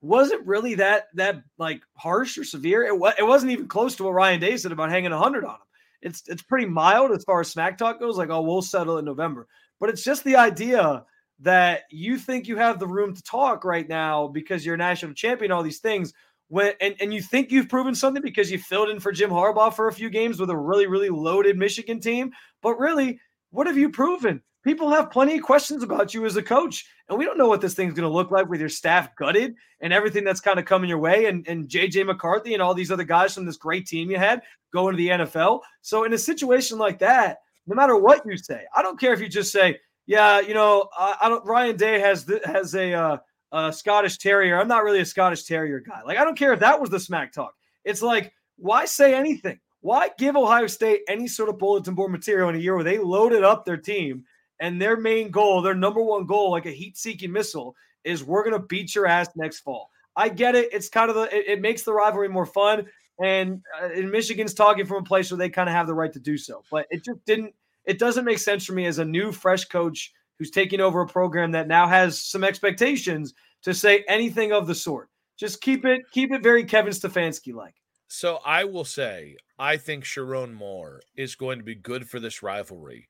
wasn't 0.00 0.46
really 0.46 0.74
that 0.76 1.06
that 1.14 1.42
like 1.58 1.82
harsh 1.94 2.38
or 2.38 2.44
severe. 2.44 2.84
It 2.84 2.98
was 2.98 3.14
it 3.18 3.26
wasn't 3.26 3.52
even 3.52 3.68
close 3.68 3.96
to 3.96 4.04
what 4.04 4.14
Ryan 4.14 4.40
Day 4.40 4.56
said 4.56 4.72
about 4.72 4.90
hanging 4.90 5.10
hundred 5.10 5.44
on 5.44 5.54
him. 5.54 5.60
It's 6.02 6.22
it's 6.28 6.42
pretty 6.42 6.66
mild 6.66 7.10
as 7.10 7.24
far 7.24 7.40
as 7.40 7.50
smack 7.50 7.76
talk 7.78 7.98
goes. 7.98 8.16
Like, 8.16 8.30
oh, 8.30 8.42
we'll 8.42 8.62
settle 8.62 8.98
in 8.98 9.04
November. 9.04 9.48
But 9.80 9.90
it's 9.90 10.04
just 10.04 10.24
the 10.24 10.36
idea 10.36 11.04
that 11.40 11.82
you 11.90 12.18
think 12.18 12.48
you 12.48 12.56
have 12.56 12.78
the 12.78 12.86
room 12.86 13.14
to 13.14 13.22
talk 13.22 13.64
right 13.64 13.88
now 13.88 14.28
because 14.28 14.64
you're 14.64 14.74
a 14.74 14.78
national 14.78 15.14
champion, 15.14 15.52
all 15.52 15.62
these 15.62 15.80
things. 15.80 16.12
When 16.48 16.72
and, 16.80 16.94
and 17.00 17.12
you 17.12 17.20
think 17.20 17.50
you've 17.50 17.68
proven 17.68 17.94
something 17.94 18.22
because 18.22 18.50
you 18.50 18.58
filled 18.58 18.88
in 18.88 19.00
for 19.00 19.12
Jim 19.12 19.30
Harbaugh 19.30 19.74
for 19.74 19.88
a 19.88 19.92
few 19.92 20.10
games 20.10 20.40
with 20.40 20.50
a 20.50 20.56
really, 20.56 20.86
really 20.86 21.10
loaded 21.10 21.58
Michigan 21.58 22.00
team. 22.00 22.32
But 22.62 22.78
really, 22.78 23.20
what 23.50 23.66
have 23.66 23.76
you 23.76 23.90
proven? 23.90 24.42
People 24.68 24.90
have 24.90 25.10
plenty 25.10 25.38
of 25.38 25.42
questions 25.42 25.82
about 25.82 26.12
you 26.12 26.26
as 26.26 26.36
a 26.36 26.42
coach, 26.42 26.84
and 27.08 27.18
we 27.18 27.24
don't 27.24 27.38
know 27.38 27.48
what 27.48 27.62
this 27.62 27.72
thing's 27.72 27.94
going 27.94 28.06
to 28.06 28.14
look 28.14 28.30
like 28.30 28.50
with 28.50 28.60
your 28.60 28.68
staff 28.68 29.16
gutted 29.16 29.54
and 29.80 29.94
everything 29.94 30.24
that's 30.24 30.42
kind 30.42 30.58
of 30.58 30.66
coming 30.66 30.90
your 30.90 30.98
way, 30.98 31.24
and, 31.24 31.48
and 31.48 31.70
JJ 31.70 32.04
McCarthy 32.04 32.52
and 32.52 32.62
all 32.62 32.74
these 32.74 32.90
other 32.90 33.02
guys 33.02 33.32
from 33.32 33.46
this 33.46 33.56
great 33.56 33.86
team 33.86 34.10
you 34.10 34.18
had 34.18 34.42
going 34.74 34.94
to 34.94 34.98
the 34.98 35.08
NFL. 35.08 35.60
So, 35.80 36.04
in 36.04 36.12
a 36.12 36.18
situation 36.18 36.76
like 36.76 36.98
that, 36.98 37.38
no 37.66 37.74
matter 37.74 37.96
what 37.96 38.26
you 38.26 38.36
say, 38.36 38.64
I 38.76 38.82
don't 38.82 39.00
care 39.00 39.14
if 39.14 39.20
you 39.20 39.28
just 39.30 39.52
say, 39.52 39.80
"Yeah, 40.04 40.40
you 40.40 40.52
know, 40.52 40.90
I, 40.94 41.16
I 41.22 41.28
don't." 41.30 41.46
Ryan 41.46 41.78
Day 41.78 41.98
has 42.00 42.30
has 42.44 42.74
a, 42.74 42.92
uh, 42.92 43.16
a 43.52 43.72
Scottish 43.72 44.18
Terrier. 44.18 44.60
I'm 44.60 44.68
not 44.68 44.84
really 44.84 45.00
a 45.00 45.06
Scottish 45.06 45.44
Terrier 45.44 45.80
guy. 45.80 46.02
Like, 46.04 46.18
I 46.18 46.24
don't 46.24 46.36
care 46.36 46.52
if 46.52 46.60
that 46.60 46.78
was 46.78 46.90
the 46.90 47.00
smack 47.00 47.32
talk. 47.32 47.54
It's 47.86 48.02
like, 48.02 48.34
why 48.58 48.84
say 48.84 49.14
anything? 49.14 49.60
Why 49.80 50.10
give 50.18 50.36
Ohio 50.36 50.66
State 50.66 51.00
any 51.08 51.26
sort 51.26 51.48
of 51.48 51.58
bulletin 51.58 51.94
board 51.94 52.12
material 52.12 52.50
in 52.50 52.56
a 52.56 52.58
year 52.58 52.74
where 52.74 52.84
they 52.84 52.98
loaded 52.98 53.44
up 53.44 53.64
their 53.64 53.78
team 53.78 54.26
and 54.60 54.80
their 54.80 54.96
main 54.96 55.30
goal, 55.30 55.62
their 55.62 55.74
number 55.74 56.02
one 56.02 56.26
goal, 56.26 56.50
like 56.50 56.66
a 56.66 56.70
heat-seeking 56.70 57.32
missile, 57.32 57.74
is 58.04 58.24
we're 58.24 58.44
gonna 58.44 58.58
beat 58.58 58.94
your 58.94 59.06
ass 59.06 59.28
next 59.36 59.60
fall. 59.60 59.90
I 60.16 60.28
get 60.28 60.54
it. 60.54 60.72
It's 60.72 60.88
kind 60.88 61.10
of 61.10 61.16
the 61.16 61.34
it, 61.34 61.46
it 61.46 61.60
makes 61.60 61.82
the 61.82 61.92
rivalry 61.92 62.28
more 62.28 62.46
fun. 62.46 62.86
And, 63.20 63.62
uh, 63.82 63.88
and 63.94 64.10
Michigan's 64.10 64.54
talking 64.54 64.86
from 64.86 64.98
a 64.98 65.06
place 65.06 65.30
where 65.30 65.38
they 65.38 65.50
kind 65.50 65.68
of 65.68 65.74
have 65.74 65.88
the 65.88 65.94
right 65.94 66.12
to 66.12 66.20
do 66.20 66.38
so. 66.38 66.62
But 66.70 66.86
it 66.90 67.04
just 67.04 67.24
didn't. 67.24 67.54
It 67.84 67.98
doesn't 67.98 68.24
make 68.24 68.38
sense 68.38 68.64
for 68.64 68.74
me 68.74 68.86
as 68.86 68.98
a 68.98 69.04
new 69.04 69.32
fresh 69.32 69.64
coach 69.64 70.12
who's 70.38 70.50
taking 70.50 70.80
over 70.80 71.00
a 71.00 71.06
program 71.06 71.50
that 71.52 71.66
now 71.66 71.88
has 71.88 72.20
some 72.20 72.44
expectations 72.44 73.34
to 73.62 73.74
say 73.74 74.04
anything 74.08 74.52
of 74.52 74.66
the 74.66 74.74
sort. 74.74 75.08
Just 75.36 75.60
keep 75.60 75.84
it 75.84 76.02
keep 76.12 76.32
it 76.32 76.42
very 76.42 76.64
Kevin 76.64 76.92
Stefanski 76.92 77.54
like. 77.54 77.74
So 78.08 78.38
I 78.44 78.64
will 78.64 78.84
say, 78.84 79.36
I 79.58 79.76
think 79.76 80.04
Sherrone 80.04 80.54
Moore 80.54 81.00
is 81.16 81.34
going 81.34 81.58
to 81.58 81.64
be 81.64 81.74
good 81.74 82.08
for 82.08 82.20
this 82.20 82.42
rivalry 82.42 83.08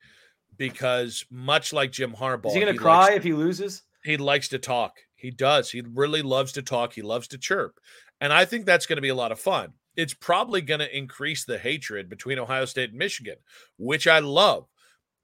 because 0.59 1.25
much 1.31 1.73
like 1.73 1.92
Jim 1.92 2.12
Harbaugh, 2.12 2.49
is 2.49 2.55
he 2.55 2.61
going 2.61 2.75
to 2.75 2.79
cry 2.79 3.12
if 3.12 3.23
he 3.23 3.33
loses? 3.33 3.83
He 4.05 4.16
likes 4.16 4.49
to 4.49 4.59
talk. 4.59 4.97
He 5.14 5.31
does. 5.31 5.71
He 5.71 5.81
really 5.81 6.23
loves 6.23 6.53
to 6.53 6.62
talk. 6.62 6.92
He 6.92 7.03
loves 7.03 7.29
to 7.29 7.38
chirp, 7.38 7.81
and 8.21 8.33
I 8.33 8.44
think 8.44 8.66
that's 8.66 8.87
going 8.87 8.97
to 8.97 9.03
be 9.03 9.09
a 9.09 9.14
lot 9.14 9.33
of 9.33 9.40
fun. 9.40 9.73
It's 9.97 10.14
probably 10.14 10.61
going 10.61 10.81
to 10.81 10.97
increase 10.97 11.44
the 11.44 11.59
hatred 11.59 12.09
between 12.09 12.38
Ohio 12.38 12.66
State 12.66 12.90
and 12.90 12.99
Michigan, 12.99 13.37
which 13.79 14.07
I 14.07 14.21
love. 14.21 14.66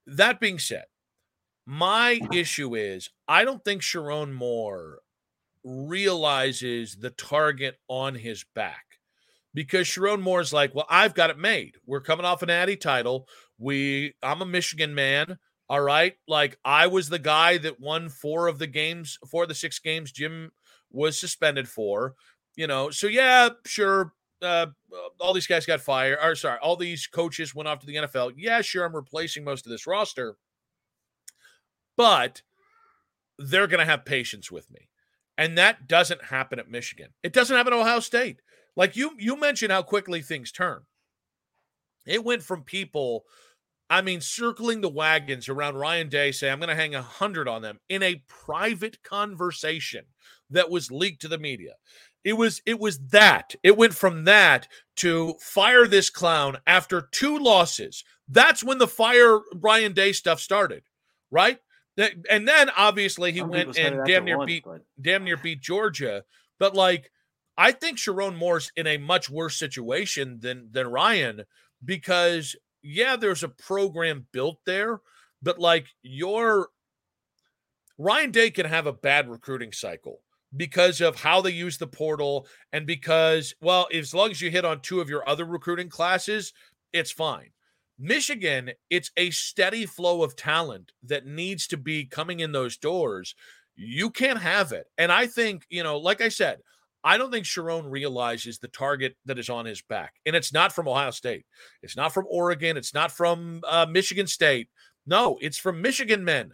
That 0.06 0.40
being 0.40 0.58
said, 0.58 0.84
my 1.66 2.20
issue 2.32 2.74
is 2.74 3.10
I 3.28 3.44
don't 3.44 3.64
think 3.64 3.82
Sherrone 3.82 4.32
Moore 4.32 5.00
realizes 5.64 6.96
the 6.96 7.10
target 7.10 7.78
on 7.88 8.14
his 8.14 8.44
back 8.54 8.84
because 9.54 9.86
Sherrone 9.86 10.20
Moore's 10.20 10.52
like, 10.52 10.74
well, 10.74 10.86
I've 10.90 11.14
got 11.14 11.30
it 11.30 11.38
made. 11.38 11.76
We're 11.86 12.00
coming 12.00 12.26
off 12.26 12.42
an 12.42 12.48
Natty 12.48 12.76
title. 12.76 13.28
We, 13.64 14.14
I'm 14.22 14.42
a 14.42 14.46
Michigan 14.46 14.94
man. 14.94 15.38
All 15.70 15.80
right, 15.80 16.14
like 16.28 16.58
I 16.62 16.88
was 16.88 17.08
the 17.08 17.18
guy 17.18 17.56
that 17.56 17.80
won 17.80 18.10
four 18.10 18.48
of 18.48 18.58
the 18.58 18.66
games, 18.66 19.18
four 19.30 19.44
of 19.44 19.48
the 19.48 19.54
six 19.54 19.78
games 19.78 20.12
Jim 20.12 20.52
was 20.90 21.18
suspended 21.18 21.66
for. 21.66 22.14
You 22.56 22.66
know, 22.66 22.90
so 22.90 23.06
yeah, 23.06 23.48
sure. 23.64 24.12
Uh, 24.42 24.66
all 25.18 25.32
these 25.32 25.46
guys 25.46 25.64
got 25.64 25.80
fired. 25.80 26.18
Or 26.22 26.34
sorry, 26.34 26.58
all 26.62 26.76
these 26.76 27.06
coaches 27.06 27.54
went 27.54 27.66
off 27.66 27.78
to 27.78 27.86
the 27.86 27.94
NFL. 27.94 28.34
Yeah, 28.36 28.60
sure, 28.60 28.84
I'm 28.84 28.94
replacing 28.94 29.42
most 29.42 29.64
of 29.64 29.70
this 29.70 29.86
roster, 29.86 30.36
but 31.96 32.42
they're 33.38 33.66
going 33.66 33.80
to 33.80 33.90
have 33.90 34.04
patience 34.04 34.52
with 34.52 34.70
me. 34.70 34.90
And 35.38 35.56
that 35.56 35.88
doesn't 35.88 36.24
happen 36.24 36.58
at 36.58 36.70
Michigan. 36.70 37.08
It 37.22 37.32
doesn't 37.32 37.56
happen 37.56 37.72
at 37.72 37.78
Ohio 37.78 38.00
State. 38.00 38.42
Like 38.76 38.96
you 38.96 39.12
you 39.18 39.40
mentioned 39.40 39.72
how 39.72 39.80
quickly 39.80 40.20
things 40.20 40.52
turn. 40.52 40.82
It 42.06 42.24
went 42.24 42.42
from 42.42 42.62
people, 42.62 43.24
I 43.94 44.02
mean, 44.02 44.20
circling 44.20 44.80
the 44.80 44.88
wagons 44.88 45.48
around 45.48 45.76
Ryan 45.76 46.08
Day, 46.08 46.32
say, 46.32 46.50
I'm 46.50 46.58
going 46.58 46.68
to 46.68 46.74
hang 46.74 46.96
a 46.96 47.00
hundred 47.00 47.46
on 47.46 47.62
them 47.62 47.78
in 47.88 48.02
a 48.02 48.24
private 48.26 49.00
conversation 49.04 50.04
that 50.50 50.68
was 50.68 50.90
leaked 50.90 51.22
to 51.22 51.28
the 51.28 51.38
media. 51.38 51.74
It 52.24 52.32
was 52.32 52.60
it 52.66 52.80
was 52.80 52.98
that. 53.10 53.54
It 53.62 53.76
went 53.76 53.94
from 53.94 54.24
that 54.24 54.66
to 54.96 55.34
fire 55.40 55.86
this 55.86 56.10
clown 56.10 56.56
after 56.66 57.08
two 57.12 57.38
losses. 57.38 58.02
That's 58.28 58.64
when 58.64 58.78
the 58.78 58.88
fire 58.88 59.38
Ryan 59.54 59.92
Day 59.92 60.10
stuff 60.10 60.40
started, 60.40 60.82
right? 61.30 61.60
And 61.96 62.48
then 62.48 62.70
obviously 62.76 63.30
he 63.30 63.38
Some 63.38 63.50
went 63.50 63.78
and 63.78 64.04
damn 64.04 64.24
near 64.24 64.38
once, 64.38 64.48
beat 64.48 64.64
but... 64.64 64.80
damn 65.00 65.22
near 65.22 65.36
beat 65.36 65.60
Georgia. 65.60 66.24
But 66.58 66.74
like 66.74 67.12
I 67.56 67.70
think 67.70 67.98
Sherrone 67.98 68.36
Moore's 68.36 68.72
in 68.74 68.88
a 68.88 68.96
much 68.96 69.30
worse 69.30 69.56
situation 69.56 70.40
than 70.40 70.70
than 70.72 70.88
Ryan 70.88 71.44
because 71.84 72.56
yeah, 72.84 73.16
there's 73.16 73.42
a 73.42 73.48
program 73.48 74.26
built 74.30 74.58
there, 74.66 75.00
but 75.42 75.58
like 75.58 75.86
your 76.02 76.68
Ryan 77.96 78.30
Day 78.30 78.50
can 78.50 78.66
have 78.66 78.86
a 78.86 78.92
bad 78.92 79.28
recruiting 79.28 79.72
cycle 79.72 80.20
because 80.54 81.00
of 81.00 81.16
how 81.16 81.40
they 81.40 81.50
use 81.50 81.78
the 81.78 81.86
portal 81.86 82.46
and 82.72 82.86
because 82.86 83.54
well, 83.60 83.88
as 83.92 84.14
long 84.14 84.30
as 84.30 84.40
you 84.40 84.50
hit 84.50 84.66
on 84.66 84.80
two 84.80 85.00
of 85.00 85.08
your 85.08 85.26
other 85.28 85.46
recruiting 85.46 85.88
classes, 85.88 86.52
it's 86.92 87.10
fine. 87.10 87.50
Michigan, 87.98 88.72
it's 88.90 89.10
a 89.16 89.30
steady 89.30 89.86
flow 89.86 90.22
of 90.22 90.36
talent 90.36 90.92
that 91.04 91.26
needs 91.26 91.66
to 91.68 91.76
be 91.76 92.04
coming 92.04 92.40
in 92.40 92.52
those 92.52 92.76
doors. 92.76 93.34
You 93.76 94.10
can't 94.10 94.40
have 94.40 94.72
it. 94.72 94.86
And 94.98 95.10
I 95.10 95.26
think, 95.26 95.64
you 95.70 95.82
know, 95.82 95.98
like 95.98 96.20
I 96.20 96.28
said, 96.28 96.58
I 97.04 97.18
don't 97.18 97.30
think 97.30 97.44
Sherrone 97.44 97.90
realizes 97.90 98.58
the 98.58 98.68
target 98.68 99.14
that 99.26 99.38
is 99.38 99.50
on 99.50 99.66
his 99.66 99.82
back. 99.82 100.14
And 100.24 100.34
it's 100.34 100.52
not 100.52 100.72
from 100.72 100.88
Ohio 100.88 101.10
State. 101.10 101.44
It's 101.82 101.96
not 101.96 102.14
from 102.14 102.24
Oregon. 102.30 102.78
It's 102.78 102.94
not 102.94 103.12
from 103.12 103.60
uh, 103.68 103.86
Michigan 103.88 104.26
State. 104.26 104.68
No, 105.06 105.36
it's 105.42 105.58
from 105.58 105.82
Michigan 105.82 106.24
men. 106.24 106.52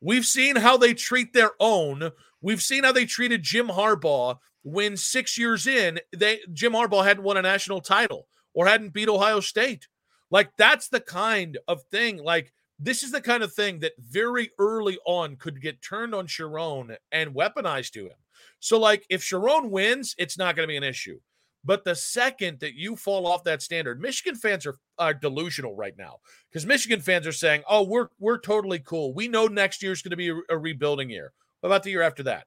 We've 0.00 0.26
seen 0.26 0.56
how 0.56 0.76
they 0.76 0.92
treat 0.92 1.32
their 1.32 1.52
own. 1.58 2.10
We've 2.42 2.62
seen 2.62 2.84
how 2.84 2.92
they 2.92 3.06
treated 3.06 3.42
Jim 3.42 3.68
Harbaugh 3.68 4.36
when 4.62 4.96
six 4.96 5.38
years 5.38 5.66
in, 5.66 5.98
they 6.14 6.40
Jim 6.52 6.72
Harbaugh 6.72 7.04
hadn't 7.04 7.24
won 7.24 7.38
a 7.38 7.42
national 7.42 7.80
title 7.80 8.28
or 8.52 8.66
hadn't 8.66 8.92
beat 8.92 9.08
Ohio 9.08 9.40
State. 9.40 9.88
Like 10.30 10.50
that's 10.58 10.88
the 10.88 11.00
kind 11.00 11.58
of 11.66 11.82
thing. 11.84 12.22
Like 12.22 12.52
this 12.78 13.02
is 13.02 13.10
the 13.10 13.20
kind 13.20 13.42
of 13.42 13.52
thing 13.52 13.80
that 13.80 13.92
very 13.98 14.50
early 14.58 14.98
on 15.06 15.36
could 15.36 15.62
get 15.62 15.82
turned 15.82 16.14
on 16.14 16.26
Sherrone 16.26 16.96
and 17.10 17.34
weaponized 17.34 17.92
to 17.92 18.06
him. 18.06 18.16
So, 18.60 18.78
like, 18.78 19.06
if 19.08 19.22
Sherrone 19.22 19.70
wins, 19.70 20.14
it's 20.18 20.38
not 20.38 20.56
going 20.56 20.66
to 20.66 20.72
be 20.72 20.76
an 20.76 20.84
issue. 20.84 21.18
But 21.64 21.84
the 21.84 21.94
second 21.94 22.60
that 22.60 22.74
you 22.74 22.96
fall 22.96 23.26
off 23.26 23.44
that 23.44 23.62
standard, 23.62 24.00
Michigan 24.00 24.36
fans 24.36 24.64
are, 24.64 24.76
are 24.98 25.12
delusional 25.12 25.74
right 25.74 25.94
now 25.98 26.18
because 26.50 26.64
Michigan 26.64 27.00
fans 27.00 27.26
are 27.26 27.32
saying, 27.32 27.62
"Oh, 27.68 27.82
we're 27.82 28.08
we're 28.18 28.38
totally 28.38 28.78
cool. 28.78 29.12
We 29.12 29.28
know 29.28 29.46
next 29.46 29.82
year's 29.82 30.00
going 30.00 30.10
to 30.10 30.16
be 30.16 30.30
a, 30.30 30.36
a, 30.48 30.56
rebuilding 30.56 31.10
year. 31.10 31.32
What 31.60 31.68
about 31.68 31.82
the 31.82 31.90
year 31.90 32.02
after 32.02 32.22
that? 32.24 32.46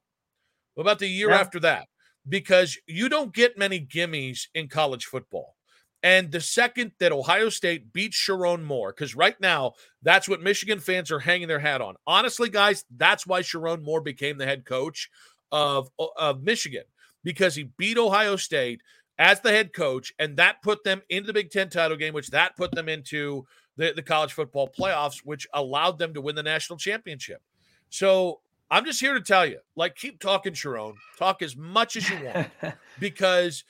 What 0.75 0.83
about 0.83 0.99
the 0.99 1.07
year 1.07 1.29
yeah. 1.29 1.39
after 1.39 1.59
that? 1.59 1.87
Because 2.27 2.77
you 2.87 3.09
don't 3.09 3.33
get 3.33 3.57
many 3.57 3.79
gimmies 3.79 4.47
in 4.55 4.69
college 4.69 5.05
football. 5.05 5.55
And 6.03 6.31
the 6.31 6.41
second 6.41 6.93
that 6.99 7.11
Ohio 7.11 7.49
State 7.49 7.93
beats 7.93 8.17
Sherrone 8.17 8.63
Moore, 8.63 8.91
because 8.91 9.15
right 9.15 9.39
now 9.39 9.73
that's 10.01 10.27
what 10.27 10.41
Michigan 10.41 10.79
fans 10.79 11.11
are 11.11 11.19
hanging 11.19 11.47
their 11.47 11.59
hat 11.59 11.81
on. 11.81 11.95
Honestly, 12.07 12.49
guys, 12.49 12.85
that's 12.95 13.27
why 13.27 13.41
Sherrone 13.41 13.83
Moore 13.83 14.01
became 14.01 14.37
the 14.37 14.47
head 14.47 14.65
coach 14.65 15.09
of, 15.51 15.89
uh, 15.99 16.07
of 16.17 16.43
Michigan 16.43 16.83
because 17.23 17.55
he 17.55 17.63
beat 17.77 17.97
Ohio 17.97 18.35
State 18.35 18.81
as 19.17 19.41
the 19.41 19.51
head 19.51 19.73
coach, 19.73 20.11
and 20.17 20.37
that 20.37 20.61
put 20.63 20.83
them 20.83 21.01
into 21.09 21.27
the 21.27 21.33
Big 21.33 21.51
Ten 21.51 21.69
title 21.69 21.97
game, 21.97 22.13
which 22.13 22.29
that 22.29 22.57
put 22.57 22.71
them 22.71 22.89
into 22.89 23.45
the, 23.77 23.93
the 23.95 24.01
college 24.01 24.33
football 24.33 24.67
playoffs, 24.67 25.19
which 25.23 25.47
allowed 25.53 25.99
them 25.99 26.13
to 26.13 26.21
win 26.21 26.35
the 26.35 26.43
national 26.43 26.77
championship. 26.77 27.41
So 27.89 28.39
I'm 28.71 28.85
just 28.85 28.99
here 28.99 29.13
to 29.13 29.21
tell 29.21 29.45
you, 29.45 29.59
like, 29.75 29.95
keep 29.95 30.19
talking, 30.19 30.53
Sherrone. 30.53 30.95
Talk 31.19 31.41
as 31.41 31.55
much 31.55 31.95
as 31.95 32.09
you 32.09 32.17
want, 32.23 32.47
because 32.99 33.63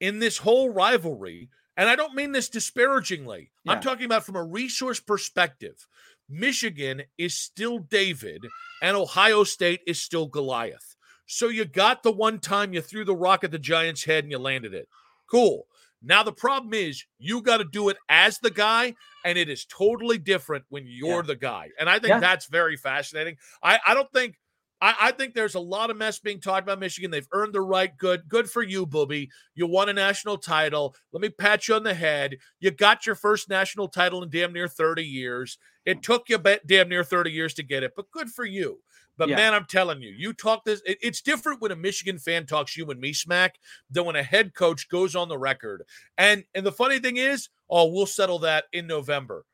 in 0.00 0.18
this 0.18 0.38
whole 0.38 0.70
rivalry, 0.70 1.50
and 1.76 1.88
I 1.88 1.96
don't 1.96 2.14
mean 2.14 2.32
this 2.32 2.48
disparagingly, 2.48 3.50
yeah. 3.64 3.72
I'm 3.72 3.80
talking 3.80 4.06
about 4.06 4.24
from 4.24 4.36
a 4.36 4.44
resource 4.44 5.00
perspective. 5.00 5.86
Michigan 6.28 7.02
is 7.18 7.34
still 7.34 7.78
David, 7.78 8.46
and 8.82 8.96
Ohio 8.96 9.44
State 9.44 9.80
is 9.86 10.00
still 10.00 10.26
Goliath. 10.26 10.95
So 11.26 11.48
you 11.48 11.64
got 11.64 12.02
the 12.02 12.12
one 12.12 12.38
time 12.38 12.72
you 12.72 12.80
threw 12.80 13.04
the 13.04 13.14
rock 13.14 13.44
at 13.44 13.50
the 13.50 13.58
Giants' 13.58 14.04
head 14.04 14.24
and 14.24 14.30
you 14.30 14.38
landed 14.38 14.72
it. 14.72 14.88
Cool. 15.30 15.66
Now, 16.02 16.22
the 16.22 16.32
problem 16.32 16.72
is 16.72 17.04
you 17.18 17.42
got 17.42 17.56
to 17.56 17.64
do 17.64 17.88
it 17.88 17.96
as 18.08 18.38
the 18.38 18.50
guy, 18.50 18.94
and 19.24 19.36
it 19.36 19.48
is 19.48 19.64
totally 19.64 20.18
different 20.18 20.64
when 20.68 20.84
you're 20.86 21.16
yeah. 21.16 21.22
the 21.22 21.36
guy. 21.36 21.70
And 21.80 21.88
I 21.88 21.94
think 21.94 22.10
yeah. 22.10 22.20
that's 22.20 22.46
very 22.46 22.76
fascinating. 22.76 23.36
I, 23.62 23.80
I 23.86 23.94
don't 23.94 24.10
think. 24.12 24.36
I, 24.78 24.94
I, 25.00 25.12
think 25.12 25.32
there's 25.32 25.54
a 25.54 25.60
lot 25.60 25.88
of 25.88 25.96
mess 25.96 26.18
being 26.18 26.38
talked 26.38 26.64
about 26.64 26.78
Michigan. 26.78 27.10
They've 27.10 27.26
earned 27.32 27.54
the 27.54 27.62
right. 27.62 27.96
Good, 27.96 28.28
good 28.28 28.50
for 28.50 28.62
you, 28.62 28.84
Booby. 28.84 29.30
You 29.54 29.66
won 29.66 29.88
a 29.88 29.94
national 29.94 30.36
title. 30.36 30.94
Let 31.12 31.22
me 31.22 31.30
pat 31.30 31.66
you 31.66 31.76
on 31.76 31.82
the 31.82 31.94
head. 31.94 32.36
You 32.60 32.70
got 32.70 33.06
your 33.06 33.14
first 33.14 33.48
national 33.48 33.88
title 33.88 34.22
in 34.22 34.28
damn 34.28 34.52
near 34.52 34.68
30 34.68 35.02
years. 35.02 35.56
It 35.86 36.02
took 36.02 36.28
you 36.28 36.36
damn 36.66 36.90
near 36.90 37.04
30 37.04 37.30
years 37.30 37.54
to 37.54 37.62
get 37.62 37.84
it, 37.84 37.92
but 37.96 38.10
good 38.10 38.28
for 38.28 38.44
you. 38.44 38.80
But 39.18 39.28
yeah. 39.28 39.36
man, 39.36 39.54
I'm 39.54 39.64
telling 39.64 40.02
you, 40.02 40.10
you 40.10 40.32
talk 40.32 40.64
this. 40.64 40.82
It, 40.84 40.98
it's 41.02 41.22
different 41.22 41.60
when 41.60 41.72
a 41.72 41.76
Michigan 41.76 42.18
fan 42.18 42.46
talks 42.46 42.76
you 42.76 42.90
and 42.90 43.00
me 43.00 43.12
smack 43.12 43.56
than 43.90 44.04
when 44.04 44.16
a 44.16 44.22
head 44.22 44.54
coach 44.54 44.88
goes 44.88 45.16
on 45.16 45.28
the 45.28 45.38
record. 45.38 45.84
And 46.18 46.44
and 46.54 46.64
the 46.64 46.72
funny 46.72 46.98
thing 46.98 47.16
is, 47.16 47.48
oh, 47.70 47.86
we'll 47.86 48.06
settle 48.06 48.40
that 48.40 48.64
in 48.72 48.86
November. 48.86 49.44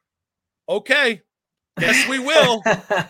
Okay, 0.68 1.22
Yes, 1.80 2.06
we 2.06 2.18
will. 2.18 2.62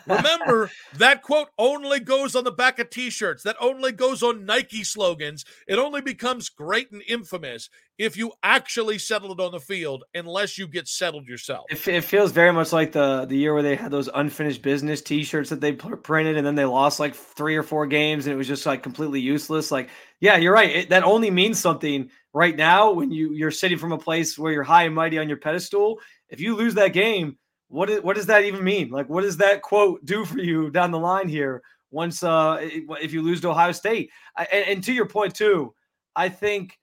Remember, 0.07 0.71
that 0.97 1.23
quote 1.23 1.49
only 1.59 1.99
goes 1.99 2.37
on 2.37 2.45
the 2.45 2.53
back 2.53 2.79
of 2.79 2.91
t 2.91 3.11
shirts. 3.11 3.43
That 3.43 3.57
only 3.61 3.91
goes 3.91 4.23
on 4.23 4.47
Nike 4.47 4.85
slogans. 4.85 5.45
It 5.67 5.79
only 5.79 6.01
becomes 6.01 6.49
great 6.49 6.93
and 6.93 7.03
infamous 7.09 7.69
if 7.99 8.17
you 8.17 8.33
actually 8.43 8.99
settle 8.99 9.33
it 9.33 9.41
on 9.41 9.53
the 9.53 9.61
field, 9.61 10.05
unless 10.15 10.59
you 10.59 10.69
get 10.69 10.87
settled 10.87 11.27
yourself. 11.27 11.67
It, 11.71 11.87
it 11.89 12.05
feels 12.05 12.31
very 12.31 12.53
much 12.53 12.73
like 12.73 12.93
the, 12.93 13.27
the 13.27 13.37
year 13.37 13.53
where 13.53 13.63
they 13.63 13.77
had 13.77 13.91
those 13.91 14.09
unfinished 14.15 14.63
business 14.63 15.03
t 15.03 15.25
shirts 15.25 15.51
that 15.51 15.61
they 15.61 15.73
printed 15.73 16.37
and 16.37 16.47
then 16.47 16.55
they 16.55 16.65
lost 16.65 17.01
like 17.01 17.15
three 17.15 17.57
or 17.57 17.63
four 17.65 17.87
games 17.87 18.27
and 18.27 18.33
it 18.33 18.37
was 18.37 18.49
just 18.49 18.65
like 18.65 18.83
completely 18.83 19.21
useless. 19.21 19.73
Like, 19.73 19.89
yeah, 20.21 20.37
you're 20.37 20.55
right. 20.55 20.71
It, 20.71 20.89
that 20.91 21.03
only 21.03 21.31
means 21.31 21.59
something 21.59 22.11
right 22.33 22.57
now 22.57 22.93
when 22.93 23.11
you, 23.11 23.33
you're 23.33 23.51
sitting 23.51 23.79
from 23.79 23.93
a 23.93 23.99
place 23.99 24.39
where 24.39 24.53
you're 24.53 24.63
high 24.63 24.85
and 24.85 24.95
mighty 24.95 25.19
on 25.19 25.29
your 25.29 25.39
pedestal. 25.39 25.99
If 26.29 26.41
you 26.41 26.57
lose 26.57 26.75
that 26.75 26.93
game, 26.95 27.37
what 27.73 27.89
is, 27.89 28.03
what 28.03 28.17
does 28.17 28.27
that 28.27 28.45
even 28.45 28.63
mean? 28.63 28.91
Like, 28.91 29.09
what 29.09 29.23
does 29.23 29.39
that 29.39 29.63
quote 29.63 30.05
do 30.05 30.25
for 30.25 30.39
you 30.39 30.71
down 30.71 30.91
the 30.91 30.99
line 30.99 31.29
here? 31.29 31.63
Once, 31.91 32.23
uh, 32.23 32.59
if 32.61 33.13
you 33.13 33.23
lose 33.23 33.41
to 33.41 33.51
Ohio 33.51 33.73
State, 33.73 34.11
I, 34.37 34.47
and, 34.53 34.69
and, 34.69 34.85
to 34.85 34.93
your 34.93 35.07
point 35.07 35.35
too, 35.35 35.75
I 36.17 36.29
think 36.29 36.79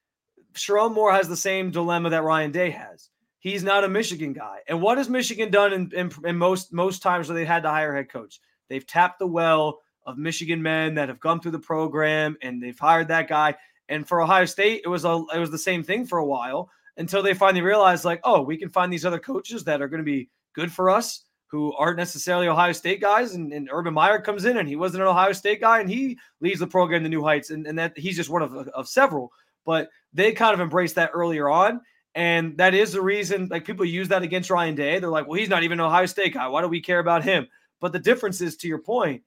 Sherrone 0.54 0.94
Moore 0.94 1.14
has 1.14 1.28
the 1.28 1.38
same 1.38 1.72
dilemma 1.72 2.10
that 2.12 2.24
Ryan 2.24 2.52
Day 2.52 2.70
has. 2.72 3.10
He's 3.40 3.64
not 3.64 3.84
a 3.84 3.90
Michigan 3.90 4.34
guy, 4.34 4.60
and 4.68 4.82
what 4.82 4.98
has 4.98 5.10
Michigan 5.10 5.50
done 5.50 5.74
in, 5.74 5.92
in, 5.96 6.12
in 6.26 6.36
most 6.36 6.74
most 6.74 7.02
times 7.02 7.28
where 7.28 7.36
they 7.36 7.46
had 7.46 7.64
to 7.64 7.70
hire 7.70 7.96
head 7.96 8.12
coach? 8.12 8.40
They've 8.68 8.86
tapped 8.86 9.20
the 9.20 9.28
well 9.28 9.80
of 10.06 10.18
Michigan 10.18 10.62
men 10.62 10.96
that 10.96 11.08
have 11.08 11.20
gone 11.20 11.40
through 11.40 11.52
the 11.52 11.60
program, 11.60 12.36
and 12.42 12.62
they've 12.62 12.78
hired 12.78 13.08
that 13.08 13.28
guy. 13.28 13.56
And 13.88 14.08
for 14.08 14.22
Ohio 14.22 14.46
State, 14.46 14.82
it 14.84 14.90
was 14.90 15.06
a 15.06 15.24
it 15.34 15.40
was 15.40 15.52
the 15.52 15.58
same 15.58 15.84
thing 15.84 16.06
for 16.06 16.20
a 16.20 16.26
while 16.26 16.70
until 16.98 17.24
they 17.24 17.34
finally 17.34 17.62
realized, 17.62 18.06
like, 18.06 18.20
oh, 18.24 18.42
we 18.42 18.58
can 18.58 18.70
find 18.70 18.92
these 18.92 19.06
other 19.06 19.20
coaches 19.20 19.64
that 19.64 19.82
are 19.82 19.88
going 19.88 20.00
to 20.00 20.04
be 20.04 20.30
good 20.60 20.72
for 20.72 20.90
us 20.90 21.24
who 21.48 21.74
aren't 21.74 21.98
necessarily 21.98 22.48
Ohio 22.50 22.74
State 22.74 23.00
guys. 23.00 23.34
And, 23.34 23.54
and, 23.54 23.70
Urban 23.72 23.94
Meyer 23.94 24.20
comes 24.20 24.46
in 24.46 24.58
and 24.58 24.68
he 24.68 24.76
wasn't 24.76 25.02
an 25.02 25.08
Ohio 25.08 25.32
State 25.32 25.62
guy 25.62 25.80
and 25.80 25.90
he 25.90 26.18
leads 26.42 26.60
the 26.60 26.68
program 26.68 27.02
to 27.04 27.10
new 27.10 27.24
heights. 27.24 27.50
And, 27.50 27.66
and 27.66 27.80
that 27.80 27.98
he's 27.98 28.18
just 28.18 28.30
one 28.30 28.42
of, 28.42 28.54
of 28.54 28.88
several. 28.88 29.32
But 29.66 29.90
they 30.14 30.34
kind 30.34 30.54
of 30.54 30.60
embraced 30.60 30.96
that 30.96 31.12
earlier 31.14 31.50
on. 31.50 31.82
And 32.14 32.58
that 32.58 32.74
is 32.74 32.92
the 32.92 33.02
reason, 33.02 33.48
like 33.50 33.66
people 33.66 33.86
use 33.86 34.10
that 34.10 34.22
against 34.22 34.50
Ryan 34.50 34.76
Day. 34.76 35.00
They're 35.00 35.10
like, 35.10 35.28
well, 35.28 35.40
he's 35.40 35.50
not 35.50 35.64
even 35.64 35.80
an 35.80 35.86
Ohio 35.86 36.06
State 36.06 36.34
guy. 36.34 36.48
Why 36.48 36.62
do 36.62 36.68
we 36.68 36.82
care 36.82 37.00
about 37.00 37.24
him? 37.24 37.48
But 37.80 37.94
the 37.94 38.00
difference 38.00 38.42
is, 38.42 38.58
to 38.58 38.68
your 38.68 38.80
point, 38.80 39.24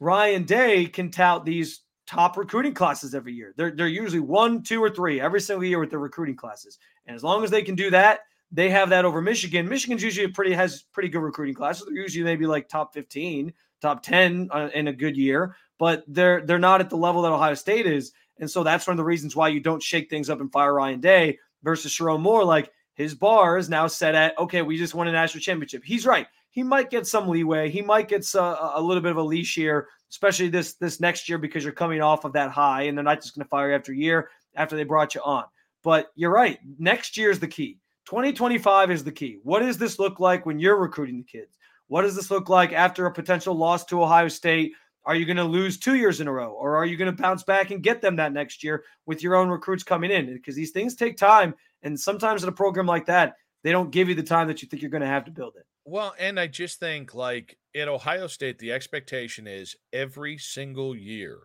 Ryan 0.00 0.44
Day 0.44 0.86
can 0.86 1.10
tout 1.10 1.44
these 1.44 1.80
top 2.06 2.36
recruiting 2.36 2.74
classes 2.74 3.14
every 3.14 3.32
year. 3.32 3.54
They're, 3.56 3.70
they're 3.70 3.88
usually 3.88 4.20
one, 4.20 4.62
two, 4.62 4.82
or 4.82 4.90
three 4.90 5.20
every 5.20 5.40
single 5.40 5.64
year 5.64 5.80
with 5.80 5.90
their 5.90 5.98
recruiting 5.98 6.36
classes. 6.36 6.78
And 7.06 7.16
as 7.16 7.24
long 7.24 7.42
as 7.42 7.50
they 7.50 7.62
can 7.62 7.74
do 7.74 7.90
that, 7.90 8.20
they 8.50 8.70
have 8.70 8.90
that 8.90 9.04
over 9.04 9.20
Michigan. 9.20 9.68
Michigan's 9.68 10.02
usually 10.02 10.26
a 10.26 10.30
pretty 10.30 10.52
has 10.54 10.82
pretty 10.92 11.08
good 11.08 11.22
recruiting 11.22 11.54
classes. 11.54 11.86
They're 11.86 12.02
usually 12.02 12.24
maybe 12.24 12.46
like 12.46 12.68
top 12.68 12.94
15, 12.94 13.52
top 13.82 14.02
10 14.02 14.48
uh, 14.50 14.70
in 14.74 14.88
a 14.88 14.92
good 14.92 15.16
year, 15.16 15.56
but 15.78 16.04
they're 16.08 16.40
they're 16.40 16.58
not 16.58 16.80
at 16.80 16.90
the 16.90 16.96
level 16.96 17.22
that 17.22 17.32
Ohio 17.32 17.54
State 17.54 17.86
is. 17.86 18.12
And 18.40 18.50
so 18.50 18.62
that's 18.62 18.86
one 18.86 18.92
of 18.92 18.98
the 18.98 19.04
reasons 19.04 19.34
why 19.34 19.48
you 19.48 19.60
don't 19.60 19.82
shake 19.82 20.08
things 20.08 20.30
up 20.30 20.40
and 20.40 20.50
fire 20.50 20.72
Ryan 20.72 21.00
Day 21.00 21.38
versus 21.62 21.92
Sherrone 21.92 22.20
Moore. 22.20 22.44
Like 22.44 22.70
his 22.94 23.14
bar 23.14 23.58
is 23.58 23.68
now 23.68 23.86
set 23.86 24.14
at 24.14 24.38
okay, 24.38 24.62
we 24.62 24.78
just 24.78 24.94
won 24.94 25.08
a 25.08 25.12
national 25.12 25.42
championship. 25.42 25.82
He's 25.84 26.06
right. 26.06 26.26
He 26.50 26.62
might 26.62 26.90
get 26.90 27.06
some 27.06 27.28
leeway. 27.28 27.70
He 27.70 27.82
might 27.82 28.08
get 28.08 28.24
a, 28.34 28.78
a 28.78 28.80
little 28.80 29.02
bit 29.02 29.10
of 29.10 29.18
a 29.18 29.22
leash 29.22 29.54
here, 29.54 29.88
especially 30.10 30.48
this 30.48 30.74
this 30.74 31.00
next 31.00 31.28
year 31.28 31.38
because 31.38 31.64
you're 31.64 31.72
coming 31.72 32.00
off 32.00 32.24
of 32.24 32.32
that 32.32 32.50
high, 32.50 32.82
and 32.82 32.96
they're 32.96 33.04
not 33.04 33.20
just 33.20 33.34
going 33.34 33.44
to 33.44 33.48
fire 33.48 33.70
you 33.70 33.76
after 33.76 33.92
a 33.92 33.96
year 33.96 34.30
after 34.54 34.74
they 34.74 34.84
brought 34.84 35.14
you 35.14 35.20
on. 35.22 35.44
But 35.84 36.10
you're 36.14 36.32
right. 36.32 36.58
Next 36.78 37.16
year 37.16 37.30
is 37.30 37.38
the 37.38 37.46
key 37.46 37.78
2025 38.08 38.90
is 38.90 39.04
the 39.04 39.12
key. 39.12 39.38
What 39.42 39.60
does 39.60 39.76
this 39.76 39.98
look 39.98 40.18
like 40.18 40.46
when 40.46 40.58
you're 40.58 40.80
recruiting 40.80 41.18
the 41.18 41.24
kids? 41.24 41.58
What 41.88 42.02
does 42.02 42.16
this 42.16 42.30
look 42.30 42.48
like 42.48 42.72
after 42.72 43.04
a 43.04 43.12
potential 43.12 43.54
loss 43.54 43.84
to 43.84 44.02
Ohio 44.02 44.28
State? 44.28 44.72
Are 45.04 45.14
you 45.14 45.26
going 45.26 45.36
to 45.36 45.44
lose 45.44 45.76
two 45.78 45.94
years 45.94 46.18
in 46.22 46.26
a 46.26 46.32
row, 46.32 46.52
or 46.52 46.74
are 46.74 46.86
you 46.86 46.96
going 46.96 47.14
to 47.14 47.22
bounce 47.22 47.42
back 47.42 47.70
and 47.70 47.82
get 47.82 48.00
them 48.00 48.16
that 48.16 48.32
next 48.32 48.64
year 48.64 48.82
with 49.04 49.22
your 49.22 49.36
own 49.36 49.50
recruits 49.50 49.82
coming 49.82 50.10
in? 50.10 50.32
Because 50.32 50.54
these 50.54 50.70
things 50.70 50.94
take 50.94 51.18
time, 51.18 51.54
and 51.82 52.00
sometimes 52.00 52.42
in 52.42 52.48
a 52.48 52.52
program 52.52 52.86
like 52.86 53.04
that, 53.06 53.34
they 53.62 53.72
don't 53.72 53.90
give 53.90 54.08
you 54.08 54.14
the 54.14 54.22
time 54.22 54.48
that 54.48 54.62
you 54.62 54.68
think 54.68 54.80
you're 54.80 54.90
going 54.90 55.02
to 55.02 55.06
have 55.06 55.26
to 55.26 55.30
build 55.30 55.56
it. 55.58 55.66
Well, 55.84 56.14
and 56.18 56.40
I 56.40 56.46
just 56.46 56.80
think 56.80 57.14
like 57.14 57.58
at 57.76 57.88
Ohio 57.88 58.26
State, 58.26 58.58
the 58.58 58.72
expectation 58.72 59.46
is 59.46 59.76
every 59.92 60.38
single 60.38 60.96
year 60.96 61.40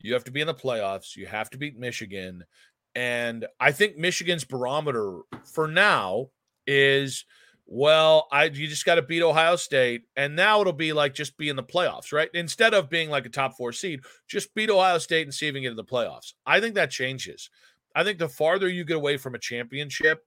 you 0.00 0.14
have 0.14 0.24
to 0.24 0.30
be 0.30 0.40
in 0.40 0.46
the 0.46 0.54
playoffs, 0.54 1.16
you 1.16 1.26
have 1.26 1.50
to 1.50 1.58
beat 1.58 1.78
Michigan, 1.78 2.44
and 2.96 3.46
I 3.60 3.72
think 3.72 3.98
Michigan's 3.98 4.44
barometer 4.44 5.20
for 5.44 5.68
now 5.68 6.30
is 6.66 7.26
well, 7.68 8.28
I 8.30 8.44
you 8.44 8.68
just 8.68 8.86
got 8.86 8.94
to 8.94 9.02
beat 9.02 9.22
Ohio 9.22 9.56
State, 9.56 10.04
and 10.16 10.34
now 10.34 10.60
it'll 10.60 10.72
be 10.72 10.92
like 10.92 11.14
just 11.14 11.36
be 11.36 11.48
in 11.48 11.56
the 11.56 11.62
playoffs, 11.62 12.12
right? 12.12 12.30
Instead 12.32 12.74
of 12.74 12.88
being 12.88 13.10
like 13.10 13.26
a 13.26 13.28
top 13.28 13.56
four 13.56 13.72
seed, 13.72 14.00
just 14.28 14.54
beat 14.54 14.70
Ohio 14.70 14.98
State 14.98 15.26
and 15.26 15.34
see 15.34 15.48
if 15.48 15.54
you 15.54 15.60
get 15.60 15.72
in 15.72 15.76
the 15.76 15.84
playoffs. 15.84 16.32
I 16.46 16.60
think 16.60 16.76
that 16.76 16.90
changes. 16.90 17.50
I 17.94 18.02
think 18.04 18.18
the 18.18 18.28
farther 18.28 18.68
you 18.68 18.84
get 18.84 18.96
away 18.96 19.16
from 19.16 19.34
a 19.34 19.38
championship, 19.38 20.24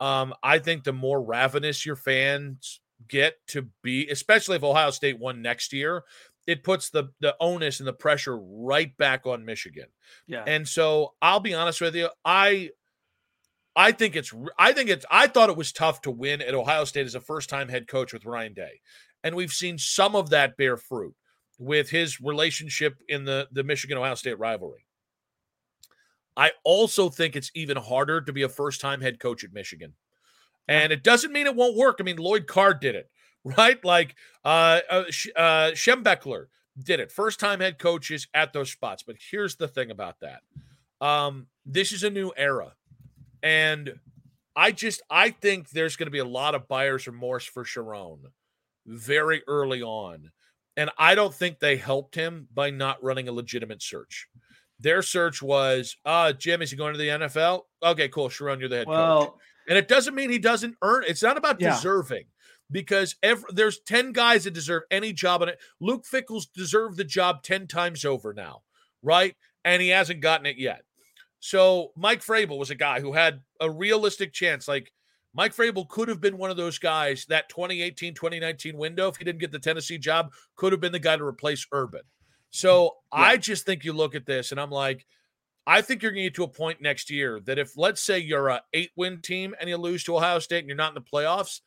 um, 0.00 0.34
I 0.42 0.58
think 0.58 0.84
the 0.84 0.92
more 0.92 1.22
ravenous 1.22 1.86
your 1.86 1.96
fans 1.96 2.80
get 3.08 3.34
to 3.48 3.68
be, 3.82 4.08
especially 4.08 4.56
if 4.56 4.64
Ohio 4.64 4.90
State 4.90 5.18
won 5.18 5.40
next 5.40 5.72
year 5.72 6.02
it 6.46 6.64
puts 6.64 6.90
the 6.90 7.10
the 7.20 7.36
onus 7.40 7.80
and 7.80 7.86
the 7.86 7.92
pressure 7.92 8.36
right 8.36 8.96
back 8.96 9.26
on 9.26 9.44
Michigan. 9.44 9.86
Yeah. 10.26 10.44
And 10.46 10.66
so 10.66 11.14
I'll 11.22 11.40
be 11.40 11.54
honest 11.54 11.80
with 11.80 11.94
you, 11.94 12.08
I 12.24 12.70
I 13.76 13.92
think 13.92 14.16
it's 14.16 14.32
I 14.58 14.72
think 14.72 14.90
it's 14.90 15.06
I 15.10 15.26
thought 15.26 15.50
it 15.50 15.56
was 15.56 15.72
tough 15.72 16.02
to 16.02 16.10
win 16.10 16.42
at 16.42 16.54
Ohio 16.54 16.84
State 16.84 17.06
as 17.06 17.14
a 17.14 17.20
first-time 17.20 17.68
head 17.68 17.86
coach 17.86 18.12
with 18.12 18.26
Ryan 18.26 18.54
Day. 18.54 18.80
And 19.24 19.36
we've 19.36 19.52
seen 19.52 19.78
some 19.78 20.16
of 20.16 20.30
that 20.30 20.56
bear 20.56 20.76
fruit 20.76 21.14
with 21.58 21.90
his 21.90 22.20
relationship 22.20 22.96
in 23.08 23.24
the 23.24 23.48
the 23.52 23.64
Michigan 23.64 23.98
Ohio 23.98 24.14
State 24.14 24.38
rivalry. 24.38 24.84
I 26.36 26.52
also 26.64 27.08
think 27.08 27.36
it's 27.36 27.50
even 27.54 27.76
harder 27.76 28.20
to 28.22 28.32
be 28.32 28.42
a 28.42 28.48
first-time 28.48 29.00
head 29.00 29.20
coach 29.20 29.44
at 29.44 29.52
Michigan. 29.52 29.92
And 30.66 30.92
it 30.92 31.02
doesn't 31.02 31.32
mean 31.32 31.46
it 31.46 31.54
won't 31.54 31.76
work. 31.76 31.96
I 32.00 32.04
mean, 32.04 32.16
Lloyd 32.16 32.46
Carr 32.46 32.72
did 32.72 32.94
it 32.94 33.10
right? 33.44 33.82
Like 33.84 34.14
uh, 34.44 34.80
uh, 34.90 35.04
uh 35.36 35.70
did 36.82 37.00
it. 37.00 37.12
First 37.12 37.40
time 37.40 37.60
head 37.60 37.78
coaches 37.78 38.28
at 38.34 38.52
those 38.52 38.70
spots. 38.70 39.02
But 39.02 39.16
here's 39.30 39.56
the 39.56 39.68
thing 39.68 39.90
about 39.90 40.16
that. 40.20 40.40
Um, 41.06 41.46
this 41.66 41.92
is 41.92 42.02
a 42.02 42.10
new 42.10 42.32
era. 42.36 42.74
And 43.42 43.94
I 44.54 44.72
just 44.72 45.02
I 45.10 45.30
think 45.30 45.70
there's 45.70 45.96
going 45.96 46.06
to 46.06 46.12
be 46.12 46.18
a 46.18 46.24
lot 46.24 46.54
of 46.54 46.68
buyer's 46.68 47.06
remorse 47.06 47.44
for 47.44 47.64
Sherrone 47.64 48.24
very 48.86 49.42
early 49.46 49.82
on. 49.82 50.30
And 50.76 50.90
I 50.96 51.14
don't 51.14 51.34
think 51.34 51.58
they 51.58 51.76
helped 51.76 52.14
him 52.14 52.48
by 52.52 52.70
not 52.70 53.02
running 53.02 53.28
a 53.28 53.32
legitimate 53.32 53.82
search. 53.82 54.26
Their 54.80 55.02
search 55.02 55.42
was, 55.42 55.96
uh, 56.04 56.32
Jim, 56.32 56.62
is 56.62 56.70
he 56.70 56.76
going 56.76 56.94
to 56.94 56.98
the 56.98 57.08
NFL? 57.08 57.62
Okay, 57.82 58.08
cool. 58.08 58.28
Sherrone, 58.28 58.58
you're 58.58 58.68
the 58.68 58.78
head 58.78 58.86
well, 58.88 59.26
coach. 59.26 59.34
And 59.68 59.78
it 59.78 59.86
doesn't 59.86 60.14
mean 60.14 60.30
he 60.30 60.38
doesn't 60.38 60.76
earn. 60.82 61.04
It's 61.06 61.22
not 61.22 61.36
about 61.36 61.60
yeah. 61.60 61.74
deserving 61.74 62.24
because 62.72 63.16
every, 63.22 63.44
there's 63.52 63.80
10 63.80 64.12
guys 64.12 64.44
that 64.44 64.54
deserve 64.54 64.82
any 64.90 65.12
job 65.12 65.42
on 65.42 65.48
it. 65.48 65.58
Luke 65.80 66.04
Fickell's 66.04 66.46
deserved 66.46 66.96
the 66.96 67.04
job 67.04 67.42
10 67.42 67.68
times 67.68 68.04
over 68.04 68.32
now, 68.32 68.62
right? 69.02 69.36
And 69.64 69.80
he 69.80 69.90
hasn't 69.90 70.20
gotten 70.20 70.46
it 70.46 70.56
yet. 70.58 70.82
So 71.38 71.92
Mike 71.96 72.24
Vrabel 72.24 72.58
was 72.58 72.70
a 72.70 72.74
guy 72.74 73.00
who 73.00 73.12
had 73.12 73.40
a 73.60 73.70
realistic 73.70 74.32
chance. 74.32 74.66
Like 74.66 74.92
Mike 75.34 75.54
Vrabel 75.54 75.88
could 75.88 76.08
have 76.08 76.20
been 76.20 76.38
one 76.38 76.50
of 76.50 76.56
those 76.56 76.78
guys 76.78 77.26
that 77.28 77.48
2018, 77.48 78.14
2019 78.14 78.76
window, 78.76 79.08
if 79.08 79.16
he 79.16 79.24
didn't 79.24 79.40
get 79.40 79.52
the 79.52 79.58
Tennessee 79.58 79.98
job, 79.98 80.32
could 80.56 80.72
have 80.72 80.80
been 80.80 80.92
the 80.92 80.98
guy 80.98 81.16
to 81.16 81.24
replace 81.24 81.66
Urban. 81.72 82.02
So 82.50 82.96
yeah. 83.12 83.20
I 83.20 83.36
just 83.36 83.66
think 83.66 83.84
you 83.84 83.92
look 83.92 84.14
at 84.14 84.26
this 84.26 84.50
and 84.50 84.60
I'm 84.60 84.70
like, 84.70 85.06
I 85.66 85.80
think 85.80 86.02
you're 86.02 86.12
going 86.12 86.24
to 86.24 86.30
get 86.30 86.34
to 86.36 86.44
a 86.44 86.48
point 86.48 86.82
next 86.82 87.10
year 87.10 87.40
that 87.44 87.58
if 87.58 87.76
let's 87.76 88.02
say 88.02 88.18
you're 88.18 88.48
a 88.48 88.62
eight 88.72 88.90
win 88.96 89.20
team 89.20 89.54
and 89.60 89.68
you 89.68 89.76
lose 89.76 90.04
to 90.04 90.16
Ohio 90.16 90.38
State 90.38 90.58
and 90.58 90.68
you're 90.68 90.76
not 90.76 90.90
in 90.90 90.94
the 90.94 91.00
playoffs, 91.00 91.60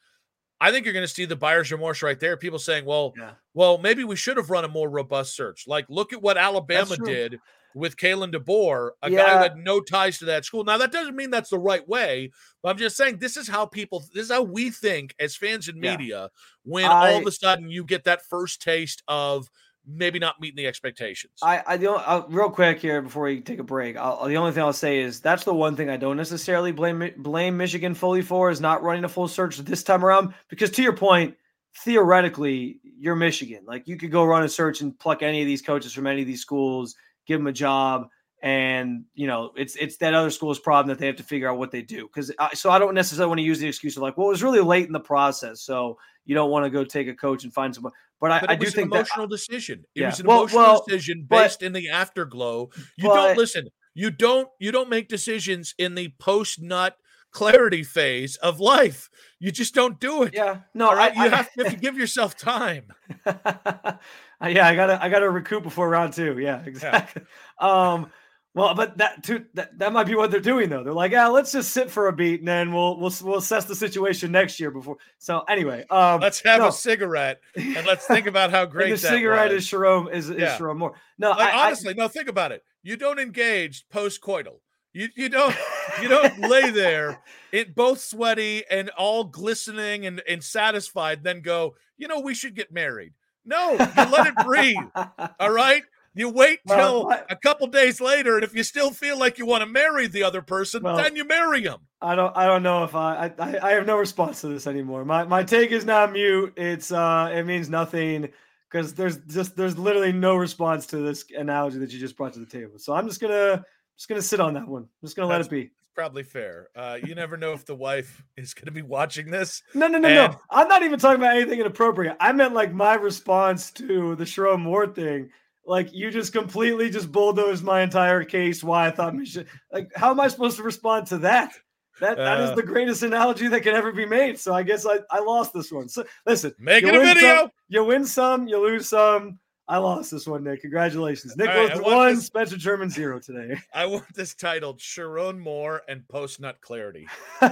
I 0.61 0.71
think 0.71 0.85
you're 0.85 0.93
going 0.93 1.03
to 1.07 1.13
see 1.13 1.25
the 1.25 1.35
buyer's 1.35 1.71
remorse 1.71 2.01
right 2.01 2.19
there. 2.19 2.37
People 2.37 2.59
saying, 2.59 2.85
"Well, 2.85 3.13
Yeah. 3.17 3.35
well, 3.53 3.77
maybe 3.77 4.03
we 4.03 4.15
should 4.15 4.37
have 4.37 4.49
run 4.49 4.65
a 4.65 4.69
more 4.69 4.89
robust 4.89 5.35
search." 5.35 5.65
Like, 5.67 5.85
look 5.89 6.13
at 6.13 6.21
what 6.21 6.37
Alabama 6.37 6.97
did 6.97 7.41
with 7.73 7.97
Kalen 7.97 8.33
DeBoer, 8.33 8.91
a 9.01 9.11
guy 9.11 9.33
who 9.33 9.41
had 9.41 9.57
no 9.57 9.81
ties 9.81 10.17
to 10.19 10.25
that 10.25 10.45
school. 10.45 10.63
Now, 10.63 10.77
that 10.77 10.93
doesn't 10.93 11.15
mean 11.15 11.29
that's 11.29 11.49
the 11.49 11.59
right 11.59 11.85
way, 11.87 12.31
but 12.63 12.69
I'm 12.69 12.77
just 12.77 12.95
saying 12.95 13.17
this 13.17 13.35
is 13.35 13.49
how 13.49 13.65
people, 13.65 13.99
this 14.13 14.25
is 14.27 14.31
how 14.31 14.43
we 14.43 14.69
think 14.71 15.13
as 15.19 15.35
fans 15.35 15.67
and 15.67 15.79
Yeah. 15.81 15.91
media 15.97 16.29
when 16.63 16.93
all 16.93 17.17
of 17.17 17.25
a 17.25 17.31
sudden 17.33 17.69
you 17.69 17.83
get 17.83 18.05
that 18.05 18.25
first 18.25 18.61
taste 18.61 19.03
of 19.09 19.49
maybe 19.87 20.19
not 20.19 20.39
meeting 20.39 20.57
the 20.57 20.67
expectations. 20.67 21.33
I, 21.41 21.63
I 21.65 21.77
don't 21.77 22.01
uh, 22.05 22.23
real 22.29 22.49
quick 22.49 22.79
here 22.79 23.01
before 23.01 23.23
we 23.23 23.41
take 23.41 23.59
a 23.59 23.63
break. 23.63 23.97
I'll, 23.97 24.27
the 24.27 24.37
only 24.37 24.51
thing 24.51 24.63
I'll 24.63 24.73
say 24.73 24.99
is 24.99 25.19
that's 25.19 25.43
the 25.43 25.53
one 25.53 25.75
thing 25.75 25.89
I 25.89 25.97
don't 25.97 26.17
necessarily 26.17 26.71
blame 26.71 27.11
blame 27.17 27.57
Michigan 27.57 27.93
fully 27.93 28.21
for 28.21 28.49
is 28.49 28.61
not 28.61 28.83
running 28.83 29.03
a 29.03 29.09
full 29.09 29.27
search 29.27 29.57
this 29.57 29.83
time 29.83 30.03
around. 30.03 30.33
Because 30.49 30.71
to 30.71 30.83
your 30.83 30.95
point, 30.95 31.35
theoretically, 31.83 32.79
you're 32.83 33.15
Michigan. 33.15 33.63
Like 33.65 33.87
you 33.87 33.97
could 33.97 34.11
go 34.11 34.23
run 34.25 34.43
a 34.43 34.49
search 34.49 34.81
and 34.81 34.97
pluck 34.97 35.21
any 35.21 35.41
of 35.41 35.47
these 35.47 35.61
coaches 35.61 35.93
from 35.93 36.07
any 36.07 36.21
of 36.21 36.27
these 36.27 36.41
schools, 36.41 36.95
give 37.27 37.39
them 37.39 37.47
a 37.47 37.53
job, 37.53 38.07
and 38.41 39.05
you 39.13 39.27
know 39.27 39.51
it's 39.55 39.75
it's 39.75 39.97
that 39.97 40.13
other 40.13 40.29
school's 40.29 40.59
problem 40.59 40.87
that 40.89 40.99
they 40.99 41.07
have 41.07 41.15
to 41.17 41.23
figure 41.23 41.49
out 41.49 41.57
what 41.57 41.71
they 41.71 41.81
do. 41.81 42.07
Because 42.07 42.31
so 42.53 42.69
I 42.69 42.79
don't 42.79 42.95
necessarily 42.95 43.29
want 43.29 43.39
to 43.39 43.45
use 43.45 43.59
the 43.59 43.67
excuse 43.67 43.97
of 43.97 44.03
like, 44.03 44.17
well, 44.17 44.27
it 44.27 44.31
was 44.31 44.43
really 44.43 44.61
late 44.61 44.87
in 44.87 44.93
the 44.93 44.99
process, 44.99 45.61
so 45.61 45.97
you 46.25 46.35
don't 46.35 46.49
want 46.49 46.65
to 46.65 46.69
go 46.69 46.83
take 46.83 47.07
a 47.07 47.13
coach 47.13 47.43
and 47.43 47.53
find 47.53 47.73
someone. 47.73 47.93
But 48.21 48.31
I, 48.31 48.39
But 48.39 48.49
I 48.49 48.53
it 48.53 48.59
do 48.59 48.65
was 48.65 48.73
think 48.75 48.85
an 48.85 48.89
that 48.91 48.95
emotional 48.97 49.27
decision. 49.27 49.85
It 49.93 50.01
Yeah. 50.01 50.07
was 50.09 50.19
an 50.19 50.27
Well- 50.27 50.39
emotional 50.41 50.63
well, 50.63 50.85
decision 50.87 51.25
but- 51.29 51.43
based 51.43 51.61
in 51.63 51.73
the 51.73 51.89
afterglow. 51.89 52.69
You 52.97 53.09
but- 53.09 53.15
don't 53.15 53.37
listen. 53.37 53.67
You 53.93 54.09
don't. 54.11 54.49
You 54.59 54.71
don't 54.71 54.89
make 54.89 55.07
decisions 55.07 55.73
in 55.77 55.95
the 55.95 56.13
post 56.19 56.61
nut 56.61 56.97
clarity 57.31 57.83
phase 57.83 58.37
of 58.37 58.59
life. 58.61 59.09
You 59.39 59.51
just 59.51 59.73
don't 59.75 59.99
do 59.99 60.23
it. 60.23 60.33
yeah, 60.33 60.61
no, 60.73 60.89
All 60.89 60.95
right. 60.95 61.11
I, 61.17 61.25
you 61.25 61.31
I- 61.31 61.35
have, 61.35 61.49
you 61.57 61.63
have 61.65 61.73
to 61.73 61.79
give 61.79 61.97
yourself 61.97 62.35
time. 62.37 62.87
Uh, 64.43 64.47
yeah, 64.49 64.67
I 64.67 64.75
gotta 64.75 65.01
I 65.01 65.07
gotta 65.07 65.29
recoup 65.29 65.63
before 65.63 65.87
round 65.89 66.11
two. 66.11 66.37
Yeah, 66.37 66.61
exactly. 66.65 67.21
Um, 67.59 68.11
well, 68.55 68.73
but 68.73 68.97
that 68.97 69.21
too 69.21 69.45
that, 69.53 69.77
that 69.77 69.91
might 69.91 70.07
be 70.07 70.15
what 70.15 70.31
they're 70.31 70.39
doing 70.39 70.69
though. 70.69 70.83
They're 70.83 70.93
like, 70.93 71.11
yeah, 71.11 71.27
let's 71.27 71.51
just 71.51 71.71
sit 71.71 71.91
for 71.91 72.07
a 72.07 72.13
beat 72.13 72.39
and 72.39 72.47
then 72.47 72.73
we'll 72.73 72.97
we'll 72.99 73.13
we'll 73.21 73.37
assess 73.37 73.65
the 73.65 73.75
situation 73.75 74.31
next 74.31 74.59
year 74.59 74.71
before. 74.71 74.95
So 75.17 75.41
anyway, 75.49 75.85
um, 75.91 76.21
Let's 76.21 76.39
have 76.41 76.61
no. 76.61 76.69
a 76.69 76.71
cigarette 76.71 77.41
and 77.55 77.85
let's 77.85 78.07
think 78.07 78.27
about 78.27 78.51
how 78.51 78.65
great 78.65 78.89
the 78.91 78.97
cigarette 78.97 79.51
was. 79.51 79.63
is 79.65 79.69
Sherrone 79.69 80.11
is, 80.13 80.29
is 80.29 80.39
Yeah. 80.39 80.57
Moore. 80.73 80.93
No, 81.17 81.31
Like, 81.31 81.53
I, 81.53 81.67
honestly, 81.67 81.93
no. 81.93 82.07
Think 82.07 82.29
about 82.29 82.51
it. 82.51 82.63
You 82.81 82.95
don't 82.95 83.19
engage 83.19 83.87
post 83.89 84.21
coital. 84.21 84.59
You 84.93 85.09
you 85.15 85.27
don't 85.27 85.55
you 86.01 86.07
don't 86.07 86.39
lay 86.49 86.69
there 86.69 87.21
it 87.51 87.75
both 87.75 87.99
sweaty 87.99 88.63
and 88.71 88.89
all 88.91 89.25
glistening 89.25 90.05
and, 90.05 90.21
and 90.27 90.43
satisfied, 90.43 91.23
then 91.23 91.41
go, 91.41 91.75
you 91.97 92.07
know, 92.07 92.19
we 92.19 92.33
should 92.33 92.55
get 92.55 92.71
married. 92.71 93.13
No, 93.45 93.71
you 93.73 93.77
let 93.77 94.27
it 94.27 94.35
breathe. 94.43 94.77
All 95.39 95.51
right. 95.51 95.83
You 96.17 96.29
wait 96.29 96.59
Well, 96.65 96.77
till 96.77 97.05
what- 97.05 97.25
a 97.29 97.35
couple 97.35 97.67
days 97.67 97.99
later, 97.99 98.35
and 98.35 98.43
if 98.43 98.55
you 98.55 98.63
still 98.63 98.91
feel 98.91 99.19
like 99.19 99.37
you 99.37 99.45
want 99.45 99.61
to 99.63 99.69
marry 99.69 100.07
the 100.07 100.23
other 100.23 100.41
person, 100.41 100.81
Well, 100.83 100.95
then 100.97 101.15
you 101.15 101.25
marry 101.25 101.61
him. 101.63 101.79
I 102.01 102.15
don't 102.15 102.35
I 102.37 102.45
don't 102.47 102.63
know 102.63 102.83
if 102.85 102.95
I, 102.95 103.31
I 103.37 103.57
I 103.61 103.71
have 103.73 103.85
no 103.85 103.97
response 103.97 104.41
to 104.41 104.47
this 104.47 104.65
anymore. 104.65 105.03
My 105.05 105.25
my 105.25 105.43
take 105.43 105.71
is 105.71 105.85
now 105.85 106.05
mute. 106.07 106.53
It's 106.55 106.91
uh 106.91 107.31
it 107.33 107.43
means 107.43 107.69
nothing 107.69 108.29
because 108.71 108.93
there's 108.93 109.17
just 109.25 109.55
there's 109.57 109.77
literally 109.77 110.13
no 110.13 110.35
response 110.35 110.85
to 110.87 110.97
this 110.97 111.25
analogy 111.37 111.79
that 111.79 111.91
you 111.91 111.99
just 111.99 112.15
brought 112.15 112.33
to 112.33 112.39
the 112.39 112.45
table. 112.45 112.79
So 112.79 112.93
I'm 112.93 113.07
just 113.07 113.19
gonna 113.19 113.65
just 113.97 114.07
gonna 114.07 114.21
sit 114.21 114.39
on 114.39 114.53
that 114.53 114.67
one. 114.67 114.83
I'm 114.83 114.89
just 115.07 115.15
gonna 115.17 115.27
let 115.27 115.41
it 115.41 115.49
be. 115.49 115.71
Probably 115.95 116.23
fair. 116.23 116.67
Uh, 116.75 116.97
you 117.01 117.15
never 117.15 117.37
know 117.37 117.53
if 117.53 117.65
the 117.65 117.73
wife 117.75 118.21
is 118.35 118.53
going 118.53 118.65
to 118.65 118.71
be 118.73 118.81
watching 118.81 119.31
this. 119.31 119.63
No, 119.73 119.87
no, 119.87 119.97
no, 119.97 120.09
And- 120.09 120.33
no. 120.33 120.39
I'm 120.49 120.67
not 120.67 120.83
even 120.83 120.99
talking 120.99 121.21
about 121.21 121.37
anything 121.37 121.61
inappropriate. 121.61 122.17
I 122.19 122.33
meant 122.33 122.53
like 122.53 122.73
my 122.73 122.95
response 122.95 123.71
to 123.71 124.13
the 124.17 124.25
Sherrone 124.25 124.59
Moore 124.59 124.87
thing. 124.87 125.29
Like 125.65 125.93
you 125.93 126.11
just 126.11 126.31
completely 126.31 126.89
just 126.89 127.11
bulldozed 127.11 127.63
my 127.63 127.81
entire 127.81 128.23
case. 128.23 128.63
Why 128.63 128.87
I 128.87 128.91
thought 128.91 129.15
Michigan. 129.15 129.47
Like, 129.71 129.89
how 129.95 130.11
am 130.11 130.19
I 130.19 130.27
supposed 130.27 130.57
to 130.57 130.63
respond 130.63 131.07
to 131.07 131.17
that? 131.19 131.53
That 132.01 132.17
that 132.17 132.41
is 132.41 132.49
Uh. 132.51 132.55
the 132.55 132.63
greatest 132.63 133.03
analogy 133.03 133.47
that 133.47 133.61
can 133.61 133.73
ever 133.73 133.91
be 133.91 134.05
made. 134.05 134.39
So 134.39 134.53
I 134.53 134.63
guess 134.63 134.85
I, 134.85 134.99
I 135.09 135.19
lost 135.19 135.53
this 135.53 135.71
one. 135.71 135.87
So 135.87 136.05
listen, 136.25 136.53
Make 136.59 136.83
it 136.83 136.93
a 136.93 136.99
video. 136.99 137.35
Some, 137.37 137.51
you 137.69 137.83
win 137.83 138.05
some, 138.05 138.47
you 138.47 138.61
lose 138.61 138.89
some. 138.89 139.39
I 139.67 139.77
lost 139.77 140.11
this 140.11 140.27
one, 140.27 140.43
Nick. 140.43 140.61
Congratulations. 140.61 141.35
Nick 141.37 141.47
right, 141.47 141.57
Wilson 141.57 141.77
I 141.77 141.81
want 141.81 141.95
one, 141.95 142.15
this- 142.15 142.25
Spencer 142.27 142.57
German 142.57 142.89
zero 142.91 143.19
today. 143.19 143.57
I 143.73 143.87
want 143.87 144.05
this 144.13 144.35
titled 144.35 144.79
Sherrone 144.79 145.39
Moore 145.39 145.81
and 145.87 146.07
Post 146.07 146.39
Nut 146.39 146.57
Clarity. 146.61 147.07
All 147.41 147.49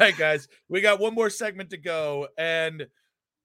right, 0.00 0.16
guys, 0.16 0.48
we 0.68 0.80
got 0.80 0.98
one 0.98 1.14
more 1.14 1.30
segment 1.30 1.70
to 1.70 1.76
go, 1.76 2.26
and 2.36 2.88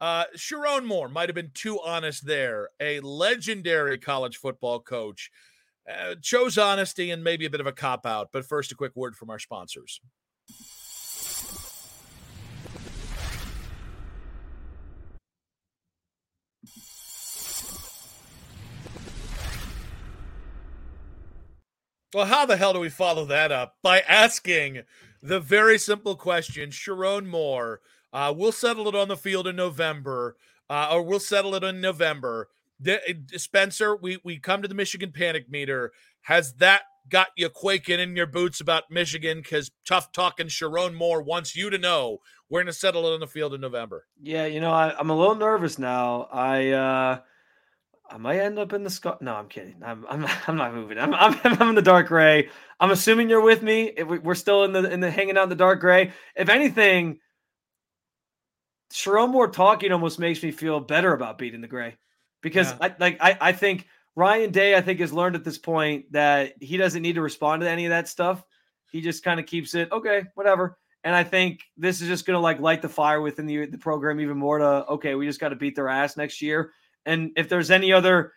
uh, 0.01 0.25
Sherrone 0.35 0.85
Moore 0.85 1.07
might 1.07 1.29
have 1.29 1.35
been 1.35 1.51
too 1.53 1.79
honest 1.79 2.25
there. 2.25 2.69
A 2.79 2.99
legendary 3.01 3.99
college 3.99 4.37
football 4.37 4.79
coach 4.79 5.29
uh, 5.87 6.15
chose 6.19 6.57
honesty 6.57 7.11
and 7.11 7.23
maybe 7.23 7.45
a 7.45 7.49
bit 7.51 7.61
of 7.61 7.67
a 7.67 7.71
cop 7.71 8.05
out. 8.05 8.29
But 8.33 8.45
first, 8.45 8.71
a 8.71 8.75
quick 8.75 8.95
word 8.95 9.15
from 9.15 9.29
our 9.29 9.37
sponsors. 9.37 10.01
Well, 22.13 22.25
how 22.25 22.45
the 22.45 22.57
hell 22.57 22.73
do 22.73 22.79
we 22.79 22.89
follow 22.89 23.23
that 23.25 23.51
up? 23.53 23.77
By 23.81 24.01
asking 24.01 24.81
the 25.21 25.39
very 25.39 25.77
simple 25.77 26.15
question 26.15 26.69
Sherrone 26.71 27.25
Moore, 27.25 27.81
uh, 28.13 28.33
we'll 28.35 28.51
settle 28.51 28.87
it 28.87 28.95
on 28.95 29.07
the 29.07 29.17
field 29.17 29.47
in 29.47 29.55
November, 29.55 30.35
uh, 30.69 30.89
or 30.91 31.03
we'll 31.03 31.19
settle 31.19 31.55
it 31.55 31.63
in 31.63 31.81
November. 31.81 32.49
Spencer, 33.35 33.95
we, 33.95 34.19
we 34.23 34.39
come 34.39 34.61
to 34.61 34.67
the 34.67 34.75
Michigan 34.75 35.11
panic 35.11 35.49
meter. 35.49 35.91
Has 36.21 36.53
that 36.53 36.81
got 37.09 37.27
you 37.35 37.49
quaking 37.49 37.99
in 37.99 38.15
your 38.15 38.25
boots 38.25 38.59
about 38.59 38.89
Michigan? 38.89 39.39
Because 39.39 39.71
tough 39.85 40.11
talking 40.11 40.47
Sherrone 40.47 40.95
Moore 40.95 41.21
wants 41.21 41.55
you 41.55 41.69
to 41.69 41.77
know 41.77 42.19
we're 42.49 42.59
going 42.59 42.67
to 42.67 42.73
settle 42.73 43.07
it 43.07 43.13
on 43.13 43.19
the 43.19 43.27
field 43.27 43.53
in 43.53 43.61
November. 43.61 44.07
Yeah, 44.21 44.45
you 44.45 44.59
know, 44.59 44.71
I, 44.71 44.93
I'm 44.97 45.09
a 45.09 45.15
little 45.15 45.35
nervous 45.35 45.79
now. 45.79 46.27
I 46.31 46.69
uh 46.69 47.19
I 48.11 48.17
might 48.17 48.39
end 48.39 48.59
up 48.59 48.73
in 48.73 48.83
the 48.83 48.89
sky. 48.89 49.15
No, 49.21 49.33
I'm 49.35 49.47
kidding. 49.47 49.77
I'm 49.83 50.05
I'm 50.09 50.27
I'm 50.47 50.57
not 50.57 50.73
moving. 50.73 50.97
I'm 50.97 51.13
I'm, 51.13 51.39
I'm 51.43 51.69
in 51.69 51.75
the 51.75 51.81
dark 51.81 52.07
gray. 52.07 52.49
I'm 52.79 52.91
assuming 52.91 53.29
you're 53.29 53.41
with 53.41 53.63
me. 53.63 53.91
If 53.95 54.07
we, 54.07 54.19
we're 54.19 54.35
still 54.35 54.63
in 54.63 54.73
the 54.73 54.91
in 54.91 54.99
the 54.99 55.09
hanging 55.09 55.37
out 55.37 55.43
in 55.43 55.49
the 55.49 55.55
dark 55.55 55.79
gray. 55.79 56.11
If 56.35 56.49
anything, 56.49 57.19
Sherrone 58.91 59.29
Moore 59.31 59.47
talking 59.49 59.91
almost 59.91 60.19
makes 60.19 60.43
me 60.43 60.51
feel 60.51 60.79
better 60.79 61.13
about 61.13 61.37
beating 61.37 61.61
the 61.61 61.67
gray 61.67 61.95
because 62.41 62.71
Yeah. 62.71 62.77
I 62.81 62.95
like 62.99 63.17
I 63.21 63.37
I 63.39 63.51
think 63.53 63.87
Ryan 64.15 64.51
Day 64.51 64.75
I 64.75 64.81
think 64.81 64.99
has 64.99 65.13
learned 65.13 65.35
at 65.35 65.43
this 65.43 65.57
point 65.57 66.11
that 66.11 66.53
he 66.61 66.77
doesn't 66.77 67.01
need 67.01 67.15
to 67.15 67.21
respond 67.21 67.61
to 67.61 67.69
any 67.69 67.85
of 67.85 67.89
that 67.89 68.07
stuff. 68.07 68.43
He 68.91 69.01
just 69.01 69.23
kind 69.23 69.39
of 69.39 69.45
keeps 69.45 69.73
it 69.75 69.91
okay, 69.91 70.23
whatever. 70.35 70.77
And 71.03 71.15
I 71.15 71.23
think 71.23 71.61
this 71.77 72.01
is 72.01 72.07
just 72.07 72.25
going 72.25 72.35
to 72.35 72.41
like 72.41 72.59
light 72.59 72.81
the 72.81 72.89
fire 72.89 73.21
within 73.21 73.45
the 73.45 73.65
the 73.65 73.77
program 73.77 74.19
even 74.19 74.37
more 74.37 74.59
to 74.59 74.85
okay, 74.87 75.15
we 75.15 75.25
just 75.25 75.39
got 75.39 75.49
to 75.49 75.55
beat 75.55 75.75
their 75.75 75.89
ass 75.89 76.17
next 76.17 76.41
year. 76.41 76.71
And 77.05 77.31
if 77.35 77.49
there's 77.49 77.71
any 77.71 77.91
other 77.93 78.33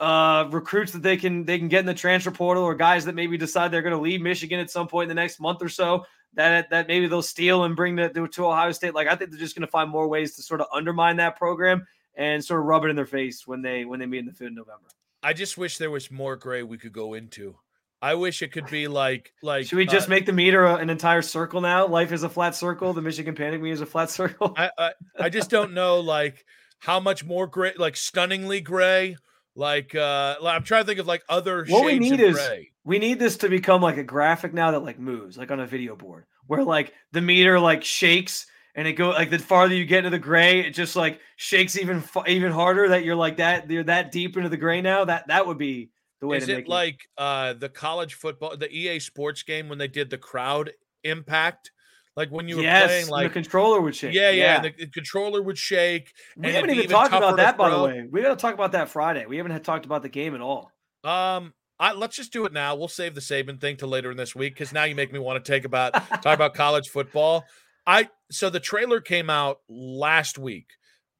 uh 0.00 0.48
recruits 0.52 0.92
that 0.92 1.02
they 1.02 1.16
can 1.16 1.44
they 1.44 1.58
can 1.58 1.66
get 1.66 1.80
in 1.80 1.86
the 1.86 1.94
transfer 1.94 2.30
portal 2.30 2.62
or 2.62 2.74
guys 2.74 3.04
that 3.04 3.16
maybe 3.16 3.36
decide 3.36 3.72
they're 3.72 3.82
going 3.82 3.94
to 3.96 4.00
leave 4.00 4.20
Michigan 4.20 4.60
at 4.60 4.70
some 4.70 4.86
point 4.86 5.04
in 5.04 5.08
the 5.08 5.20
next 5.20 5.40
month 5.40 5.60
or 5.60 5.68
so 5.68 6.04
that 6.34 6.70
that 6.70 6.88
maybe 6.88 7.06
they'll 7.08 7.22
steal 7.22 7.64
and 7.64 7.74
bring 7.76 7.96
the, 7.96 8.08
to 8.32 8.46
Ohio 8.46 8.72
State. 8.72 8.94
Like 8.94 9.08
I 9.08 9.16
think 9.16 9.30
they're 9.30 9.40
just 9.40 9.54
going 9.56 9.66
to 9.66 9.70
find 9.70 9.90
more 9.90 10.08
ways 10.08 10.36
to 10.36 10.42
sort 10.42 10.60
of 10.60 10.66
undermine 10.72 11.16
that 11.16 11.36
program 11.36 11.86
and 12.14 12.44
sort 12.44 12.60
of 12.60 12.66
rub 12.66 12.84
it 12.84 12.88
in 12.88 12.96
their 12.96 13.06
face 13.06 13.46
when 13.46 13.62
they 13.62 13.84
when 13.84 13.98
they 14.00 14.06
meet 14.06 14.18
in 14.18 14.26
the 14.26 14.32
field 14.32 14.50
in 14.50 14.54
November. 14.54 14.88
I 15.22 15.32
just 15.32 15.58
wish 15.58 15.78
there 15.78 15.90
was 15.90 16.10
more 16.10 16.36
gray 16.36 16.62
we 16.62 16.78
could 16.78 16.92
go 16.92 17.14
into. 17.14 17.56
I 18.00 18.14
wish 18.14 18.42
it 18.42 18.52
could 18.52 18.66
be 18.70 18.86
like 18.86 19.32
like 19.42 19.66
Should 19.66 19.76
we 19.76 19.86
just 19.86 20.06
uh, 20.06 20.10
make 20.10 20.26
the 20.26 20.32
meter 20.32 20.64
a- 20.64 20.76
an 20.76 20.88
entire 20.90 21.22
circle 21.22 21.60
now? 21.60 21.86
Life 21.88 22.12
is 22.12 22.22
a 22.22 22.28
flat 22.28 22.54
circle. 22.54 22.92
The 22.92 23.02
Michigan 23.02 23.34
Panic 23.34 23.60
meter 23.60 23.72
is 23.74 23.80
a 23.80 23.86
flat 23.86 24.10
circle. 24.18 24.54
I, 24.56 24.70
I 24.78 24.90
I 25.18 25.28
just 25.28 25.50
don't 25.50 25.72
know 25.74 25.98
like 26.00 26.44
how 26.78 27.00
much 27.00 27.24
more 27.24 27.48
gray, 27.48 27.72
like 27.76 27.96
stunningly 27.96 28.60
gray. 28.60 29.16
Like 29.56 29.96
uh 29.96 30.36
I'm 30.44 30.62
trying 30.62 30.82
to 30.84 30.86
think 30.86 31.00
of 31.00 31.08
like 31.08 31.24
other 31.28 31.64
What 31.66 31.84
we 31.84 31.92
shades 31.94 32.10
need 32.10 32.20
is- 32.20 32.36
gray. 32.36 32.70
We 32.88 32.98
need 32.98 33.18
this 33.18 33.36
to 33.36 33.50
become 33.50 33.82
like 33.82 33.98
a 33.98 34.02
graphic 34.02 34.54
now 34.54 34.70
that 34.70 34.80
like 34.80 34.98
moves, 34.98 35.36
like 35.36 35.50
on 35.50 35.60
a 35.60 35.66
video 35.66 35.94
board, 35.94 36.24
where 36.46 36.64
like 36.64 36.94
the 37.12 37.20
meter 37.20 37.60
like 37.60 37.84
shakes 37.84 38.46
and 38.74 38.88
it 38.88 38.94
go 38.94 39.10
like 39.10 39.28
the 39.28 39.38
farther 39.38 39.74
you 39.74 39.84
get 39.84 39.98
into 39.98 40.10
the 40.10 40.18
gray, 40.18 40.60
it 40.60 40.70
just 40.70 40.96
like 40.96 41.20
shakes 41.36 41.76
even 41.76 42.02
even 42.26 42.50
harder. 42.50 42.88
That 42.88 43.04
you're 43.04 43.14
like 43.14 43.36
that 43.36 43.70
you're 43.70 43.84
that 43.84 44.10
deep 44.10 44.38
into 44.38 44.48
the 44.48 44.56
gray 44.56 44.80
now. 44.80 45.04
That 45.04 45.28
that 45.28 45.46
would 45.46 45.58
be 45.58 45.90
the 46.22 46.28
way 46.28 46.38
Is 46.38 46.48
it 46.48 46.66
like 46.66 47.06
uh 47.18 47.52
the 47.52 47.68
college 47.68 48.14
football, 48.14 48.56
the 48.56 48.74
EA 48.74 49.00
Sports 49.00 49.42
game 49.42 49.68
when 49.68 49.76
they 49.76 49.88
did 49.88 50.08
the 50.08 50.16
crowd 50.16 50.70
impact? 51.04 51.70
Like 52.16 52.30
when 52.30 52.48
you 52.48 52.56
were 52.56 52.62
yes, 52.62 52.86
playing, 52.86 53.08
like 53.08 53.28
the 53.28 53.34
controller 53.34 53.82
would 53.82 53.96
shake. 53.96 54.14
yeah, 54.14 54.30
yeah, 54.30 54.56
and 54.56 54.64
the, 54.64 54.86
the 54.86 54.90
controller 54.90 55.42
would 55.42 55.58
shake. 55.58 56.14
we 56.38 56.46
and 56.46 56.54
haven't 56.54 56.70
it'd 56.70 56.84
even 56.84 56.96
talked 56.96 57.12
about 57.12 57.36
that, 57.36 57.58
by 57.58 57.68
the 57.68 57.82
way. 57.82 58.08
We 58.10 58.22
got 58.22 58.30
to 58.30 58.36
talk 58.36 58.54
about 58.54 58.72
that 58.72 58.88
Friday. 58.88 59.26
We 59.26 59.36
haven't 59.36 59.52
had 59.52 59.62
talked 59.62 59.84
about 59.84 60.00
the 60.00 60.08
game 60.08 60.34
at 60.34 60.40
all. 60.40 60.72
Um, 61.04 61.52
I, 61.80 61.92
let's 61.92 62.16
just 62.16 62.32
do 62.32 62.44
it 62.44 62.52
now. 62.52 62.74
We'll 62.74 62.88
save 62.88 63.14
the 63.14 63.20
Saban 63.20 63.60
thing 63.60 63.76
to 63.78 63.86
later 63.86 64.10
in 64.10 64.16
this 64.16 64.34
week 64.34 64.54
because 64.54 64.72
now 64.72 64.84
you 64.84 64.94
make 64.94 65.12
me 65.12 65.18
want 65.18 65.44
to 65.44 65.52
take 65.52 65.64
about 65.64 65.92
talk 66.22 66.34
about 66.34 66.54
college 66.54 66.88
football. 66.88 67.44
I 67.86 68.08
so 68.30 68.50
the 68.50 68.60
trailer 68.60 69.00
came 69.00 69.30
out 69.30 69.60
last 69.68 70.38
week, 70.38 70.66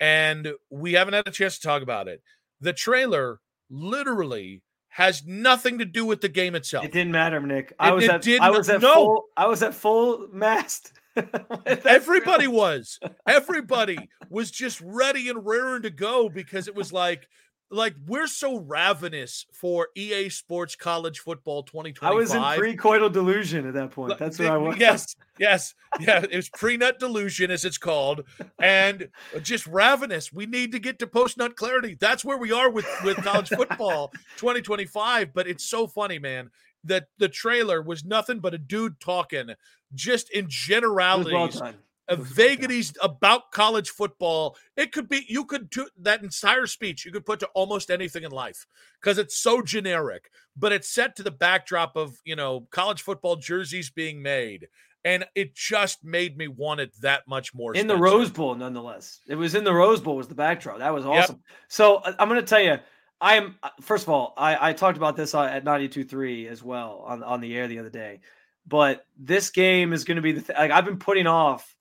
and 0.01 0.53
we 0.71 0.95
haven't 0.95 1.15
had 1.15 1.27
a 1.29 1.31
chance 1.31 1.59
to 1.59 1.67
talk 1.67 1.83
about 1.83 2.09
it. 2.09 2.23
The 2.61 2.73
trailer 2.73 3.41
literally 3.71 4.63
has 4.91 5.23
nothing 5.25 5.79
to 5.79 5.85
do 5.85 6.05
with 6.05 6.21
the 6.23 6.29
game 6.29 6.55
itself. 6.57 6.85
It 6.85 6.93
didn't 6.93 7.13
matter, 7.13 7.41
Nick. 7.41 7.73
I 7.79 7.91
It- 7.91 7.95
was 7.95 8.05
it 8.05 8.11
at 8.11 8.41
I 8.41 8.51
was 8.51 8.69
at 8.69 8.81
no. 8.81 8.95
full 8.95 9.25
I 9.37 9.47
was 9.47 9.63
at 9.63 9.75
full 9.75 10.27
mast. 10.33 10.93
Everybody 11.67 12.47
was. 12.47 12.99
Everybody 13.27 13.99
was 14.31 14.51
just 14.51 14.81
ready 14.85 15.29
and 15.29 15.45
raring 15.45 15.83
to 15.83 15.91
go 15.91 16.29
because 16.29 16.69
it 16.69 16.75
was 16.75 16.93
like, 16.93 17.27
like 17.71 17.95
we're 18.07 18.27
so 18.27 18.59
ravenous 18.59 19.47
for 19.53 19.89
EA 19.95 20.29
Sports 20.31 20.75
College 20.75 21.19
Football 21.19 21.63
2025. 21.65 22.11
I 22.11 22.15
was 22.15 22.35
in 22.35 22.43
pre-coital 22.59 23.13
delusion 23.13 23.67
at 23.67 23.75
that 23.75 23.91
point. 23.91 24.19
That's 24.19 24.39
what 24.39 24.49
I 24.49 24.57
was. 24.57 24.77
Yes, 24.79 25.17
yes, 25.39 25.75
yeah. 26.01 26.25
It 26.31 26.35
was 26.37 26.49
pre-nut 26.49 26.99
delusion, 26.99 27.51
as 27.51 27.65
it's 27.65 27.79
called, 27.79 28.25
and 28.59 29.09
just 29.43 29.67
ravenous. 29.67 30.33
We 30.33 30.47
need 30.47 30.73
to 30.73 30.79
get 30.79 30.99
to 31.01 31.07
post-nut 31.07 31.57
clarity. 31.57 31.97
That's 31.99 32.25
where 32.25 32.39
we 32.39 32.53
are 32.53 32.71
with 32.71 32.87
with 33.05 33.19
college 33.19 33.49
football 33.49 34.09
2025. 34.37 35.35
But 35.35 35.47
it's 35.47 35.65
so 35.65 35.87
funny, 35.87 36.19
man. 36.19 36.51
That 36.85 37.09
the 37.19 37.29
trailer 37.29 37.83
was 37.83 38.05
nothing 38.05 38.39
but 38.39 38.55
a 38.55 38.59
dude 38.59 39.01
talking, 39.01 39.49
just 39.95 40.31
in 40.31 40.47
generalities 40.49 41.61
well 41.61 41.75
vagaries 42.17 42.93
about 43.03 43.51
college 43.51 43.91
football. 43.91 44.57
It 44.77 44.93
could 44.93 45.09
be 45.09 45.25
you 45.29 45.45
could 45.45 45.71
do 45.71 45.89
that 46.01 46.23
entire 46.23 46.67
speech 46.67 47.05
you 47.05 47.13
could 47.13 47.27
put 47.27 47.41
to 47.41 47.49
almost 47.55 47.91
anything 47.91 48.25
in 48.25 48.31
life 48.31 48.67
because 49.01 49.19
it's 49.19 49.37
so 49.37 49.63
generic, 49.63 50.31
but 50.57 50.73
it's 50.73 50.89
set 50.89 51.17
to 51.17 51.23
the 51.23 51.31
backdrop 51.31 51.97
of 51.97 52.17
you 52.25 52.37
know 52.37 52.67
college 52.71 53.03
football 53.03 53.37
jerseys 53.37 53.91
being 53.91 54.23
made, 54.23 54.69
and 55.05 55.27
it 55.35 55.55
just 55.55 56.05
made 56.05 56.37
me 56.37 56.49
want 56.49 56.81
it 56.81 56.93
that 57.01 57.29
much 57.29 57.55
more. 57.55 57.75
in 57.75 57.87
the 57.87 57.97
Rose 57.97 58.31
Bowl, 58.31 58.55
nonetheless. 58.55 59.21
It 59.29 59.37
was 59.37 59.55
in 59.55 59.65
the 59.65 59.75
Rose 59.75 60.01
Bowl 60.01 60.17
was 60.17 60.29
the 60.29 60.35
backdrop. 60.35 60.79
That 60.79 60.95
was 60.95 61.05
awesome. 61.05 61.43
So 61.69 61.97
uh, 61.97 62.15
I'm 62.19 62.29
going 62.29 62.41
to 62.41 62.47
tell 62.47 62.61
you, 62.61 62.79
I 63.21 63.35
am 63.35 63.57
uh, 63.63 63.71
first 63.81 64.05
of 64.05 64.09
all, 64.11 64.35
I, 64.37 64.71
I 64.71 64.73
talked 64.73 64.97
about 64.97 65.17
this 65.17 65.35
uh, 65.35 65.43
at 65.43 65.65
92.3 65.65 66.49
as 66.49 66.63
well 66.63 67.05
on 67.07 67.23
on 67.23 67.41
the 67.41 67.57
air 67.57 67.69
the 67.69 67.79
other 67.81 67.91
day. 67.91 68.21
But 68.67 69.07
this 69.17 69.51
game 69.51 69.93
is 69.93 70.05
going 70.05 70.17
to 70.17 70.23
be 70.23 70.33
the 70.33 70.43
th- 70.43 70.59
like 70.59 70.71
I've 70.71 70.85
been 70.85 70.99
putting 70.99 71.27
off 71.27 71.75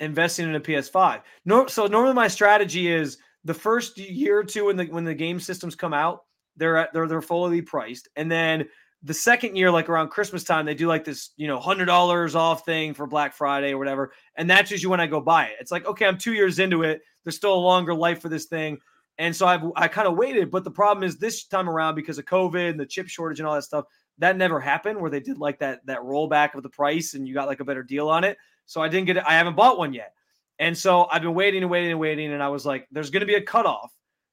investing 0.00 0.48
in 0.48 0.54
a 0.54 0.60
PS5. 0.60 1.22
Nor- 1.44 1.68
so 1.68 1.86
normally 1.86 2.14
my 2.14 2.28
strategy 2.28 2.90
is 2.90 3.18
the 3.44 3.54
first 3.54 3.96
year 3.98 4.38
or 4.38 4.44
two 4.44 4.66
when 4.66 4.76
the 4.76 4.86
when 4.86 5.04
the 5.04 5.14
game 5.14 5.38
systems 5.38 5.74
come 5.74 5.94
out, 5.94 6.24
they're 6.56 6.76
at, 6.76 6.92
they're 6.92 7.06
they're 7.06 7.22
fully 7.22 7.62
priced, 7.62 8.08
and 8.16 8.30
then 8.30 8.66
the 9.02 9.14
second 9.14 9.56
year, 9.56 9.70
like 9.70 9.88
around 9.88 10.08
Christmas 10.08 10.44
time, 10.44 10.66
they 10.66 10.74
do 10.74 10.86
like 10.86 11.04
this, 11.04 11.30
you 11.36 11.46
know, 11.46 11.58
hundred 11.58 11.86
dollars 11.86 12.34
off 12.34 12.66
thing 12.66 12.92
for 12.92 13.06
Black 13.06 13.34
Friday 13.34 13.72
or 13.72 13.78
whatever, 13.78 14.12
and 14.36 14.48
that's 14.50 14.70
usually 14.70 14.90
when 14.90 15.00
I 15.00 15.06
go 15.06 15.20
buy 15.20 15.46
it. 15.46 15.56
It's 15.58 15.72
like, 15.72 15.86
okay, 15.86 16.06
I'm 16.06 16.18
two 16.18 16.34
years 16.34 16.58
into 16.58 16.82
it. 16.82 17.00
There's 17.24 17.36
still 17.36 17.54
a 17.54 17.56
longer 17.56 17.94
life 17.94 18.20
for 18.20 18.28
this 18.28 18.46
thing, 18.46 18.78
and 19.16 19.34
so 19.34 19.46
I've 19.46 19.62
I 19.76 19.88
kind 19.88 20.06
of 20.06 20.16
waited. 20.16 20.50
But 20.50 20.64
the 20.64 20.70
problem 20.70 21.02
is 21.02 21.16
this 21.16 21.46
time 21.46 21.68
around 21.68 21.94
because 21.94 22.18
of 22.18 22.26
COVID 22.26 22.70
and 22.70 22.78
the 22.78 22.86
chip 22.86 23.08
shortage 23.08 23.40
and 23.40 23.48
all 23.48 23.54
that 23.54 23.62
stuff, 23.62 23.86
that 24.18 24.36
never 24.36 24.60
happened. 24.60 25.00
Where 25.00 25.10
they 25.10 25.20
did 25.20 25.38
like 25.38 25.58
that 25.60 25.84
that 25.86 26.00
rollback 26.00 26.54
of 26.54 26.62
the 26.62 26.68
price 26.68 27.14
and 27.14 27.26
you 27.26 27.32
got 27.32 27.48
like 27.48 27.60
a 27.60 27.64
better 27.64 27.82
deal 27.82 28.08
on 28.10 28.24
it. 28.24 28.36
So 28.70 28.80
I 28.80 28.86
didn't 28.86 29.06
get 29.06 29.16
it. 29.16 29.24
I 29.26 29.34
haven't 29.34 29.56
bought 29.56 29.78
one 29.78 29.92
yet, 29.92 30.14
and 30.60 30.78
so 30.78 31.08
I've 31.10 31.22
been 31.22 31.34
waiting 31.34 31.62
and 31.62 31.70
waiting 31.72 31.90
and 31.90 31.98
waiting, 31.98 32.32
and 32.32 32.40
I 32.40 32.46
was 32.46 32.64
like, 32.64 32.86
there's 32.92 33.10
going 33.10 33.22
to 33.22 33.26
be 33.26 33.34
a 33.34 33.42
cutoff 33.42 33.92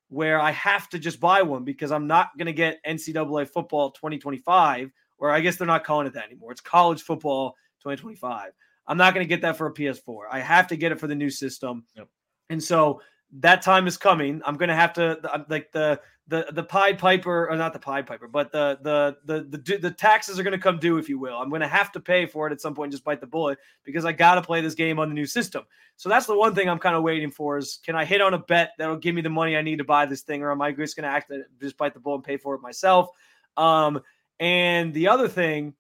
where 0.10 0.40
I 0.40 0.52
have 0.52 0.88
to 0.90 1.00
just 1.00 1.20
buy 1.20 1.42
one 1.42 1.64
because 1.64 1.92
I'm 1.92 2.06
not 2.06 2.38
going 2.38 2.46
to 2.46 2.54
get 2.54 2.78
NCAA 2.86 3.50
football 3.50 3.90
2025, 3.90 4.92
or 5.18 5.32
I 5.32 5.40
guess 5.40 5.56
they're 5.56 5.66
not 5.66 5.84
calling 5.84 6.06
it 6.06 6.14
that 6.14 6.26
anymore. 6.26 6.52
It's 6.52 6.62
college 6.62 7.02
football 7.02 7.56
2025. 7.82 8.52
I'm 8.86 8.98
not 8.98 9.16
going 9.16 9.26
to 9.26 9.28
get 9.28 9.42
that 9.42 9.58
for 9.58 9.66
a 9.66 9.74
PS4. 9.74 10.26
I 10.32 10.40
have 10.40 10.68
to 10.68 10.78
get 10.78 10.92
it 10.92 11.00
for 11.00 11.08
the 11.08 11.16
new 11.16 11.32
system. 11.32 11.84
Yep. 11.96 12.08
And 12.52 12.64
so 12.64 13.02
that 13.40 13.64
time 13.64 13.88
is 13.88 13.98
coming. 13.98 14.40
I'm 14.46 14.56
going 14.56 14.70
to 14.70 14.76
have 14.76 14.94
to 14.94 15.46
like 15.50 15.72
the 15.72 16.00
the 16.30 16.48
the 16.52 16.64
Pied 16.64 17.00
Piper 17.00 17.48
or 17.50 17.56
not 17.56 17.74
the 17.74 17.80
Pied 17.80 18.06
Piper, 18.06 18.28
but 18.28 18.52
the 18.52 18.78
the 18.82 19.18
the 19.26 19.58
the, 19.58 19.78
the 19.78 19.92
taxes 19.92 20.38
are 20.38 20.44
going 20.44 20.54
to 20.54 20.60
come 20.60 20.78
due, 20.78 20.98
if 20.98 21.08
you 21.08 21.18
will. 21.18 21.38
I'm 21.38 21.50
going 21.50 21.62
to 21.62 21.68
have 21.68 21.92
to 21.94 22.00
pay 22.00 22.26
for 22.26 22.48
it 22.48 22.54
at 22.54 22.60
some 22.60 22.76
point. 22.76 22.92
Just 22.92 23.04
bite 23.04 23.22
the 23.22 23.28
bullet 23.28 23.58
because 23.84 24.04
I 24.04 24.12
got 24.12 24.36
to 24.36 24.42
play 24.42 24.62
this 24.62 24.76
game 24.76 25.00
on 25.00 25.08
the 25.08 25.16
new 25.16 25.26
system. 25.26 25.64
So 25.96 26.10
that's 26.10 26.26
the 26.26 26.38
one 26.38 26.54
thing 26.54 26.70
I'm 26.70 26.80
kind 26.80 26.96
of 26.96 27.04
waiting 27.04 27.32
for 27.32 27.58
is 27.58 27.80
can 27.84 27.96
I 27.96 28.04
hit 28.04 28.22
on 28.22 28.34
a 28.34 28.40
bet 28.40 28.72
that'll 28.78 28.98
give 28.98 29.16
me 29.16 29.22
the 29.22 29.30
money 29.30 29.56
I 29.56 29.62
need 29.62 29.78
to 29.78 29.84
buy 29.84 30.06
this 30.06 30.22
thing, 30.22 30.44
or 30.44 30.52
am 30.52 30.62
I 30.62 30.72
just 30.72 30.96
going 30.96 31.10
to 31.10 31.16
act 31.16 31.32
just 31.62 31.78
bite 31.78 31.94
the 31.94 32.00
bullet 32.00 32.18
and 32.18 32.24
pay 32.26 32.38
for 32.38 32.56
it 32.56 32.62
myself? 32.62 33.10
Um, 33.56 34.02
and 34.40 34.94
the 34.94 35.08
other 35.08 35.28
thing 35.28 35.74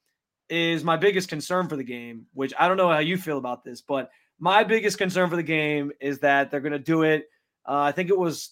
is 0.49 0.83
my 0.83 0.95
biggest 0.95 1.27
concern 1.27 1.67
for 1.67 1.75
the 1.75 1.83
game, 1.83 2.25
which 2.33 2.53
I 2.57 2.67
don't 2.67 2.77
know 2.77 2.89
how 2.89 2.99
you 2.99 3.17
feel 3.17 3.37
about 3.37 3.63
this, 3.63 3.81
but 3.81 4.09
my 4.39 4.63
biggest 4.63 4.97
concern 4.97 5.29
for 5.29 5.35
the 5.35 5.43
game 5.43 5.91
is 5.99 6.19
that 6.19 6.51
they're 6.51 6.61
going 6.61 6.71
to 6.71 6.79
do 6.79 7.03
it. 7.03 7.29
Uh, 7.67 7.81
I 7.81 7.91
think 7.91 8.09
it 8.09 8.17
was 8.17 8.51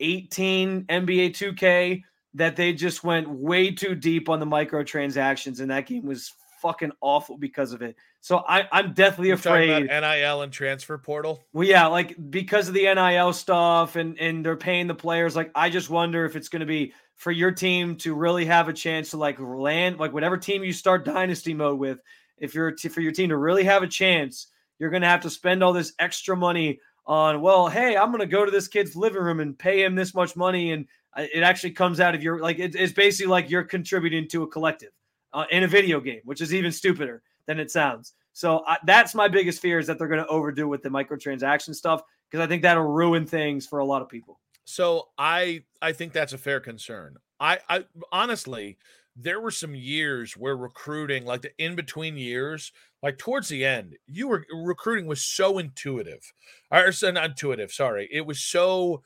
2018 0.00 0.84
NBA 0.84 1.30
2K 1.30 2.02
that 2.34 2.56
they 2.56 2.72
just 2.72 3.02
went 3.02 3.28
way 3.28 3.70
too 3.70 3.94
deep 3.94 4.28
on 4.28 4.40
the 4.40 4.46
microtransactions, 4.46 5.60
and 5.60 5.70
that 5.70 5.86
game 5.86 6.04
was 6.04 6.32
fucking 6.60 6.92
awful 7.00 7.36
because 7.38 7.72
of 7.72 7.82
it. 7.82 7.96
So 8.20 8.42
I, 8.46 8.66
I'm 8.72 8.92
deathly 8.92 9.28
You're 9.28 9.36
afraid. 9.36 9.84
about 9.86 10.02
NIL 10.02 10.42
and 10.42 10.52
transfer 10.52 10.98
portal. 10.98 11.44
Well, 11.52 11.66
yeah, 11.66 11.86
like 11.86 12.16
because 12.30 12.68
of 12.68 12.74
the 12.74 12.92
NIL 12.92 13.32
stuff 13.32 13.96
and 13.96 14.18
and 14.18 14.44
they're 14.44 14.56
paying 14.56 14.86
the 14.86 14.94
players. 14.94 15.36
Like, 15.36 15.50
I 15.54 15.70
just 15.70 15.90
wonder 15.90 16.24
if 16.24 16.36
it's 16.36 16.48
going 16.48 16.60
to 16.60 16.66
be 16.66 16.92
for 17.14 17.30
your 17.30 17.52
team 17.52 17.96
to 17.96 18.14
really 18.14 18.44
have 18.44 18.68
a 18.68 18.72
chance 18.72 19.10
to 19.10 19.16
like 19.16 19.38
land, 19.40 19.98
like 19.98 20.12
whatever 20.12 20.36
team 20.36 20.64
you 20.64 20.72
start 20.72 21.04
dynasty 21.04 21.54
mode 21.54 21.78
with. 21.78 21.98
If 22.38 22.54
you're 22.54 22.72
t- 22.72 22.88
for 22.88 23.00
your 23.00 23.12
team 23.12 23.30
to 23.30 23.36
really 23.36 23.64
have 23.64 23.82
a 23.82 23.86
chance, 23.88 24.48
you're 24.78 24.90
going 24.90 25.02
to 25.02 25.08
have 25.08 25.22
to 25.22 25.30
spend 25.30 25.62
all 25.62 25.72
this 25.72 25.94
extra 25.98 26.36
money 26.36 26.80
on. 27.06 27.40
Well, 27.40 27.68
hey, 27.68 27.96
I'm 27.96 28.08
going 28.08 28.20
to 28.20 28.26
go 28.26 28.44
to 28.44 28.50
this 28.50 28.68
kid's 28.68 28.96
living 28.96 29.22
room 29.22 29.40
and 29.40 29.58
pay 29.58 29.84
him 29.84 29.94
this 29.94 30.14
much 30.14 30.36
money, 30.36 30.72
and 30.72 30.86
it 31.16 31.42
actually 31.42 31.70
comes 31.70 32.00
out 32.00 32.14
of 32.14 32.22
your 32.22 32.40
like 32.40 32.58
it, 32.58 32.74
it's 32.74 32.92
basically 32.92 33.30
like 33.30 33.50
you're 33.50 33.64
contributing 33.64 34.28
to 34.28 34.42
a 34.42 34.46
collective 34.46 34.92
uh, 35.32 35.44
in 35.50 35.62
a 35.62 35.68
video 35.68 36.00
game, 36.00 36.20
which 36.24 36.40
is 36.40 36.52
even 36.54 36.72
stupider 36.72 37.22
than 37.46 37.58
it 37.58 37.70
sounds. 37.70 38.14
So 38.32 38.62
I, 38.66 38.76
that's 38.84 39.14
my 39.14 39.28
biggest 39.28 39.62
fear 39.62 39.78
is 39.78 39.86
that 39.86 39.98
they're 39.98 40.08
going 40.08 40.22
to 40.22 40.28
overdo 40.28 40.68
with 40.68 40.82
the 40.82 40.90
microtransaction 40.90 41.74
stuff 41.74 42.02
because 42.30 42.44
I 42.44 42.46
think 42.46 42.62
that'll 42.62 42.84
ruin 42.84 43.26
things 43.26 43.66
for 43.66 43.78
a 43.78 43.84
lot 43.84 44.02
of 44.02 44.08
people. 44.08 44.40
So 44.64 45.08
I 45.16 45.62
I 45.80 45.92
think 45.92 46.12
that's 46.12 46.32
a 46.32 46.38
fair 46.38 46.60
concern. 46.60 47.16
I 47.40 47.58
I 47.68 47.84
honestly 48.12 48.78
there 49.16 49.40
were 49.40 49.50
some 49.50 49.74
years 49.74 50.36
where 50.36 50.56
recruiting 50.56 51.24
like 51.24 51.42
the 51.42 51.52
in 51.62 51.74
between 51.74 52.18
years 52.18 52.72
like 53.02 53.18
towards 53.18 53.48
the 53.48 53.64
end 53.64 53.96
you 54.06 54.28
were 54.28 54.44
recruiting 54.52 55.06
was 55.06 55.22
so 55.22 55.58
intuitive 55.58 56.32
or 56.70 56.92
so 56.92 57.10
not 57.10 57.30
intuitive 57.30 57.72
sorry 57.72 58.08
it 58.12 58.22
was 58.26 58.44
so 58.44 59.02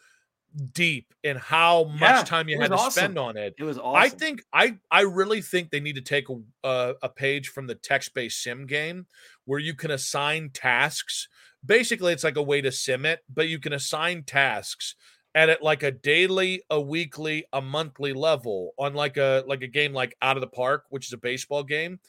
deep 0.72 1.14
in 1.22 1.36
how 1.36 1.84
much 1.84 2.24
Yeah, 2.24 2.24
time 2.24 2.48
you 2.48 2.58
had 2.58 2.72
to 2.72 2.78
awesome. 2.78 2.78
spend 2.78 3.18
on 3.18 3.36
it 3.36 3.56
It 3.56 3.64
was 3.64 3.78
awesome. 3.78 4.08
I 4.08 4.08
think 4.10 4.42
I 4.52 4.78
I 4.90 5.02
really 5.02 5.42
think 5.42 5.70
they 5.70 5.80
need 5.80 5.96
to 5.96 6.02
take 6.02 6.28
a 6.28 6.42
a, 6.64 6.94
a 7.02 7.08
page 7.08 7.48
from 7.48 7.66
the 7.66 7.74
text-based 7.74 8.42
sim 8.42 8.66
game 8.66 9.06
where 9.44 9.58
you 9.60 9.74
can 9.74 9.90
assign 9.90 10.50
tasks. 10.50 11.28
Basically, 11.64 12.12
it's 12.12 12.24
like 12.24 12.36
a 12.36 12.42
way 12.42 12.60
to 12.60 12.72
sim 12.72 13.04
it, 13.06 13.20
but 13.28 13.48
you 13.48 13.58
can 13.58 13.72
assign 13.72 14.24
tasks 14.24 14.94
at 15.34 15.48
it 15.48 15.62
like 15.62 15.82
a 15.82 15.90
daily, 15.90 16.62
a 16.70 16.80
weekly, 16.80 17.44
a 17.52 17.60
monthly 17.60 18.12
level 18.12 18.72
on 18.78 18.94
like 18.94 19.16
a 19.16 19.44
like 19.46 19.62
a 19.62 19.68
game 19.68 19.92
like 19.92 20.16
Out 20.22 20.36
of 20.36 20.40
the 20.40 20.46
Park, 20.46 20.84
which 20.90 21.06
is 21.06 21.12
a 21.12 21.18
baseball 21.18 21.62
game. 21.62 22.00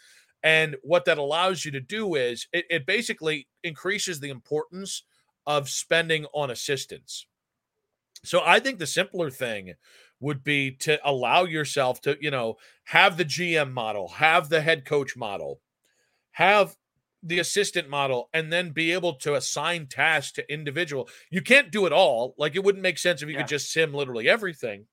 And 0.44 0.76
what 0.82 1.06
that 1.06 1.20
allows 1.20 1.64
you 1.64 1.72
to 1.72 1.80
do 1.80 2.16
is 2.16 2.48
it, 2.52 2.66
it 2.70 2.86
basically 2.86 3.48
increases 3.64 4.20
the 4.20 4.30
importance 4.30 5.04
of 5.46 5.70
spending 5.70 6.26
on 6.34 6.50
assistance. 6.50 7.28
So 8.24 8.42
I 8.46 8.60
think 8.60 8.80
the 8.80 8.88
simpler 8.88 9.30
thing 9.30 9.74
would 10.20 10.44
be 10.44 10.72
to 10.72 11.00
allow 11.04 11.44
yourself 11.44 12.02
to, 12.02 12.18
you 12.22 12.32
know, 12.32 12.58
have 12.86 13.18
the 13.18 13.26
GM 13.26 13.72
model, 13.72 14.08
have 14.08 14.50
the 14.50 14.62
head 14.62 14.86
coach 14.86 15.18
model, 15.18 15.60
have 16.32 16.76
the 17.24 17.40
assistant 17.40 17.90
model, 17.90 18.30
and 18.34 18.52
then 18.52 18.72
be 18.72 18.92
able 18.92 19.14
to 19.16 19.36
assign 19.36 19.88
tasks 19.88 20.34
to 20.34 20.52
individual. 20.54 21.10
You 21.30 21.42
can't 21.42 21.72
do 21.72 21.86
it 21.86 21.94
all. 21.94 22.34
Like 22.38 22.56
it 22.56 22.64
wouldn't 22.64 22.82
make 22.84 22.98
sense 22.98 23.22
if 23.22 23.30
you 23.30 23.36
Yeah. 23.36 23.42
could 23.42 23.48
just 23.48 23.72
sim 23.72 23.94
literally 23.94 24.28
everything. 24.30 24.88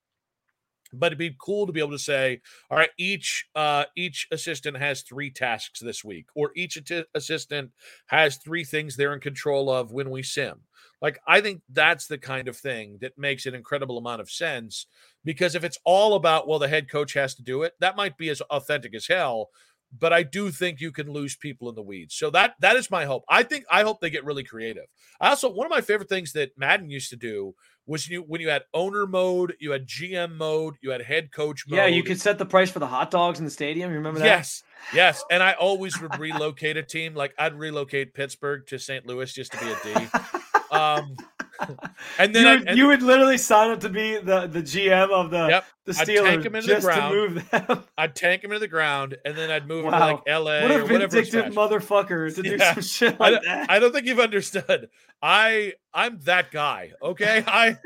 But 0.90 1.08
it'd 1.08 1.18
be 1.18 1.36
cool 1.38 1.66
to 1.66 1.72
be 1.72 1.80
able 1.80 1.90
to 1.92 1.98
say, 1.98 2.40
all 2.70 2.78
right, 2.78 2.90
each 2.98 3.46
uh 3.54 3.84
each 3.94 4.26
assistant 4.32 4.78
has 4.78 5.02
three 5.02 5.30
tasks 5.30 5.80
this 5.80 6.02
week, 6.02 6.26
or 6.34 6.50
each 6.56 6.78
assistant 7.14 7.72
has 8.06 8.38
three 8.38 8.64
things 8.64 8.96
they're 8.96 9.12
in 9.12 9.20
control 9.20 9.70
of 9.70 9.92
when 9.92 10.08
we 10.10 10.22
sim. 10.22 10.62
Like, 11.02 11.20
I 11.26 11.40
think 11.42 11.62
that's 11.68 12.06
the 12.06 12.18
kind 12.18 12.48
of 12.48 12.56
thing 12.56 12.98
that 13.02 13.18
makes 13.18 13.44
an 13.46 13.54
incredible 13.54 13.98
amount 13.98 14.20
of 14.22 14.30
sense 14.30 14.86
because 15.24 15.54
if 15.54 15.62
it's 15.62 15.78
all 15.84 16.14
about, 16.14 16.48
well, 16.48 16.58
the 16.58 16.68
head 16.68 16.90
coach 16.90 17.12
has 17.14 17.34
to 17.36 17.42
do 17.42 17.62
it, 17.64 17.74
that 17.80 17.94
might 17.96 18.16
be 18.16 18.30
as 18.30 18.40
authentic 18.40 18.94
as 18.94 19.06
hell. 19.06 19.50
But 19.96 20.12
I 20.12 20.22
do 20.22 20.50
think 20.50 20.80
you 20.80 20.92
can 20.92 21.10
lose 21.10 21.36
people 21.36 21.68
in 21.68 21.74
the 21.74 21.82
weeds. 21.82 22.14
So 22.14 22.30
that 22.30 22.54
that 22.60 22.76
is 22.76 22.90
my 22.90 23.04
hope. 23.04 23.24
I 23.28 23.42
think 23.42 23.64
I 23.70 23.82
hope 23.82 24.00
they 24.00 24.10
get 24.10 24.24
really 24.24 24.44
creative. 24.44 24.84
I 25.20 25.30
also 25.30 25.50
one 25.50 25.66
of 25.66 25.70
my 25.70 25.80
favorite 25.80 26.08
things 26.08 26.32
that 26.32 26.56
Madden 26.56 26.90
used 26.90 27.10
to 27.10 27.16
do 27.16 27.54
was 27.86 28.06
you 28.08 28.22
when 28.22 28.40
you 28.40 28.50
had 28.50 28.64
owner 28.74 29.06
mode, 29.06 29.54
you 29.58 29.70
had 29.70 29.86
GM 29.86 30.36
mode, 30.36 30.74
you 30.82 30.90
had 30.90 31.02
head 31.02 31.32
coach 31.32 31.64
mode. 31.66 31.78
Yeah, 31.78 31.86
you 31.86 32.02
could 32.02 32.20
set 32.20 32.38
the 32.38 32.46
price 32.46 32.70
for 32.70 32.78
the 32.78 32.86
hot 32.86 33.10
dogs 33.10 33.38
in 33.38 33.44
the 33.44 33.50
stadium. 33.50 33.90
You 33.90 33.96
remember 33.96 34.20
that? 34.20 34.26
Yes. 34.26 34.62
Yes, 34.94 35.24
and 35.30 35.42
I 35.42 35.52
always 35.52 36.00
would 36.00 36.18
relocate 36.18 36.76
a 36.76 36.82
team. 36.82 37.14
Like 37.14 37.34
I'd 37.38 37.54
relocate 37.54 38.14
Pittsburgh 38.14 38.66
to 38.68 38.78
St. 38.78 39.06
Louis 39.06 39.32
just 39.32 39.52
to 39.52 39.58
be 39.58 39.70
a 39.70 39.76
D. 39.82 40.08
Um, 40.70 41.16
and 42.18 42.34
then 42.34 42.44
you 42.44 42.50
would, 42.58 42.68
and- 42.68 42.78
you 42.78 42.86
would 42.86 43.02
literally 43.02 43.38
sign 43.38 43.70
up 43.70 43.80
to 43.80 43.88
be 43.88 44.16
the, 44.18 44.46
the 44.46 44.62
GM 44.62 45.10
of 45.10 45.30
the 45.30 45.48
Yep. 45.48 45.64
the 45.86 45.96
I'd 45.98 46.06
tank 46.06 46.08
Steelers 46.18 46.44
him 46.46 46.54
into 46.54 46.66
the 46.68 46.74
just 46.74 46.86
to 46.86 46.92
ground. 46.92 47.14
move 47.14 47.50
them. 47.50 47.84
I'd 47.98 48.14
tank 48.14 48.44
him 48.44 48.50
into 48.52 48.60
the 48.60 48.68
ground, 48.68 49.16
and 49.24 49.36
then 49.36 49.50
I'd 49.50 49.66
move 49.66 49.84
him 49.86 49.92
to 49.92 49.98
like 49.98 50.20
L.A. 50.26 50.62
what 50.62 50.70
or 50.70 50.80
a 50.82 50.86
vindictive 50.86 51.46
motherfucker 51.54 52.34
to 52.34 52.42
do 52.42 52.58
some 52.58 52.82
shit 52.82 53.16
I, 53.18 53.30
like 53.30 53.32
don't- 53.34 53.44
that. 53.44 53.70
I 53.70 53.78
don't 53.78 53.92
think 53.92 54.06
you've 54.06 54.20
understood. 54.20 54.88
I 55.20 55.72
I'm 55.92 56.20
that 56.20 56.52
guy. 56.52 56.92
Okay, 57.02 57.42
I 57.46 57.76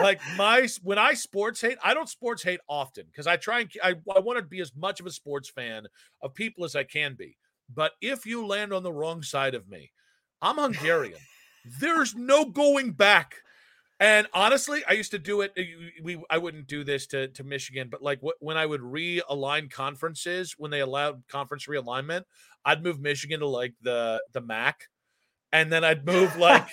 like 0.00 0.20
my 0.36 0.66
when 0.82 0.98
I 0.98 1.14
sports 1.14 1.60
hate. 1.60 1.78
I 1.84 1.94
don't 1.94 2.08
sports 2.08 2.42
hate 2.42 2.60
often 2.68 3.04
because 3.06 3.28
I 3.28 3.36
try 3.36 3.60
and 3.60 3.70
I, 3.84 3.90
I 4.16 4.18
want 4.20 4.38
to 4.38 4.44
be 4.44 4.60
as 4.60 4.74
much 4.74 4.98
of 4.98 5.06
a 5.06 5.10
sports 5.12 5.48
fan 5.48 5.86
of 6.20 6.34
people 6.34 6.64
as 6.64 6.74
I 6.74 6.82
can 6.82 7.14
be. 7.14 7.36
But 7.72 7.92
if 8.00 8.26
you 8.26 8.44
land 8.44 8.72
on 8.72 8.82
the 8.82 8.92
wrong 8.92 9.22
side 9.22 9.54
of 9.54 9.68
me, 9.68 9.92
I'm 10.42 10.56
Hungarian. 10.56 11.20
There's 11.64 12.14
no 12.14 12.44
going 12.46 12.92
back. 12.92 13.36
And 14.00 14.26
honestly, 14.32 14.82
I 14.88 14.94
used 14.94 15.10
to 15.12 15.18
do 15.18 15.42
it. 15.42 15.52
uh, 15.58 15.62
We 16.02 16.22
I 16.30 16.38
wouldn't 16.38 16.66
do 16.66 16.84
this 16.84 17.06
to 17.08 17.28
to 17.28 17.44
Michigan, 17.44 17.88
but 17.90 18.02
like 18.02 18.20
wh- 18.22 18.42
when 18.42 18.56
I 18.56 18.66
would 18.66 18.80
realign 18.80 19.70
conferences, 19.70 20.54
when 20.58 20.70
they 20.70 20.80
allowed 20.80 21.26
conference 21.28 21.66
realignment, 21.66 22.24
I'd 22.64 22.82
move 22.82 23.00
Michigan 23.00 23.40
to 23.40 23.46
like 23.46 23.74
the 23.82 24.22
the 24.32 24.40
MAC, 24.40 24.88
and 25.52 25.72
then 25.72 25.82
I'd 25.84 26.06
move 26.06 26.36
like 26.36 26.68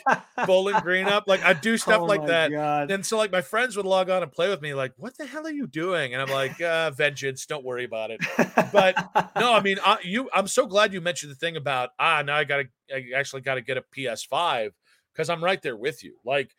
Bowling 0.45 0.79
Green 0.81 1.07
up. 1.07 1.23
Like 1.27 1.43
I'd 1.43 1.61
do 1.61 1.77
stuff 1.77 2.01
Oh 2.01 2.05
like 2.05 2.25
that. 2.27 2.51
God. 2.51 2.91
And 2.91 3.05
so 3.05 3.17
like 3.17 3.31
my 3.31 3.41
friends 3.41 3.75
would 3.75 3.85
log 3.85 4.09
on 4.09 4.21
and 4.23 4.31
play 4.31 4.49
with 4.49 4.61
me, 4.61 4.73
like, 4.73 4.93
what 4.97 5.17
the 5.17 5.25
hell 5.25 5.47
are 5.47 5.51
you 5.51 5.65
doing? 5.67 6.13
And 6.13 6.21
I'm 6.21 6.29
like, 6.29 6.59
uh, 6.61 6.91
vengeance, 6.91 7.45
don't 7.45 7.63
worry 7.65 7.85
about 7.85 8.11
it. 8.11 8.21
but 8.71 8.95
no, 9.39 9.53
I 9.53 9.61
mean, 9.61 9.77
I, 9.83 9.97
you. 10.03 10.29
I'm 10.33 10.47
so 10.47 10.65
glad 10.67 10.93
you 10.93 11.01
mentioned 11.01 11.31
the 11.31 11.35
thing 11.35 11.57
about 11.57 11.89
ah, 11.99 12.21
now 12.25 12.35
I 12.35 12.43
got 12.43 12.57
to, 12.57 12.95
I 12.95 13.17
actually 13.17 13.41
got 13.41 13.55
to 13.55 13.61
get 13.61 13.77
a 13.77 13.83
PS5 13.95 14.69
because 15.13 15.29
I'm 15.29 15.43
right 15.43 15.61
there 15.61 15.75
with 15.77 16.03
you. 16.03 16.15
Like, 16.23 16.51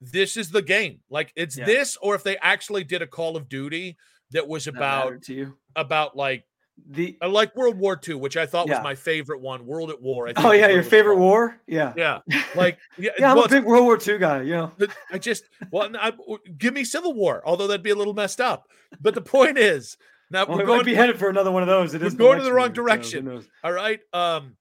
this 0.00 0.36
is 0.36 0.50
the 0.50 0.62
game. 0.62 1.00
Like, 1.08 1.32
it's 1.36 1.56
Yeah. 1.56 1.64
this, 1.64 1.96
or 2.02 2.14
if 2.14 2.22
they 2.22 2.36
actually 2.38 2.84
did 2.84 3.02
a 3.02 3.06
Call 3.06 3.36
of 3.36 3.48
Duty 3.48 3.96
that 4.32 4.48
was 4.48 4.66
about 4.66 5.28
you. 5.28 5.56
about 5.76 6.16
like 6.16 6.44
The 6.88 7.16
I 7.20 7.26
like 7.26 7.56
World 7.56 7.78
War 7.78 7.98
II, 8.06 8.16
which 8.16 8.36
I 8.36 8.46
thought 8.46 8.68
was 8.68 8.78
my 8.82 8.94
favorite 8.94 9.40
one. 9.40 9.66
World 9.66 9.90
at 9.90 10.00
War. 10.00 10.28
I 10.28 10.34
think 10.34 10.46
oh 10.46 10.52
yeah, 10.52 10.68
your 10.68 10.82
favorite 10.82 11.16
war? 11.16 11.58
Yeah. 11.66 11.92
Yeah, 11.96 12.20
like 12.54 12.78
yeah, 12.98 13.10
Yeah, 13.18 13.30
I'm 13.30 13.36
well, 13.36 13.46
a 13.46 13.48
big 13.48 13.64
World 13.64 13.84
War 13.84 13.98
II 14.04 14.18
guy. 14.18 14.42
You 14.42 14.52
know. 14.52 14.72
I 15.10 15.18
just 15.18 15.44
well, 15.70 15.90
I, 15.98 16.12
give 16.58 16.74
me 16.74 16.84
Civil 16.84 17.14
War, 17.14 17.42
although 17.44 17.66
that'd 17.66 17.82
be 17.82 17.90
a 17.90 17.96
little 17.96 18.14
messed 18.14 18.40
up. 18.40 18.68
But 19.00 19.14
the 19.14 19.22
point 19.22 19.58
is, 19.58 19.96
now 20.30 20.44
Well, 20.46 20.58
we're 20.58 20.64
we 20.64 20.66
going 20.66 20.78
might 20.78 20.86
be 20.86 20.94
headed 20.94 21.18
for 21.18 21.28
another 21.28 21.50
one 21.50 21.62
of 21.62 21.68
those. 21.68 21.94
It 21.94 22.02
we're 22.02 22.10
going 22.10 22.38
in 22.38 22.44
the 22.44 22.52
wrong 22.52 22.68
so 22.68 22.74
direction. 22.74 23.24
knows? 23.24 23.48
All 23.64 23.72
right. 23.72 24.00
Um, 24.12 24.56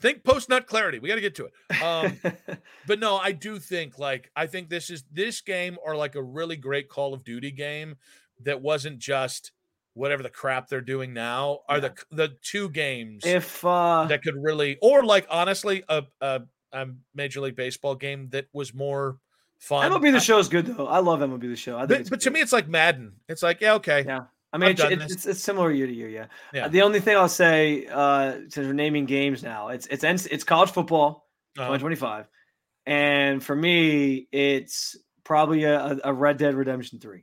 think 0.00 0.24
post 0.24 0.48
nut 0.48 0.66
clarity. 0.66 0.98
We 0.98 1.08
got 1.08 1.14
to 1.14 1.20
get 1.20 1.34
to 1.36 1.46
it. 1.46 1.82
Um, 1.82 2.20
but 2.86 3.00
no, 3.00 3.16
I 3.16 3.32
do 3.32 3.58
think 3.58 3.98
like 3.98 4.30
I 4.36 4.46
think 4.46 4.68
this 4.68 4.90
is 4.90 5.04
this 5.10 5.40
game 5.40 5.78
or 5.84 5.96
like 5.96 6.14
a 6.14 6.22
really 6.22 6.56
great 6.56 6.88
Call 6.88 7.14
of 7.14 7.24
Duty 7.24 7.50
game 7.50 7.96
that 8.42 8.60
wasn't 8.60 8.98
just 8.98 9.52
whatever 9.94 10.22
the 10.22 10.30
crap 10.30 10.68
they're 10.68 10.80
doing 10.80 11.12
now 11.14 11.60
are 11.68 11.80
the 11.80 11.94
the 12.10 12.28
two 12.42 12.68
games 12.68 13.24
if 13.24 13.64
uh, 13.64 14.04
that 14.08 14.22
could 14.22 14.34
really 14.36 14.76
or 14.82 15.04
like 15.04 15.26
honestly 15.30 15.82
a 15.88 16.02
a, 16.20 16.42
a 16.72 16.86
Major 17.14 17.40
League 17.40 17.56
Baseball 17.56 17.94
game 17.94 18.28
that 18.30 18.46
was 18.52 18.74
more 18.74 19.18
fun. 19.58 19.90
MLB 19.90 20.10
the 20.12 20.16
I- 20.16 20.20
show 20.20 20.38
is 20.38 20.48
good 20.48 20.66
though. 20.66 20.86
I 20.86 20.98
love 20.98 21.20
MLB 21.20 21.42
the 21.42 21.56
show. 21.56 21.76
I 21.78 21.86
think 21.86 22.04
but, 22.04 22.10
but 22.10 22.20
to 22.22 22.30
me, 22.30 22.40
it's 22.40 22.52
like 22.52 22.68
Madden. 22.68 23.12
It's 23.28 23.42
like 23.42 23.60
yeah, 23.60 23.74
okay, 23.74 24.04
Yeah. 24.06 24.24
I 24.52 24.56
mean, 24.56 24.68
I've 24.68 24.78
it's, 24.78 24.82
it's, 24.82 25.02
this. 25.02 25.12
it's, 25.12 25.26
it's 25.26 25.40
similar 25.42 25.72
year 25.72 25.86
to 25.88 25.92
year. 25.92 26.08
Yeah. 26.08 26.26
Yeah. 26.52 26.68
The 26.68 26.82
only 26.82 27.00
thing 27.00 27.16
I'll 27.16 27.28
say, 27.28 27.86
uh, 27.90 28.34
since 28.50 28.58
we're 28.68 28.72
naming 28.72 29.04
games 29.04 29.42
now, 29.42 29.68
it's 29.68 29.86
it's 29.88 30.04
it's 30.26 30.44
college 30.44 30.70
football 30.70 31.26
Uh-huh. 31.58 31.66
2025, 31.76 32.26
and 32.86 33.42
for 33.42 33.56
me, 33.56 34.28
it's 34.30 34.96
probably 35.24 35.64
a, 35.64 35.98
a 36.04 36.12
Red 36.12 36.36
Dead 36.36 36.54
Redemption 36.54 37.00
3. 37.00 37.22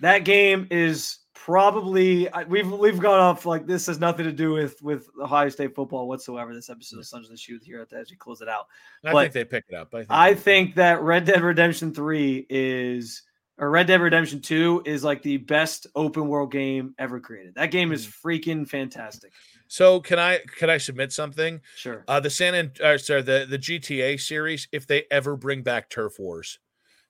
That 0.00 0.20
game 0.24 0.66
is 0.70 1.18
probably 1.34 2.28
we've 2.48 2.70
we've 2.70 3.00
gone 3.00 3.20
off 3.20 3.44
like 3.44 3.66
this 3.66 3.86
has 3.86 3.98
nothing 3.98 4.24
to 4.24 4.32
do 4.32 4.52
with 4.52 4.80
with 4.82 5.08
Ohio 5.20 5.48
State 5.48 5.74
football 5.74 6.08
whatsoever. 6.08 6.54
This 6.54 6.70
episode 6.70 6.98
of 6.98 7.06
Sons 7.06 7.26
of 7.26 7.32
the 7.32 7.36
Shoot 7.36 7.62
here 7.62 7.80
at 7.80 7.90
the, 7.90 7.96
as 7.96 8.10
close 8.18 8.40
it 8.40 8.48
out. 8.48 8.66
I 9.04 9.12
but 9.12 9.22
think 9.22 9.32
they 9.34 9.44
pick 9.44 9.64
it 9.68 9.74
up. 9.74 9.94
I 9.94 9.98
think, 9.98 10.10
I 10.10 10.34
think 10.34 10.74
that 10.76 11.02
Red 11.02 11.24
Dead 11.24 11.42
Redemption 11.42 11.92
3 11.92 12.46
is 12.48 13.22
or 13.58 13.70
Red 13.70 13.86
Dead 13.86 14.00
Redemption 14.00 14.40
2 14.40 14.82
is 14.84 15.04
like 15.04 15.22
the 15.22 15.36
best 15.36 15.86
open 15.94 16.28
world 16.28 16.50
game 16.50 16.94
ever 16.98 17.20
created. 17.20 17.54
That 17.54 17.70
game 17.70 17.92
is 17.92 18.06
freaking 18.06 18.66
fantastic. 18.68 19.32
so. 19.68 20.00
Can 20.00 20.18
I 20.18 20.40
can 20.56 20.70
I 20.70 20.78
submit 20.78 21.12
something? 21.12 21.60
Sure. 21.76 22.04
Uh, 22.08 22.20
the 22.20 22.30
San 22.30 22.54
An- 22.54 22.72
uh, 22.82 22.98
sorry 22.98 23.22
the 23.22 23.46
the 23.48 23.58
GTA 23.58 24.20
series. 24.20 24.68
If 24.72 24.86
they 24.86 25.04
ever 25.10 25.36
bring 25.36 25.62
back 25.62 25.90
Turf 25.90 26.18
Wars, 26.18 26.58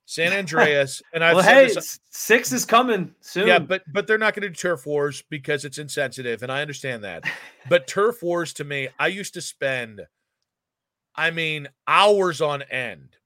San 0.07 0.33
Andreas, 0.33 1.03
and 1.13 1.25
I've 1.25 1.37
well, 1.37 1.45
hey, 1.45 1.73
this, 1.73 1.99
6 2.11 2.53
is 2.53 2.65
coming 2.67 3.15
soon. 3.21 3.47
yeah, 3.47 3.59
but 3.59 3.83
but 3.91 4.07
they're 4.07 4.19
not 4.19 4.35
going 4.35 4.43
to 4.43 4.49
do 4.51 4.55
Turf 4.55 4.85
Wars 4.85 5.23
because 5.31 5.65
it's 5.65 5.79
insensitive, 5.79 6.43
and 6.43 6.53
I 6.53 6.61
understand 6.63 7.05
that. 7.05 7.25
But 7.67 7.87
Turf 7.87 8.23
Wars 8.23 8.53
to 8.55 8.65
me, 8.65 8.89
I 8.99 9.07
used 9.07 9.33
to 9.35 9.41
spend, 9.41 10.03
I 11.17 11.31
mean, 11.31 11.69
hours 11.89 12.43
on 12.43 12.61
end 12.61 13.17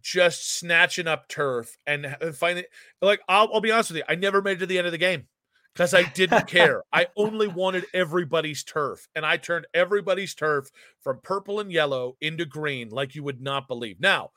just 0.00 0.58
snatching 0.58 1.06
up 1.06 1.28
turf 1.28 1.76
and 1.86 2.06
uh, 2.06 2.14
h- 2.22 2.34
finding 2.34 2.64
like 3.00 3.20
I'll, 3.28 3.50
I'll 3.52 3.60
be 3.60 3.70
honest 3.70 3.90
with 3.90 3.98
you 3.98 4.04
i 4.08 4.14
never 4.14 4.40
made 4.40 4.52
it 4.52 4.60
to 4.60 4.66
the 4.66 4.78
end 4.78 4.86
of 4.86 4.92
the 4.92 4.98
game 4.98 5.26
because 5.74 5.92
i 5.92 6.02
didn't 6.02 6.46
care 6.46 6.82
i 6.92 7.08
only 7.16 7.48
wanted 7.48 7.84
everybody's 7.92 8.64
turf 8.64 9.06
and 9.14 9.26
i 9.26 9.36
turned 9.36 9.66
everybody's 9.74 10.34
turf 10.34 10.70
from 11.00 11.20
purple 11.22 11.60
and 11.60 11.70
yellow 11.70 12.16
into 12.20 12.46
green 12.46 12.88
like 12.88 13.14
you 13.14 13.22
would 13.22 13.42
not 13.42 13.68
believe 13.68 14.00
now 14.00 14.30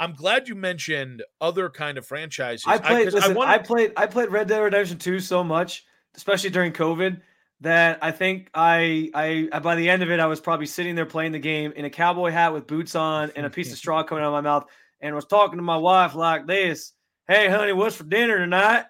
i'm 0.00 0.12
glad 0.14 0.48
you 0.48 0.54
mentioned 0.54 1.22
other 1.40 1.68
kind 1.68 1.98
of 1.98 2.06
franchises 2.06 2.64
I 2.66 2.78
played 2.78 3.04
'cause 3.06 3.14
listen, 3.14 3.32
I, 3.32 3.34
wanted- 3.34 3.64
played 3.64 3.92
I 3.96 4.06
played 4.06 4.30
Red 4.30 4.48
Dead 4.48 4.60
Redemption 4.60 4.98
2 4.98 5.20
so 5.20 5.42
much, 5.44 5.84
especially 6.16 6.50
during 6.50 6.72
COVID, 6.72 7.20
that 7.60 7.98
I 8.02 8.12
think 8.12 8.48
I 8.54 9.10
I 9.52 9.58
by 9.60 9.74
the 9.74 9.88
end 9.90 10.02
of 10.02 10.10
it 10.10 10.20
I 10.20 10.26
was 10.26 10.40
probably 10.40 10.66
sitting 10.66 10.94
there 10.94 11.06
playing 11.06 11.32
the 11.32 11.38
game 11.40 11.72
in 11.74 11.84
a 11.84 11.90
cowboy 11.90 12.30
hat 12.30 12.52
with 12.52 12.66
boots 12.66 12.94
on 12.94 13.32
and 13.36 13.44
a 13.46 13.50
piece 13.50 13.72
of 13.72 13.78
straw 13.78 14.02
coming 14.04 14.22
out 14.22 14.28
of 14.28 14.32
my 14.32 14.40
mouth 14.40 14.66
and 15.00 15.14
was 15.14 15.24
talking 15.26 15.56
to 15.58 15.62
my 15.62 15.76
wife 15.76 16.14
like 16.14 16.46
this, 16.46 16.92
"Hey 17.26 17.48
honey, 17.48 17.72
what's 17.72 17.96
for 17.96 18.04
dinner 18.04 18.38
tonight?" 18.38 18.84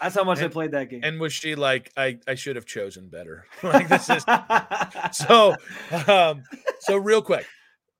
That's 0.00 0.14
how 0.14 0.24
much 0.24 0.40
I 0.40 0.48
played 0.48 0.72
that 0.72 0.90
game. 0.90 1.00
and 1.04 1.18
was 1.18 1.32
she 1.32 1.54
like 1.54 1.90
i 1.96 2.18
i 2.28 2.34
should 2.34 2.56
have 2.56 2.66
chosen 2.66 3.08
better 3.08 3.46
like 3.62 3.88
this 3.88 4.10
is 4.10 4.24
so 5.12 5.54
um 6.06 6.42
so 6.80 6.96
real 6.98 7.22
quick 7.22 7.46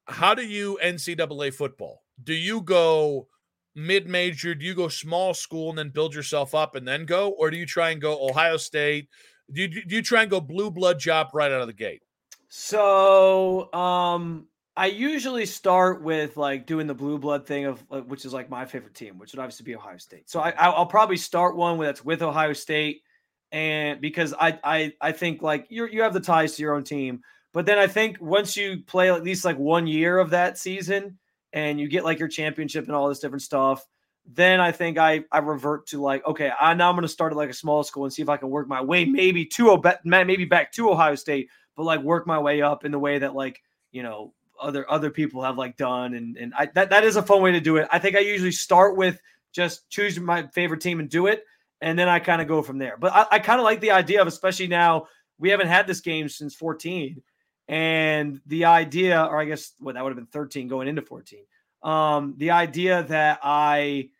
how 0.06 0.34
do 0.34 0.42
you 0.46 0.78
ncaa 0.84 1.54
football 1.54 2.02
do 2.22 2.34
you 2.34 2.60
go 2.60 3.28
mid-major 3.74 4.54
do 4.54 4.64
you 4.64 4.74
go 4.74 4.88
small 4.88 5.34
school 5.34 5.68
and 5.68 5.78
then 5.78 5.90
build 5.90 6.14
yourself 6.14 6.54
up 6.54 6.74
and 6.74 6.88
then 6.88 7.04
go? 7.04 7.30
Or 7.30 7.50
do 7.50 7.56
you 7.56 7.66
try 7.66 7.90
and 7.90 8.00
go 8.00 8.26
ohio 8.28 8.56
state? 8.56 9.08
Do 9.52 9.62
you, 9.62 9.68
do 9.68 9.94
you 9.94 10.02
try 10.02 10.22
and 10.22 10.30
go 10.30 10.40
blue 10.40 10.70
blood 10.70 10.98
job 10.98 11.28
right 11.32 11.52
out 11.52 11.60
of 11.60 11.66
the 11.66 11.72
gate? 11.72 12.02
So, 12.48 13.72
um, 13.72 14.48
I 14.76 14.86
usually 14.86 15.46
start 15.46 16.02
with 16.02 16.36
like 16.36 16.66
doing 16.66 16.86
the 16.86 16.94
blue 16.94 17.18
blood 17.18 17.46
thing 17.46 17.64
of 17.64 17.82
which 18.06 18.24
is 18.24 18.34
like 18.34 18.50
my 18.50 18.66
favorite 18.66 18.94
team, 18.94 19.18
which 19.18 19.32
would 19.32 19.40
obviously 19.40 19.64
be 19.64 19.74
Ohio 19.74 19.96
State. 19.96 20.28
So 20.28 20.40
I, 20.40 20.50
I'll 20.50 20.72
I'll 20.72 20.86
probably 20.86 21.16
start 21.16 21.56
one 21.56 21.78
that's 21.78 22.04
with 22.04 22.20
Ohio 22.22 22.52
State, 22.52 23.02
and 23.52 24.00
because 24.02 24.34
I 24.38 24.58
I 24.62 24.92
I 25.00 25.12
think 25.12 25.40
like 25.40 25.66
you 25.70 25.86
you 25.86 26.02
have 26.02 26.12
the 26.12 26.20
ties 26.20 26.56
to 26.56 26.62
your 26.62 26.74
own 26.74 26.84
team, 26.84 27.22
but 27.54 27.64
then 27.64 27.78
I 27.78 27.86
think 27.86 28.20
once 28.20 28.54
you 28.54 28.82
play 28.86 29.10
at 29.10 29.24
least 29.24 29.46
like 29.46 29.58
one 29.58 29.86
year 29.86 30.18
of 30.18 30.30
that 30.30 30.58
season 30.58 31.18
and 31.56 31.80
you 31.80 31.88
get 31.88 32.04
like 32.04 32.18
your 32.18 32.28
championship 32.28 32.84
and 32.84 32.94
all 32.94 33.08
this 33.08 33.18
different 33.18 33.40
stuff, 33.40 33.84
then 34.26 34.60
I 34.60 34.72
think 34.72 34.98
I 34.98 35.24
I 35.32 35.38
revert 35.38 35.86
to 35.88 36.02
like 36.02 36.24
okay, 36.26 36.52
I 36.60 36.74
now 36.74 36.90
I'm 36.90 36.94
going 36.94 37.02
to 37.02 37.08
start 37.08 37.32
at 37.32 37.36
like 37.36 37.48
a 37.48 37.54
small 37.54 37.82
school 37.82 38.04
and 38.04 38.12
see 38.12 38.22
if 38.22 38.28
I 38.28 38.36
can 38.36 38.50
work 38.50 38.68
my 38.68 38.82
way 38.82 39.06
maybe 39.06 39.46
to 39.46 39.82
maybe 40.04 40.44
back 40.44 40.70
to 40.72 40.90
Ohio 40.90 41.14
State, 41.14 41.48
but 41.74 41.84
like 41.84 42.02
work 42.02 42.26
my 42.26 42.38
way 42.38 42.60
up 42.60 42.84
in 42.84 42.92
the 42.92 42.98
way 42.98 43.18
that 43.18 43.34
like 43.34 43.62
you 43.90 44.02
know 44.02 44.34
other 44.60 44.88
other 44.90 45.10
people 45.10 45.42
have 45.42 45.56
like 45.56 45.78
done 45.78 46.14
and 46.14 46.36
and 46.36 46.52
I, 46.54 46.66
that 46.74 46.90
that 46.90 47.04
is 47.04 47.16
a 47.16 47.22
fun 47.22 47.40
way 47.40 47.52
to 47.52 47.60
do 47.60 47.78
it. 47.78 47.88
I 47.90 47.98
think 47.98 48.16
I 48.16 48.20
usually 48.20 48.52
start 48.52 48.96
with 48.96 49.18
just 49.52 49.88
choose 49.88 50.20
my 50.20 50.46
favorite 50.48 50.82
team 50.82 51.00
and 51.00 51.08
do 51.08 51.26
it, 51.26 51.42
and 51.80 51.98
then 51.98 52.08
I 52.08 52.18
kind 52.18 52.42
of 52.42 52.48
go 52.48 52.60
from 52.60 52.76
there. 52.76 52.98
But 52.98 53.14
I, 53.14 53.26
I 53.32 53.38
kind 53.38 53.60
of 53.60 53.64
like 53.64 53.80
the 53.80 53.92
idea 53.92 54.20
of 54.20 54.28
especially 54.28 54.66
now 54.66 55.06
we 55.38 55.48
haven't 55.48 55.68
had 55.68 55.86
this 55.86 56.00
game 56.00 56.28
since 56.28 56.54
14, 56.54 57.22
and 57.68 58.40
the 58.46 58.64
idea, 58.66 59.22
or 59.22 59.40
I 59.40 59.44
guess 59.44 59.72
what 59.80 59.94
that 59.94 60.02
would 60.04 60.10
have 60.10 60.16
been 60.16 60.26
13 60.26 60.68
going 60.68 60.88
into 60.88 61.02
14. 61.02 61.40
Um, 61.82 62.34
the 62.36 62.50
idea 62.52 63.02
that 63.04 63.40
I 63.42 64.10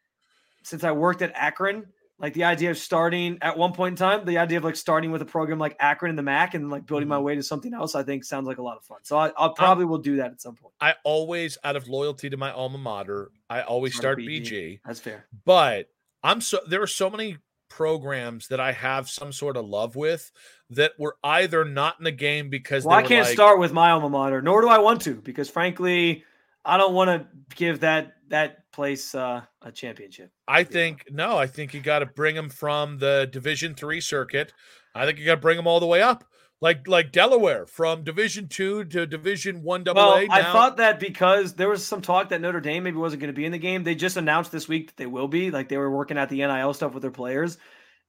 since 0.62 0.84
I 0.84 0.92
worked 0.92 1.22
at 1.22 1.32
Akron 1.34 1.86
Like 2.18 2.32
the 2.32 2.44
idea 2.44 2.70
of 2.70 2.78
starting 2.78 3.36
at 3.42 3.59
one 3.59 3.74
point 3.74 3.92
in 3.92 3.97
time, 3.97 4.24
the 4.24 4.38
idea 4.38 4.57
of 4.57 4.64
like 4.64 4.74
starting 4.76 5.11
with 5.11 5.20
a 5.20 5.26
program 5.26 5.59
like 5.59 5.76
Akron 5.80 6.09
and 6.09 6.18
the 6.18 6.22
MAC 6.22 6.55
and 6.55 6.70
like 6.70 6.86
building 6.86 7.09
my 7.09 7.18
Mhm. 7.18 7.22
way 7.24 7.34
to 7.34 7.42
something 7.42 7.74
else, 7.74 7.94
I 7.94 8.03
think 8.05 8.24
sounds 8.24 8.47
like 8.47 8.57
a 8.57 8.62
lot 8.62 8.78
of 8.78 8.84
fun. 8.84 9.01
So 9.03 9.18
I, 9.18 9.32
I'll 9.36 9.53
probably 9.53 9.84
will 9.84 9.99
do 9.99 10.16
that 10.16 10.30
at 10.32 10.40
some 10.40 10.55
point. 10.57 10.72
I 10.80 10.94
always, 11.05 11.59
out 11.62 11.76
of 11.76 11.88
loyalty 11.88 12.30
to 12.30 12.38
my 12.38 12.51
alma 12.53 12.78
mater, 12.78 13.30
I 13.51 13.61
always 13.61 13.92
Start 13.92 14.03
start 14.16 14.18
BG. 14.20 14.40
BG. 14.51 14.80
That's 14.86 14.99
fair. 14.99 15.26
But 15.44 15.90
I'm 16.22 16.40
so 16.40 16.59
there 16.66 16.80
are 16.82 16.86
so 16.86 17.11
many 17.11 17.36
programs 17.68 18.48
that 18.48 18.60
I 18.60 18.72
have 18.72 19.08
some 19.08 19.32
sort 19.32 19.56
of 19.56 19.66
love 19.66 19.96
with 19.96 20.30
that 20.70 20.92
were 20.98 21.16
either 21.22 21.64
not 21.64 21.96
in 21.98 22.04
the 22.04 22.12
game 22.12 22.50
because 22.50 22.84
Well, 22.84 22.98
they 22.98 23.04
I 23.04 23.06
can't 23.06 23.26
like, 23.26 23.34
start 23.34 23.58
with 23.58 23.72
my 23.72 23.90
alma 23.90 24.08
mater, 24.08 24.42
nor 24.42 24.60
do 24.60 24.68
I 24.68 24.78
want 24.78 25.00
to, 25.02 25.14
because 25.14 25.48
frankly, 25.48 26.24
I 26.64 26.76
don't 26.76 26.94
want 26.94 27.08
to 27.08 27.26
give 27.54 27.80
that 27.80 28.14
that 28.28 28.70
place 28.72 29.14
uh, 29.14 29.42
a 29.62 29.70
championship. 29.70 30.30
I 30.48 30.64
think 30.64 31.04
no, 31.10 31.36
I 31.36 31.46
think 31.46 31.74
you 31.74 31.80
got 31.80 32.00
to 32.00 32.06
bring 32.06 32.34
them 32.34 32.48
from 32.48 32.98
the 32.98 33.28
Division 33.30 33.74
Three 33.74 34.00
circuit. 34.00 34.52
I 34.94 35.06
think 35.06 35.18
you 35.18 35.24
got 35.24 35.36
to 35.36 35.40
bring 35.40 35.56
them 35.56 35.66
all 35.66 35.80
the 35.80 35.86
way 35.86 36.02
up, 36.02 36.24
like 36.61 36.88
like 36.88 37.12
Delaware 37.12 37.66
from 37.66 38.02
Division 38.04 38.48
Two 38.48 38.84
to 38.84 39.07
Division 39.07 39.62
One 39.62 39.84
Double 39.84 40.00
Well, 40.02 40.14
A. 40.16 40.26
I 40.30 40.42
now- 40.42 40.52
thought 40.52 40.76
that 40.78 40.98
because 41.00 41.54
there 41.54 41.68
was 41.68 41.84
some 41.84 42.00
talk 42.00 42.30
that 42.30 42.40
Notre 42.40 42.61
Dame 42.61 42.84
maybe 42.84 42.96
wasn't 42.96 43.20
going 43.20 43.32
to 43.32 43.36
be 43.36 43.44
in 43.44 43.52
the 43.52 43.59
game. 43.59 43.84
They 43.84 43.94
just 43.94 44.16
announced 44.16 44.52
this 44.52 44.68
week 44.68 44.88
that 44.88 44.96
they 44.96 45.07
will 45.07 45.28
be. 45.28 45.50
Like 45.50 45.68
they 45.68 45.76
were 45.76 45.90
working 45.90 46.18
at 46.18 46.28
the 46.28 46.38
NIL 46.38 46.72
stuff 46.74 46.94
with 46.94 47.02
their 47.02 47.11
players, 47.11 47.59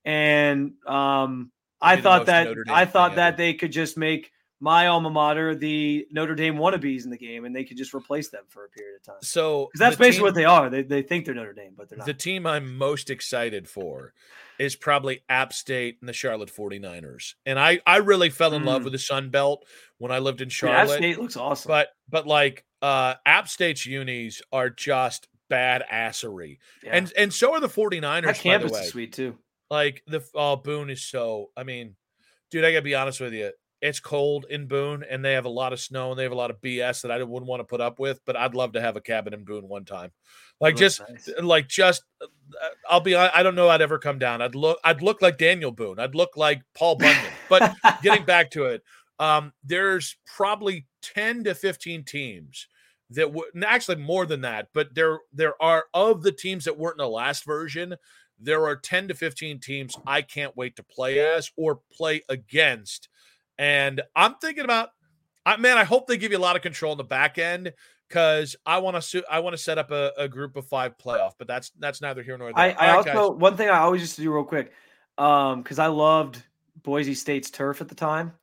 and 0.05 0.73
um, 0.85 1.51
I 1.81 1.99
thought 1.99 2.27
that 2.27 2.47
I 2.69 2.85
thought 2.85 3.15
that 3.15 3.33
ever. 3.33 3.37
they 3.37 3.53
could 3.53 3.71
just 3.71 3.97
make 3.97 4.31
my 4.59 4.87
alma 4.87 5.09
mater 5.09 5.53
the 5.55 6.07
Notre 6.11 6.33
Dame 6.35 6.55
wannabes 6.55 7.03
in 7.03 7.09
the 7.11 7.17
game, 7.17 7.45
and 7.45 7.55
they 7.55 7.63
could 7.63 7.77
just 7.77 7.93
replace 7.93 8.29
them 8.29 8.43
for 8.49 8.65
a 8.65 8.69
period 8.69 8.95
of 8.95 9.03
time. 9.03 9.15
so. 9.21 9.69
That's 9.75 9.95
basically 9.95 10.13
team- 10.17 10.23
what 10.23 10.35
they 10.35 10.45
are. 10.45 10.69
They 10.69 10.81
they 10.83 11.01
think 11.03 11.25
they're 11.25 11.35
Notre 11.35 11.53
Dame, 11.53 11.73
but 11.77 11.89
they're 11.89 11.97
not. 11.97 12.07
The 12.07 12.13
team 12.13 12.47
I'm 12.47 12.77
most 12.77 13.09
excited 13.09 13.67
for 13.69 14.13
is 14.57 14.75
probably 14.75 15.21
App 15.29 15.53
State 15.53 15.97
and 16.01 16.09
the 16.09 16.13
Charlotte 16.13 16.49
49ers. 16.51 17.35
And 17.45 17.59
I 17.59 17.79
I 17.85 17.97
really 17.97 18.29
fell 18.31 18.53
in 18.53 18.65
love 18.65 18.81
Mm. 18.81 18.85
with 18.85 18.93
the 18.93 18.99
Sun 18.99 19.29
Belt 19.29 19.63
when 19.99 20.11
I 20.11 20.17
lived 20.19 20.41
in 20.41 20.47
Dude, 20.47 20.69
App 20.69 20.87
Charlotte. 20.87 20.97
State 20.97 21.19
looks 21.19 21.37
awesome. 21.37 21.69
But 21.69 21.89
but 22.09 22.25
like 22.25 22.65
uh 22.81 23.13
App 23.25 23.47
State's 23.49 23.85
unis 23.85 24.41
are 24.51 24.69
just 24.71 25.27
badassery. 25.51 26.57
yeah. 26.83 26.91
And 26.95 27.11
and 27.17 27.33
so 27.33 27.53
are 27.53 27.59
the 27.59 27.67
49ers 27.69 28.23
that 28.25 28.35
campus 28.37 28.71
is 28.77 28.89
sweet 28.89 29.13
too. 29.13 29.37
Like 29.69 30.01
the 30.07 30.23
oh 30.33 30.55
Boone 30.55 30.89
is 30.89 31.03
so 31.03 31.51
I 31.55 31.63
mean, 31.63 31.95
dude, 32.51 32.65
I 32.65 32.71
gotta 32.71 32.81
be 32.81 32.95
honest 32.95 33.19
with 33.21 33.33
you. 33.33 33.51
It's 33.82 33.99
cold 33.99 34.45
in 34.49 34.67
Boone 34.67 35.03
and 35.07 35.23
they 35.23 35.34
have 35.34 35.45
a 35.45 35.49
lot 35.49 35.73
of 35.73 35.80
snow 35.80 36.09
and 36.09 36.19
they 36.19 36.23
have 36.23 36.32
a 36.32 36.36
lot 36.36 36.49
of 36.49 36.61
BS 36.61 37.01
that 37.01 37.11
I 37.11 37.21
wouldn't 37.21 37.47
want 37.47 37.59
to 37.59 37.63
put 37.65 37.82
up 37.82 37.99
with, 37.99 38.19
but 38.25 38.36
I'd 38.36 38.55
love 38.55 38.73
to 38.73 38.82
have 38.82 38.95
a 38.95 39.01
cabin 39.01 39.34
in 39.34 39.43
Boone 39.43 39.67
one 39.67 39.86
time. 39.86 40.11
Like 40.59 40.75
just 40.75 41.01
nice. 41.07 41.30
like 41.41 41.67
just 41.67 42.03
uh, 42.21 42.25
I'll 42.89 42.99
be 42.99 43.15
I 43.15 43.39
I 43.39 43.43
don't 43.43 43.55
know 43.55 43.69
I'd 43.69 43.82
ever 43.82 43.99
come 43.99 44.17
down. 44.17 44.41
I'd 44.41 44.55
look 44.55 44.80
I'd 44.84 45.03
look 45.03 45.21
like 45.21 45.38
Daniel 45.38 45.71
Boone. 45.71 45.99
I'd 45.99 46.15
look 46.15 46.36
like 46.36 46.61
Paul 46.75 46.95
Bunyan. 46.95 47.32
But 47.49 47.75
getting 48.01 48.25
back 48.25 48.49
to 48.51 48.65
it, 48.65 48.82
um, 49.19 49.53
there's 49.63 50.17
probably 50.25 50.88
10 51.01 51.43
to 51.45 51.53
15 51.53 52.03
teams 52.03 52.67
that 53.11 53.32
would 53.32 53.47
actually 53.65 53.97
more 53.97 54.25
than 54.25 54.41
that, 54.41 54.69
but 54.73 54.93
there 54.93 55.19
there 55.32 55.61
are 55.61 55.86
of 55.93 56.23
the 56.23 56.32
teams 56.32 56.65
that 56.65 56.78
weren't 56.78 56.99
in 56.99 57.05
the 57.05 57.09
last 57.09 57.45
version, 57.45 57.95
there 58.39 58.65
are 58.65 58.75
10 58.75 59.09
to 59.09 59.13
15 59.13 59.59
teams 59.59 59.95
I 60.05 60.21
can't 60.21 60.55
wait 60.57 60.75
to 60.75 60.84
play 60.84 61.19
as 61.19 61.51
or 61.55 61.80
play 61.95 62.21
against. 62.30 63.09
And 63.57 64.01
I'm 64.15 64.35
thinking 64.35 64.63
about 64.63 64.89
I 65.45 65.55
man, 65.57 65.77
I 65.77 65.85
hope 65.85 66.07
they 66.07 66.17
give 66.17 66.31
you 66.31 66.37
a 66.37 66.39
lot 66.39 66.55
of 66.55 66.61
control 66.61 66.91
in 66.91 66.97
the 66.97 67.03
back 67.03 67.37
end 67.37 67.73
because 68.09 68.55
I 68.65 68.79
want 68.79 69.01
to 69.01 69.23
I 69.29 69.39
want 69.39 69.55
to 69.55 69.61
set 69.61 69.77
up 69.77 69.91
a, 69.91 70.11
a 70.17 70.27
group 70.27 70.55
of 70.57 70.67
five 70.67 70.97
playoff, 70.97 71.31
but 71.37 71.47
that's 71.47 71.71
that's 71.79 72.01
neither 72.01 72.21
here 72.21 72.37
nor 72.37 72.53
there. 72.53 72.59
I, 72.59 72.71
I 72.71 72.95
also 72.95 73.31
guys. 73.31 73.39
one 73.39 73.57
thing 73.57 73.69
I 73.69 73.79
always 73.79 74.01
used 74.01 74.15
to 74.17 74.21
do 74.21 74.33
real 74.33 74.43
quick, 74.43 74.73
um, 75.17 75.61
because 75.61 75.79
I 75.79 75.87
loved 75.87 76.43
Boise 76.83 77.13
State's 77.13 77.49
turf 77.49 77.81
at 77.81 77.87
the 77.87 77.95
time. 77.95 78.33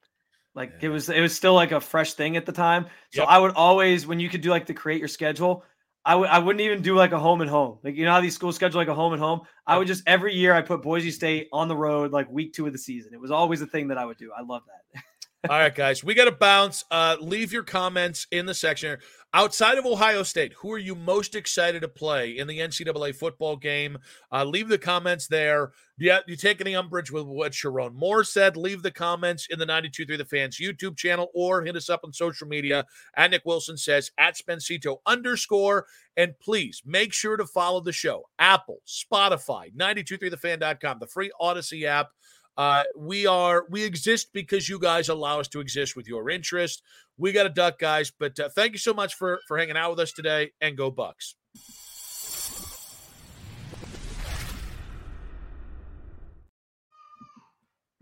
Like 0.54 0.70
Yeah. 0.80 0.86
it 0.86 0.88
was 0.88 1.08
it 1.08 1.20
was 1.20 1.34
still 1.34 1.54
like 1.54 1.72
a 1.72 1.80
fresh 1.80 2.14
thing 2.14 2.36
at 2.36 2.46
the 2.46 2.52
time. 2.52 2.86
So 3.12 3.22
Yep. 3.22 3.28
I 3.28 3.38
would 3.38 3.52
always 3.52 4.06
when 4.06 4.18
you 4.20 4.28
could 4.28 4.40
do 4.40 4.50
like 4.50 4.66
the 4.66 4.74
create 4.74 4.98
your 4.98 5.08
schedule, 5.08 5.64
I 6.06 6.14
would 6.14 6.28
I 6.28 6.38
wouldn't 6.38 6.60
even 6.60 6.82
do 6.82 6.96
like 6.96 7.12
a 7.12 7.18
home 7.18 7.40
and 7.40 7.48
home. 7.48 7.78
Like 7.82 7.96
you 7.96 8.04
know 8.04 8.12
how 8.12 8.20
these 8.20 8.34
schools 8.34 8.56
schedule 8.56 8.78
like 8.78 8.88
a 8.88 8.94
home 8.94 9.12
and 9.14 9.22
home. 9.22 9.40
I 9.66 9.78
would 9.78 9.86
just 9.86 10.02
every 10.06 10.34
year 10.34 10.52
I 10.52 10.60
put 10.60 10.82
Boise 10.82 11.10
State 11.10 11.48
on 11.52 11.68
the 11.68 11.76
road 11.76 12.12
like 12.12 12.30
week 12.30 12.52
two 12.52 12.66
of 12.66 12.72
the 12.72 12.78
season. 12.78 13.14
It 13.14 13.20
was 13.20 13.30
always 13.30 13.62
a 13.62 13.66
thing 13.66 13.88
that 13.88 13.98
I 13.98 14.04
would 14.04 14.18
do. 14.18 14.30
I 14.36 14.42
love 14.42 14.62
that. 14.66 15.02
All 15.50 15.58
right, 15.58 15.74
guys, 15.74 16.02
we 16.02 16.14
got 16.14 16.24
to 16.24 16.32
bounce. 16.32 16.86
Uh, 16.90 17.16
leave 17.20 17.52
your 17.52 17.64
comments 17.64 18.26
in 18.30 18.46
the 18.46 18.54
section. 18.54 18.96
Outside 19.34 19.76
of 19.76 19.84
Ohio 19.84 20.22
State, 20.22 20.54
who 20.54 20.72
are 20.72 20.78
you 20.78 20.94
most 20.94 21.34
excited 21.34 21.82
to 21.82 21.88
play 21.88 22.38
in 22.38 22.46
the 22.46 22.60
NCAA 22.60 23.14
football 23.14 23.54
game? 23.54 23.98
Uh, 24.32 24.44
leave 24.44 24.68
the 24.68 24.78
comments 24.78 25.26
there. 25.26 25.72
Do 25.98 26.06
you, 26.06 26.16
you 26.28 26.36
take 26.36 26.62
any 26.62 26.74
umbrage 26.74 27.10
with 27.10 27.26
what 27.26 27.52
Sherrone 27.52 27.94
Moore 27.94 28.24
said? 28.24 28.56
Leave 28.56 28.82
the 28.82 28.90
comments 28.90 29.48
in 29.50 29.58
the 29.58 29.66
92.3 29.66 30.16
The 30.16 30.24
Fans 30.24 30.56
YouTube 30.56 30.96
channel 30.96 31.30
or 31.34 31.62
hit 31.62 31.76
us 31.76 31.90
up 31.90 32.00
on 32.04 32.12
social 32.14 32.48
media 32.48 32.86
at 33.14 33.30
Nick 33.30 33.42
Wilson 33.44 33.76
says 33.76 34.10
at 34.16 34.38
Spencito 34.38 34.98
underscore. 35.04 35.86
And 36.16 36.32
please 36.40 36.80
make 36.86 37.12
sure 37.12 37.36
to 37.36 37.44
follow 37.44 37.80
the 37.80 37.92
show. 37.92 38.22
Apple, 38.38 38.78
Spotify, 38.86 39.74
923thefan.com, 39.76 41.00
the 41.00 41.06
free 41.06 41.30
Audacy 41.38 41.84
app. 41.84 42.12
Uh, 42.56 42.84
we 42.96 43.26
are 43.26 43.66
we 43.68 43.84
exist 43.84 44.32
because 44.32 44.68
you 44.68 44.78
guys 44.78 45.08
allow 45.08 45.40
us 45.40 45.48
to 45.48 45.60
exist 45.60 45.96
with 45.96 46.06
your 46.06 46.30
interest. 46.30 46.82
We 47.16 47.32
got 47.32 47.46
a 47.46 47.50
duck, 47.50 47.78
guys, 47.78 48.12
but 48.16 48.38
uh, 48.38 48.48
thank 48.48 48.72
you 48.72 48.78
so 48.78 48.94
much 48.94 49.14
for 49.14 49.40
for 49.46 49.58
hanging 49.58 49.76
out 49.76 49.90
with 49.90 50.00
us 50.00 50.12
today, 50.12 50.52
and 50.60 50.76
go 50.76 50.90
Bucks. 50.90 51.34